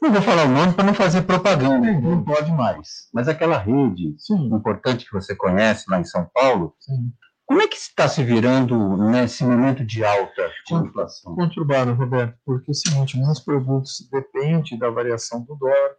Não 0.00 0.10
vou 0.10 0.22
falar 0.22 0.46
o 0.46 0.48
nome 0.48 0.72
para 0.72 0.84
não 0.84 0.94
fazer 0.94 1.22
propaganda, 1.22 1.92
não 2.00 2.24
pode 2.24 2.50
mais. 2.52 3.08
Mas 3.12 3.28
aquela 3.28 3.58
rede 3.58 4.14
Sim. 4.18 4.46
importante 4.46 5.04
que 5.04 5.12
você 5.12 5.36
conhece 5.36 5.84
lá 5.88 6.00
em 6.00 6.04
São 6.04 6.28
Paulo, 6.32 6.74
Sim. 6.80 7.12
Como 7.52 7.60
é 7.60 7.68
que 7.68 7.76
está 7.76 8.08
se 8.08 8.24
virando 8.24 8.96
nesse 8.96 9.44
momento 9.44 9.84
de 9.84 10.02
alta 10.02 10.50
de 10.66 10.74
inflação? 10.74 11.34
Conturbado, 11.34 11.92
Roberto, 11.92 12.34
porque 12.46 12.70
é 12.70 12.72
o 12.72 12.74
seguinte, 12.74 13.18
muitos 13.18 13.40
produtos 13.40 14.08
dependem 14.10 14.78
da 14.78 14.88
variação 14.88 15.42
do 15.42 15.54
dólar, 15.56 15.90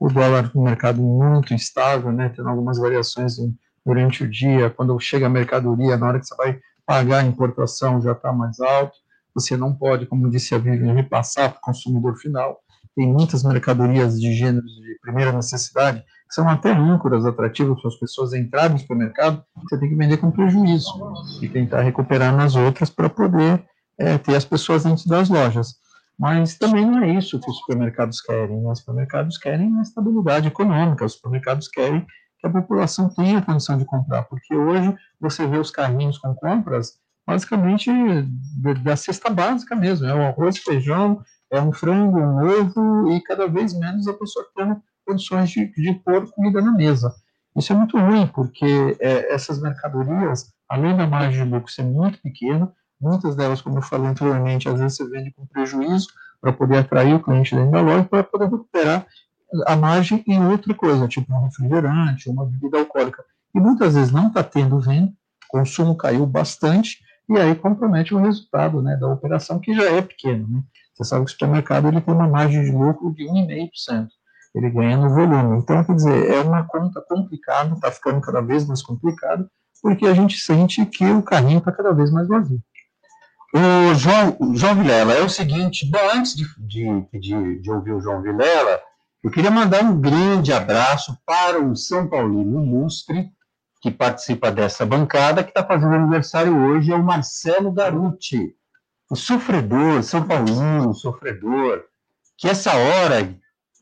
o 0.00 0.08
dólar 0.08 0.50
no 0.52 0.64
mercado 0.64 1.00
muito 1.00 1.54
instável, 1.54 2.10
né, 2.10 2.32
tendo 2.34 2.48
algumas 2.48 2.80
variações 2.80 3.36
durante 3.84 4.24
o 4.24 4.28
dia, 4.28 4.68
quando 4.68 4.98
chega 4.98 5.26
a 5.26 5.30
mercadoria, 5.30 5.96
na 5.96 6.08
hora 6.08 6.18
que 6.18 6.26
você 6.26 6.34
vai 6.34 6.58
pagar 6.84 7.18
a 7.18 7.24
importação 7.24 8.02
já 8.02 8.10
está 8.10 8.32
mais 8.32 8.58
alto, 8.58 8.98
você 9.32 9.56
não 9.56 9.72
pode, 9.72 10.06
como 10.06 10.28
disse 10.28 10.56
a 10.56 10.58
Vivian, 10.58 10.92
repassar 10.92 11.50
para 11.50 11.58
o 11.58 11.62
consumidor 11.62 12.16
final, 12.16 12.58
tem 12.96 13.06
muitas 13.06 13.44
mercadorias 13.44 14.20
de 14.20 14.32
gêneros 14.32 14.72
de 14.72 14.98
primeira 15.00 15.30
necessidade 15.30 16.02
são 16.30 16.48
até 16.48 16.72
âncoras 16.72 17.24
atrativas 17.24 17.80
para 17.80 17.88
as 17.88 17.96
pessoas 17.96 18.32
entrarem 18.32 18.72
no 18.72 18.78
supermercado, 18.78 19.44
você 19.62 19.78
tem 19.78 19.88
que 19.88 19.94
vender 19.94 20.16
com 20.16 20.30
prejuízo 20.30 20.90
e 21.40 21.48
tentar 21.48 21.82
recuperar 21.82 22.34
nas 22.34 22.56
outras 22.56 22.90
para 22.90 23.08
poder 23.08 23.64
é, 23.98 24.18
ter 24.18 24.34
as 24.34 24.44
pessoas 24.44 24.84
dentro 24.84 25.08
das 25.08 25.28
lojas. 25.28 25.74
Mas 26.18 26.56
também 26.56 26.84
não 26.84 27.02
é 27.04 27.10
isso 27.10 27.38
que 27.38 27.50
os 27.50 27.58
supermercados 27.58 28.20
querem. 28.20 28.60
Né? 28.60 28.70
Os 28.70 28.78
supermercados 28.78 29.38
querem 29.38 29.78
a 29.78 29.82
estabilidade 29.82 30.48
econômica, 30.48 31.04
os 31.04 31.12
supermercados 31.12 31.68
querem 31.68 32.06
que 32.38 32.46
a 32.46 32.50
população 32.50 33.08
tenha 33.08 33.42
condição 33.42 33.78
de 33.78 33.84
comprar, 33.84 34.24
porque 34.24 34.54
hoje 34.54 34.94
você 35.20 35.46
vê 35.46 35.58
os 35.58 35.70
carrinhos 35.70 36.18
com 36.18 36.34
compras 36.34 36.98
basicamente 37.26 37.90
da 38.84 38.94
cesta 38.94 39.28
básica 39.28 39.74
mesmo, 39.74 40.06
é 40.06 40.14
o 40.14 40.22
arroz, 40.22 40.58
feijão, 40.58 41.22
é 41.50 41.60
um 41.60 41.72
frango, 41.72 42.18
um 42.18 42.60
ovo, 42.60 43.10
e 43.12 43.20
cada 43.22 43.48
vez 43.48 43.74
menos 43.74 44.06
a 44.06 44.14
pessoa 44.14 44.46
tendo 44.54 44.80
condições 45.06 45.50
de, 45.50 45.66
de 45.72 45.94
pôr 45.94 46.30
comida 46.32 46.60
na 46.60 46.72
mesa. 46.72 47.14
Isso 47.56 47.72
é 47.72 47.76
muito 47.76 47.96
ruim, 47.98 48.26
porque 48.26 48.96
é, 49.00 49.32
essas 49.32 49.60
mercadorias, 49.60 50.52
além 50.68 50.94
da 50.94 51.06
margem 51.06 51.44
de 51.44 51.50
lucro 51.50 51.72
ser 51.72 51.84
muito 51.84 52.20
pequena, 52.20 52.70
muitas 53.00 53.34
delas, 53.34 53.62
como 53.62 53.78
eu 53.78 53.82
falei 53.82 54.08
anteriormente, 54.08 54.68
às 54.68 54.78
vezes 54.78 54.96
você 54.96 55.08
vende 55.08 55.32
com 55.32 55.46
prejuízo 55.46 56.08
para 56.40 56.52
poder 56.52 56.78
atrair 56.78 57.14
o 57.14 57.22
cliente 57.22 57.54
dentro 57.54 57.70
da 57.70 57.80
loja, 57.80 58.04
para 58.04 58.22
poder 58.22 58.44
recuperar 58.44 59.06
a 59.66 59.76
margem 59.76 60.22
em 60.26 60.44
outra 60.44 60.74
coisa, 60.74 61.08
tipo 61.08 61.32
um 61.32 61.44
refrigerante, 61.44 62.28
uma 62.28 62.44
bebida 62.44 62.78
alcoólica. 62.78 63.24
E 63.54 63.60
muitas 63.60 63.94
vezes 63.94 64.12
não 64.12 64.28
está 64.28 64.42
tendo 64.42 64.78
venda, 64.78 65.12
o 65.48 65.58
consumo 65.58 65.96
caiu 65.96 66.26
bastante, 66.26 66.98
e 67.28 67.38
aí 67.38 67.54
compromete 67.54 68.14
o 68.14 68.18
resultado 68.18 68.82
né, 68.82 68.96
da 68.96 69.08
operação, 69.08 69.58
que 69.58 69.74
já 69.74 69.84
é 69.84 70.02
pequeno. 70.02 70.46
Né? 70.48 70.62
Você 70.94 71.04
sabe 71.04 71.24
que 71.24 71.30
o 71.30 71.32
supermercado 71.32 71.88
ele 71.88 72.00
tem 72.00 72.14
uma 72.14 72.28
margem 72.28 72.62
de 72.62 72.70
lucro 72.70 73.12
de 73.14 73.24
1,5%. 73.24 74.08
Ele 74.54 74.70
ganha 74.70 74.96
no 74.96 75.10
volume. 75.10 75.58
Então, 75.58 75.84
quer 75.84 75.94
dizer, 75.94 76.30
é 76.30 76.40
uma 76.40 76.64
conta 76.64 77.00
complicada, 77.02 77.74
está 77.74 77.90
ficando 77.90 78.20
cada 78.20 78.40
vez 78.40 78.66
mais 78.66 78.82
complicado, 78.82 79.48
porque 79.82 80.06
a 80.06 80.14
gente 80.14 80.38
sente 80.38 80.84
que 80.86 81.04
o 81.04 81.22
carrinho 81.22 81.58
está 81.58 81.72
cada 81.72 81.92
vez 81.92 82.10
mais 82.10 82.26
vazio. 82.26 82.60
O 83.54 83.94
João, 83.94 84.54
João 84.54 84.74
Vilela, 84.74 85.14
é 85.14 85.22
o 85.22 85.28
seguinte, 85.28 85.88
bom, 85.90 85.98
antes 86.14 86.34
de, 86.34 86.44
de, 86.58 87.06
de, 87.18 87.60
de 87.60 87.70
ouvir 87.70 87.92
o 87.92 88.00
João 88.00 88.22
Vilela, 88.22 88.80
eu 89.22 89.30
queria 89.30 89.50
mandar 89.50 89.82
um 89.82 90.00
grande 90.00 90.52
abraço 90.52 91.16
para 91.24 91.60
o 91.60 91.76
São 91.76 92.08
Paulino 92.08 92.64
ilustre, 92.64 93.30
que 93.80 93.90
participa 93.90 94.50
dessa 94.50 94.84
bancada, 94.84 95.42
que 95.42 95.50
está 95.50 95.64
fazendo 95.64 95.94
aniversário 95.94 96.56
hoje, 96.56 96.92
é 96.92 96.94
o 96.94 97.02
Marcelo 97.02 97.70
Garuti 97.72 98.54
o 99.10 99.16
sofredor, 99.16 100.02
São 100.02 100.26
Paulino, 100.26 100.90
o 100.90 100.94
sofredor, 100.94 101.84
que 102.36 102.48
essa 102.48 102.74
hora, 102.74 103.34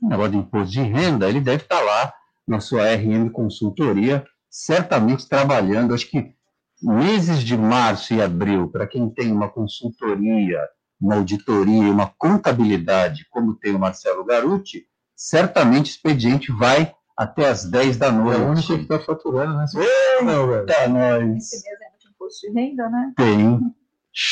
negócio 0.08 0.32
de 0.32 0.38
imposto 0.38 0.72
de 0.72 0.82
renda, 0.82 1.28
ele 1.28 1.40
deve 1.40 1.62
estar 1.62 1.80
lá 1.80 2.12
na 2.46 2.60
sua 2.60 2.94
RM 2.94 3.30
Consultoria, 3.30 4.24
certamente 4.50 5.28
trabalhando, 5.28 5.94
acho 5.94 6.08
que 6.08 6.34
meses 6.82 7.42
de 7.42 7.56
março 7.56 8.14
e 8.14 8.20
abril, 8.20 8.68
para 8.68 8.86
quem 8.86 9.08
tem 9.08 9.32
uma 9.32 9.48
consultoria, 9.48 10.60
uma 11.00 11.16
auditoria, 11.16 11.90
uma 11.90 12.12
contabilidade, 12.18 13.26
como 13.30 13.54
tem 13.54 13.74
o 13.74 13.78
Marcelo 13.78 14.24
Garuti, 14.24 14.86
certamente 15.16 15.90
o 15.90 15.92
expediente 15.94 16.52
vai 16.52 16.94
até 17.16 17.48
as 17.48 17.64
10 17.64 17.96
da 17.96 18.12
noite. 18.12 18.40
É 18.40 18.44
o 18.44 18.50
único 18.50 18.66
que 18.66 18.82
está 18.82 18.98
faturando, 19.00 19.56
né? 19.56 19.64
Eita, 19.74 20.88
nós! 20.88 21.36
Esse 21.36 21.62
mês 21.64 21.80
é 21.80 21.98
de 21.98 22.08
imposto 22.08 22.46
de 22.46 22.52
renda, 22.52 22.88
né? 22.88 23.12
Tem. 23.16 23.60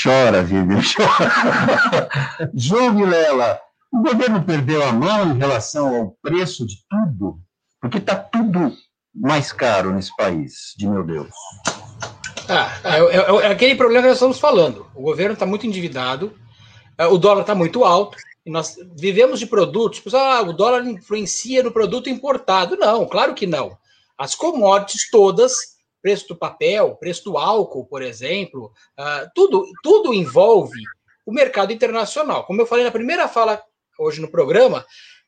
Chora, 0.02 0.42
Vivian, 0.42 0.80
chora. 0.80 2.08
João 2.54 2.94
Vilela, 2.94 3.60
o 3.92 4.02
governo 4.02 4.42
perdeu 4.42 4.82
a 4.82 4.92
mão 4.92 5.34
em 5.34 5.38
relação 5.38 5.94
ao 5.94 6.16
preço 6.22 6.66
de 6.66 6.76
tudo? 6.88 7.38
Porque 7.80 7.98
está 7.98 8.16
tudo 8.16 8.74
mais 9.14 9.52
caro 9.52 9.92
nesse 9.92 10.14
país, 10.16 10.74
de 10.76 10.88
meu 10.88 11.04
Deus. 11.04 11.28
Ah, 12.48 12.72
é, 12.84 12.98
é, 12.98 13.46
é, 13.46 13.52
aquele 13.52 13.74
problema 13.74 14.02
que 14.02 14.08
nós 14.08 14.16
estamos 14.16 14.38
falando. 14.38 14.86
O 14.94 15.02
governo 15.02 15.34
está 15.34 15.44
muito 15.44 15.66
endividado, 15.66 16.32
é, 16.96 17.06
o 17.06 17.18
dólar 17.18 17.42
está 17.42 17.54
muito 17.54 17.84
alto, 17.84 18.16
e 18.46 18.50
nós 18.50 18.76
vivemos 18.96 19.38
de 19.38 19.46
produtos. 19.46 20.02
Ah, 20.14 20.40
o 20.40 20.54
dólar 20.54 20.86
influencia 20.86 21.62
no 21.62 21.70
produto 21.70 22.08
importado. 22.08 22.76
Não, 22.76 23.06
claro 23.06 23.34
que 23.34 23.46
não. 23.46 23.76
As 24.16 24.34
commodities 24.34 25.10
todas 25.10 25.52
preço 26.00 26.26
do 26.28 26.36
papel, 26.36 26.96
preço 26.96 27.22
do 27.24 27.38
álcool, 27.38 27.86
por 27.86 28.02
exemplo, 28.02 28.72
uh, 28.98 29.30
tudo, 29.34 29.64
tudo 29.84 30.12
envolve 30.12 30.80
o 31.24 31.32
mercado 31.32 31.72
internacional. 31.72 32.44
Como 32.44 32.60
eu 32.60 32.66
falei 32.66 32.84
na 32.84 32.90
primeira 32.90 33.28
fala 33.28 33.62
hoje 34.02 34.20
no 34.20 34.30
programa, 34.30 34.84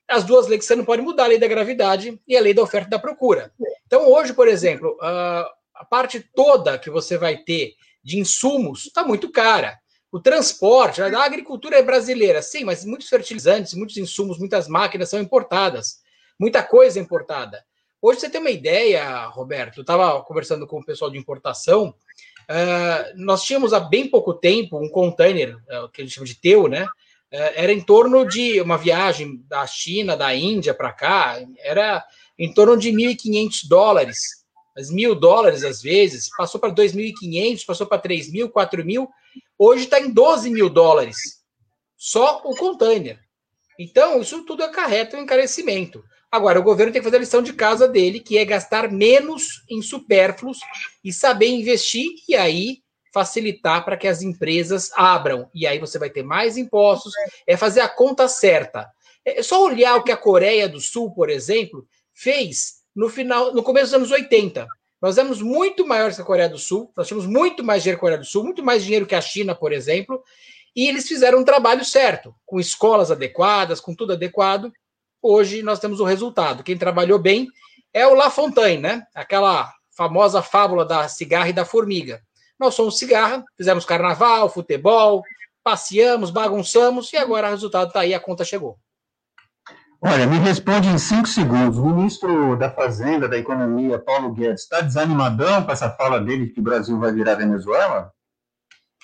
as 0.08 0.24
duas 0.24 0.46
leis 0.46 0.60
que 0.60 0.66
você 0.66 0.76
não 0.76 0.84
pode 0.84 1.02
mudar, 1.02 1.24
a 1.24 1.28
lei 1.28 1.38
da 1.38 1.46
gravidade 1.46 2.20
e 2.26 2.36
a 2.36 2.40
lei 2.40 2.52
da 2.52 2.62
oferta 2.62 2.88
e 2.88 2.90
da 2.90 2.98
procura. 2.98 3.52
Então, 3.86 4.10
hoje, 4.10 4.32
por 4.32 4.48
exemplo, 4.48 4.96
a 5.00 5.84
parte 5.88 6.20
toda 6.34 6.78
que 6.78 6.90
você 6.90 7.16
vai 7.16 7.38
ter 7.38 7.74
de 8.02 8.18
insumos 8.18 8.86
está 8.86 9.02
muito 9.04 9.30
cara. 9.30 9.78
O 10.12 10.20
transporte, 10.20 11.02
a 11.02 11.24
agricultura 11.24 11.76
é 11.76 11.82
brasileira, 11.82 12.40
sim, 12.40 12.64
mas 12.64 12.84
muitos 12.84 13.08
fertilizantes, 13.08 13.74
muitos 13.74 13.96
insumos, 13.96 14.38
muitas 14.38 14.68
máquinas 14.68 15.08
são 15.08 15.20
importadas. 15.20 16.02
Muita 16.38 16.62
coisa 16.62 16.98
é 16.98 17.02
importada. 17.02 17.64
Hoje 18.00 18.20
você 18.20 18.28
tem 18.28 18.40
uma 18.40 18.50
ideia, 18.50 19.26
Roberto, 19.28 19.78
eu 19.78 19.80
estava 19.80 20.22
conversando 20.22 20.66
com 20.66 20.78
o 20.78 20.84
pessoal 20.84 21.10
de 21.10 21.16
importação, 21.16 21.88
uh, 21.88 23.16
nós 23.16 23.42
tínhamos 23.42 23.72
há 23.72 23.80
bem 23.80 24.08
pouco 24.08 24.34
tempo 24.34 24.78
um 24.78 24.90
container, 24.90 25.56
uh, 25.56 25.88
que 25.88 26.02
a 26.02 26.04
gente 26.04 26.14
chama 26.14 26.26
de 26.26 26.34
teu, 26.34 26.68
né? 26.68 26.86
Uh, 27.34 27.50
era 27.56 27.72
em 27.72 27.80
torno 27.80 28.24
de 28.24 28.60
uma 28.60 28.78
viagem 28.78 29.42
da 29.48 29.66
China, 29.66 30.16
da 30.16 30.32
Índia 30.32 30.72
para 30.72 30.92
cá, 30.92 31.44
era 31.58 32.06
em 32.38 32.54
torno 32.54 32.76
de 32.76 32.92
1.500 32.92 33.68
dólares, 33.68 34.18
mas 34.76 34.88
mil 34.88 35.16
dólares 35.16 35.64
às 35.64 35.82
vezes, 35.82 36.28
passou 36.36 36.60
para 36.60 36.72
2.500, 36.72 37.66
passou 37.66 37.88
para 37.88 38.00
3.000, 38.00 38.52
4.000, 38.52 39.08
hoje 39.58 39.82
está 39.82 39.98
em 39.98 40.12
12 40.12 40.48
mil 40.48 40.70
dólares, 40.70 41.16
só 41.96 42.40
o 42.44 42.54
container. 42.54 43.18
Então, 43.80 44.20
isso 44.20 44.44
tudo 44.44 44.62
acarreta 44.62 45.16
um 45.16 45.22
encarecimento. 45.22 46.04
Agora, 46.30 46.60
o 46.60 46.62
governo 46.62 46.92
tem 46.92 47.00
que 47.02 47.04
fazer 47.04 47.16
a 47.16 47.20
lição 47.20 47.42
de 47.42 47.52
casa 47.52 47.88
dele, 47.88 48.20
que 48.20 48.38
é 48.38 48.44
gastar 48.44 48.92
menos 48.92 49.64
em 49.68 49.82
supérfluos 49.82 50.58
e 51.02 51.12
saber 51.12 51.48
investir 51.48 52.12
e 52.28 52.36
aí 52.36 52.83
facilitar 53.14 53.84
para 53.84 53.96
que 53.96 54.08
as 54.08 54.22
empresas 54.22 54.90
abram. 54.96 55.48
E 55.54 55.68
aí 55.68 55.78
você 55.78 56.00
vai 56.00 56.10
ter 56.10 56.24
mais 56.24 56.56
impostos, 56.56 57.12
é 57.46 57.56
fazer 57.56 57.80
a 57.80 57.88
conta 57.88 58.26
certa. 58.26 58.90
É 59.24 59.40
só 59.40 59.64
olhar 59.64 59.94
o 59.94 60.02
que 60.02 60.10
a 60.10 60.16
Coreia 60.16 60.68
do 60.68 60.80
Sul, 60.80 61.12
por 61.12 61.30
exemplo, 61.30 61.86
fez 62.12 62.80
no 62.94 63.08
final, 63.08 63.54
no 63.54 63.62
começo 63.62 63.86
dos 63.86 63.94
anos 63.94 64.10
80. 64.10 64.66
Nós 65.00 65.16
éramos 65.16 65.40
muito 65.40 65.86
maiores 65.86 66.16
que 66.16 66.22
a 66.22 66.24
Coreia 66.24 66.48
do 66.48 66.58
Sul, 66.58 66.90
nós 66.96 67.06
tínhamos 67.06 67.26
muito 67.26 67.62
mais 67.62 67.84
dinheiro 67.84 67.98
que 67.98 68.00
a 68.00 68.06
Coreia 68.06 68.20
do 68.20 68.26
Sul, 68.26 68.42
muito 68.42 68.64
mais 68.64 68.82
dinheiro 68.82 69.06
que 69.06 69.14
a 69.14 69.20
China, 69.20 69.54
por 69.54 69.72
exemplo, 69.72 70.20
e 70.74 70.88
eles 70.88 71.06
fizeram 71.06 71.38
um 71.38 71.44
trabalho 71.44 71.84
certo, 71.84 72.34
com 72.44 72.58
escolas 72.58 73.12
adequadas, 73.12 73.80
com 73.80 73.94
tudo 73.94 74.14
adequado, 74.14 74.72
hoje 75.22 75.62
nós 75.62 75.78
temos 75.78 76.00
o 76.00 76.04
resultado. 76.04 76.64
Quem 76.64 76.76
trabalhou 76.76 77.18
bem 77.18 77.46
é 77.92 78.04
o 78.06 78.14
La 78.14 78.28
Fontaine, 78.28 78.82
né? 78.82 79.06
Aquela 79.14 79.72
famosa 79.96 80.42
fábula 80.42 80.84
da 80.84 81.06
cigarra 81.06 81.50
e 81.50 81.52
da 81.52 81.64
formiga. 81.64 82.20
Nós 82.58 82.74
somos 82.74 82.98
cigarra, 82.98 83.44
fizemos 83.56 83.84
carnaval, 83.84 84.48
futebol, 84.48 85.22
passeamos, 85.62 86.30
bagunçamos 86.30 87.12
e 87.12 87.16
agora 87.16 87.48
o 87.48 87.50
resultado 87.50 87.88
está 87.88 88.00
aí, 88.00 88.14
a 88.14 88.20
conta 88.20 88.44
chegou. 88.44 88.78
Olha, 90.00 90.26
me 90.26 90.38
responde 90.38 90.86
em 90.86 90.98
cinco 90.98 91.26
segundos. 91.26 91.78
O 91.78 91.86
ministro 91.86 92.56
da 92.56 92.70
Fazenda, 92.70 93.26
da 93.26 93.38
Economia, 93.38 93.98
Paulo 93.98 94.34
Guedes, 94.34 94.62
está 94.62 94.82
desanimadão 94.82 95.64
com 95.64 95.72
essa 95.72 95.88
fala 95.88 96.20
dele 96.20 96.46
de 96.46 96.52
que 96.52 96.60
o 96.60 96.62
Brasil 96.62 96.98
vai 96.98 97.10
virar 97.10 97.36
Venezuela? 97.36 98.12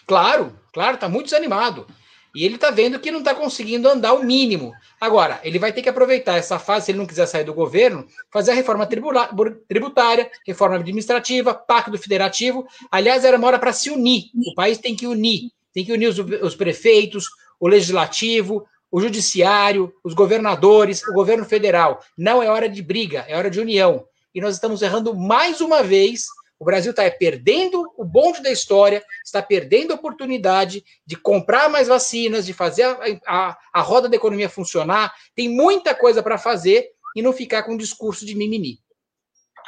Claro, 0.06 0.52
claro, 0.74 0.96
está 0.96 1.08
muito 1.08 1.24
desanimado. 1.24 1.86
E 2.34 2.44
ele 2.44 2.54
está 2.54 2.70
vendo 2.70 3.00
que 3.00 3.10
não 3.10 3.18
está 3.20 3.34
conseguindo 3.34 3.88
andar 3.88 4.12
o 4.12 4.24
mínimo. 4.24 4.72
Agora, 5.00 5.40
ele 5.42 5.58
vai 5.58 5.72
ter 5.72 5.82
que 5.82 5.88
aproveitar 5.88 6.36
essa 6.36 6.58
fase, 6.58 6.86
se 6.86 6.92
ele 6.92 6.98
não 6.98 7.06
quiser 7.06 7.26
sair 7.26 7.44
do 7.44 7.54
governo, 7.54 8.06
fazer 8.30 8.52
a 8.52 8.54
reforma 8.54 8.86
tributária, 8.86 10.30
reforma 10.46 10.76
administrativa, 10.76 11.54
pacto 11.54 11.98
federativo. 11.98 12.66
Aliás, 12.90 13.24
era 13.24 13.36
uma 13.36 13.46
hora 13.46 13.58
para 13.58 13.72
se 13.72 13.90
unir. 13.90 14.30
O 14.46 14.54
país 14.54 14.78
tem 14.78 14.94
que 14.94 15.06
unir. 15.06 15.50
Tem 15.72 15.84
que 15.84 15.92
unir 15.92 16.08
os, 16.08 16.18
os 16.18 16.54
prefeitos, 16.54 17.26
o 17.58 17.68
legislativo, 17.68 18.66
o 18.90 19.00
judiciário, 19.00 19.92
os 20.02 20.14
governadores, 20.14 21.06
o 21.06 21.12
governo 21.12 21.44
federal. 21.44 22.02
Não 22.16 22.42
é 22.42 22.48
hora 22.50 22.68
de 22.68 22.82
briga, 22.82 23.24
é 23.28 23.36
hora 23.36 23.50
de 23.50 23.60
união. 23.60 24.04
E 24.34 24.40
nós 24.40 24.54
estamos 24.54 24.82
errando 24.82 25.14
mais 25.14 25.60
uma 25.60 25.82
vez. 25.82 26.26
O 26.60 26.64
Brasil 26.64 26.90
está 26.90 27.10
perdendo 27.10 27.90
o 27.96 28.04
bonde 28.04 28.42
da 28.42 28.50
história, 28.50 29.02
está 29.24 29.40
perdendo 29.40 29.92
a 29.92 29.94
oportunidade 29.94 30.84
de 31.06 31.16
comprar 31.16 31.70
mais 31.70 31.88
vacinas, 31.88 32.44
de 32.44 32.52
fazer 32.52 32.82
a, 32.82 32.98
a, 33.26 33.58
a 33.72 33.80
roda 33.80 34.10
da 34.10 34.16
economia 34.16 34.46
funcionar. 34.46 35.10
Tem 35.34 35.48
muita 35.48 35.94
coisa 35.94 36.22
para 36.22 36.36
fazer 36.36 36.86
e 37.16 37.22
não 37.22 37.32
ficar 37.32 37.62
com 37.62 37.72
um 37.72 37.78
discurso 37.78 38.26
de 38.26 38.34
mimimi. 38.34 38.78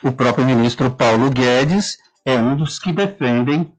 O 0.05 0.12
próprio 0.12 0.45
ministro 0.45 0.90
Paulo 0.90 1.30
Guedes 1.30 1.97
é 2.26 2.36
um 2.36 2.55
dos 2.55 2.78
que 2.78 2.93
defendem 2.93 3.72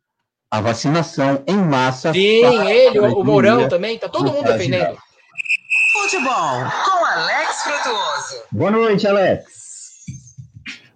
a 0.49 0.59
vacinação 0.59 1.43
em 1.45 1.57
massa. 1.57 2.11
Sim, 2.14 2.68
ele, 2.68 2.99
o 2.99 3.24
Mourão 3.24 3.70
também, 3.70 3.99
tá 3.99 4.09
todo 4.09 4.32
mundo 4.32 4.45
defendendo. 4.45 4.97
Futebol 5.93 6.64
com 6.86 7.05
Alex 7.05 7.61
Frutuoso. 7.61 8.43
Boa 8.51 8.72
noite, 8.72 9.07
Alex. 9.07 9.72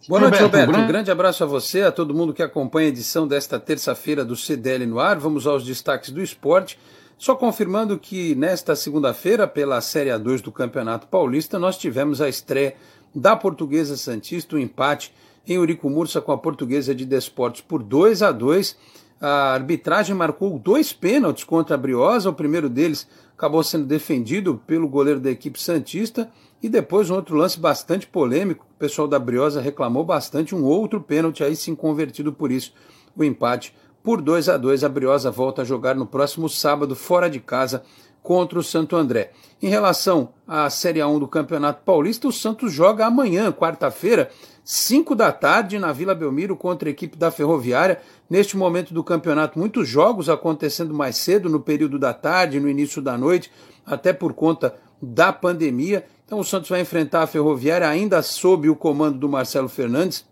Boa 0.07 0.21
noite, 0.21 0.41
Roberto. 0.41 0.73
Um 0.73 0.87
grande 0.87 1.11
abraço 1.11 1.43
a 1.43 1.47
você, 1.47 1.81
a 1.81 1.91
todo 1.91 2.13
mundo 2.13 2.33
que 2.33 2.41
acompanha 2.41 2.87
a 2.87 2.89
edição 2.89 3.27
desta 3.27 3.59
terça-feira 3.59 4.23
do 4.23 4.37
CDL 4.37 4.85
no 4.85 5.01
ar. 5.01 5.19
Vamos 5.19 5.45
aos 5.45 5.65
destaques 5.65 6.11
do 6.11 6.21
esporte. 6.21 6.79
Só 7.17 7.35
confirmando 7.35 7.99
que 7.99 8.33
nesta 8.33 8.73
segunda-feira, 8.73 9.45
pela 9.45 9.81
Série 9.81 10.09
A2 10.09 10.41
do 10.41 10.51
Campeonato 10.51 11.07
Paulista, 11.07 11.59
nós 11.59 11.77
tivemos 11.77 12.21
a 12.21 12.29
estreia 12.29 12.75
da 13.13 13.35
Portuguesa 13.35 13.97
Santista, 13.97 14.55
o 14.55 14.59
um 14.59 14.61
empate 14.61 15.13
em 15.45 15.57
Urico 15.57 15.89
Mursa 15.89 16.21
com 16.21 16.31
a 16.31 16.37
Portuguesa 16.37 16.95
de 16.95 17.05
Desportos 17.05 17.59
por 17.59 17.83
2 17.83 18.21
a 18.21 18.31
2 18.31 18.77
a 19.19 19.53
arbitragem 19.53 20.15
marcou 20.15 20.59
dois 20.59 20.93
pênaltis 20.93 21.43
contra 21.43 21.75
a 21.75 21.77
Briosa. 21.77 22.29
O 22.29 22.33
primeiro 22.33 22.69
deles 22.69 23.07
acabou 23.35 23.63
sendo 23.63 23.85
defendido 23.85 24.61
pelo 24.67 24.87
goleiro 24.87 25.19
da 25.19 25.31
equipe 25.31 25.59
Santista. 25.59 26.29
E 26.61 26.67
depois 26.69 27.09
um 27.09 27.15
outro 27.15 27.35
lance 27.35 27.59
bastante 27.59 28.07
polêmico. 28.07 28.65
O 28.75 28.79
pessoal 28.79 29.07
da 29.07 29.19
Briosa 29.19 29.61
reclamou 29.61 30.03
bastante. 30.03 30.55
Um 30.55 30.63
outro 30.63 31.01
pênalti 31.01 31.43
aí 31.43 31.55
sim 31.55 31.75
convertido 31.75 32.33
por 32.33 32.51
isso. 32.51 32.73
O 33.15 33.23
empate 33.23 33.73
por 34.03 34.21
2 34.21 34.49
a 34.49 34.57
2 34.57 34.83
A 34.83 34.89
Briosa 34.89 35.29
volta 35.29 35.61
a 35.61 35.65
jogar 35.65 35.95
no 35.95 36.07
próximo 36.07 36.47
sábado, 36.47 36.95
fora 36.95 37.29
de 37.29 37.39
casa, 37.39 37.83
contra 38.23 38.59
o 38.59 38.63
Santo 38.63 38.95
André. 38.95 39.31
Em 39.61 39.69
relação 39.69 40.29
à 40.47 40.69
Série 40.69 40.99
A1 40.99 41.19
do 41.19 41.27
Campeonato 41.27 41.83
Paulista, 41.83 42.27
o 42.27 42.31
Santos 42.31 42.73
joga 42.73 43.05
amanhã, 43.05 43.51
quarta-feira, 43.51 44.29
5 44.63 45.15
da 45.15 45.31
tarde, 45.31 45.79
na 45.79 45.93
Vila 45.93 46.13
Belmiro, 46.13 46.55
contra 46.57 46.89
a 46.89 46.91
equipe 46.91 47.17
da 47.17 47.31
Ferroviária. 47.31 48.01
Neste 48.29 48.57
momento 48.57 48.93
do 48.93 49.03
campeonato, 49.03 49.57
muitos 49.57 49.87
jogos 49.87 50.27
acontecendo 50.27 50.93
mais 50.93 51.15
cedo, 51.15 51.49
no 51.49 51.61
período 51.61 51.97
da 51.97 52.13
tarde, 52.13 52.59
no 52.59 52.69
início 52.69 53.01
da 53.01 53.17
noite, 53.17 53.51
até 53.85 54.11
por 54.11 54.33
conta 54.33 54.75
da 55.01 55.31
pandemia. 55.31 56.05
Então 56.27 56.41
o 56.41 56.43
Santos 56.43 56.69
vai 56.69 56.81
enfrentar 56.81 57.23
a 57.23 57.27
Ferroviária 57.27 57.87
ainda 57.87 58.21
sob 58.21 58.69
o 58.69 58.75
comando 58.75 59.17
do 59.17 59.29
Marcelo 59.29 59.69
Fernandes. 59.69 60.25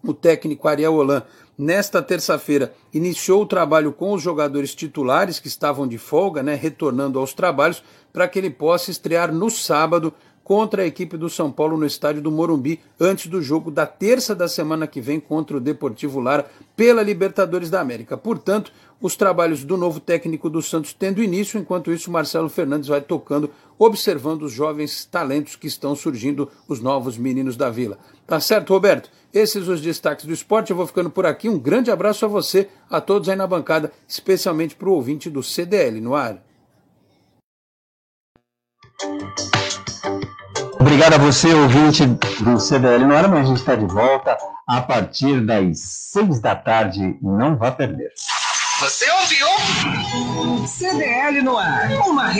O 0.00 0.14
técnico 0.14 0.68
Ariel 0.68 0.94
Holan, 0.94 1.24
nesta 1.58 2.00
terça-feira, 2.00 2.72
iniciou 2.94 3.42
o 3.42 3.46
trabalho 3.46 3.92
com 3.92 4.12
os 4.12 4.22
jogadores 4.22 4.72
titulares 4.72 5.40
que 5.40 5.48
estavam 5.48 5.88
de 5.88 5.98
folga, 5.98 6.44
né, 6.44 6.54
retornando 6.54 7.18
aos 7.18 7.34
trabalhos, 7.34 7.82
para 8.12 8.28
que 8.28 8.38
ele 8.38 8.50
possa 8.50 8.92
estrear 8.92 9.34
no 9.34 9.50
sábado 9.50 10.14
contra 10.44 10.82
a 10.82 10.86
equipe 10.86 11.16
do 11.16 11.30
São 11.30 11.50
Paulo 11.50 11.76
no 11.76 11.86
estádio 11.86 12.22
do 12.22 12.30
Morumbi, 12.30 12.80
antes 12.98 13.26
do 13.26 13.40
jogo 13.40 13.70
da 13.70 13.86
terça 13.86 14.34
da 14.34 14.48
semana 14.48 14.86
que 14.86 15.00
vem 15.00 15.20
contra 15.20 15.56
o 15.56 15.60
Deportivo 15.60 16.20
Lara 16.20 16.46
pela 16.76 17.02
Libertadores 17.02 17.70
da 17.70 17.80
América. 17.80 18.16
Portanto, 18.16 18.72
os 19.00 19.16
trabalhos 19.16 19.64
do 19.64 19.76
novo 19.76 19.98
técnico 19.98 20.48
do 20.48 20.62
Santos 20.62 20.92
tendo 20.92 21.22
início, 21.22 21.58
enquanto 21.58 21.92
isso 21.92 22.10
Marcelo 22.10 22.48
Fernandes 22.48 22.88
vai 22.88 23.00
tocando, 23.00 23.50
observando 23.76 24.42
os 24.42 24.52
jovens 24.52 25.04
talentos 25.04 25.56
que 25.56 25.66
estão 25.66 25.96
surgindo, 25.96 26.48
os 26.68 26.80
novos 26.80 27.18
meninos 27.18 27.56
da 27.56 27.68
Vila. 27.68 27.98
Tá 28.26 28.38
certo, 28.38 28.72
Roberto? 28.72 29.10
Esses 29.34 29.66
os 29.66 29.80
destaques 29.80 30.24
do 30.24 30.32
esporte. 30.32 30.70
Eu 30.70 30.76
vou 30.76 30.86
ficando 30.86 31.10
por 31.10 31.26
aqui. 31.26 31.48
Um 31.48 31.58
grande 31.58 31.90
abraço 31.90 32.24
a 32.24 32.28
você, 32.28 32.68
a 32.88 33.00
todos 33.00 33.28
aí 33.28 33.34
na 33.34 33.46
bancada, 33.46 33.92
especialmente 34.06 34.76
para 34.76 34.88
o 34.88 34.92
ouvinte 34.92 35.28
do 35.28 35.42
CDL 35.42 36.00
no 36.00 36.14
ar. 36.14 36.40
Obrigado 40.82 41.14
a 41.14 41.18
você, 41.18 41.46
ouvinte 41.54 42.04
do 42.40 42.58
CDL 42.58 43.06
no 43.06 43.14
ar, 43.14 43.28
mas 43.28 43.44
a 43.44 43.44
gente 43.44 43.58
está 43.58 43.76
de 43.76 43.86
volta 43.86 44.36
a 44.66 44.80
partir 44.80 45.40
das 45.40 45.78
seis 45.78 46.40
da 46.40 46.56
tarde. 46.56 47.16
Não 47.22 47.56
vá 47.56 47.70
perder. 47.70 48.10
Você 48.80 49.08
ouviu? 49.12 50.66
CDL 50.66 51.40
no 51.40 51.56
ar. 51.56 51.88
Uma 52.04 52.32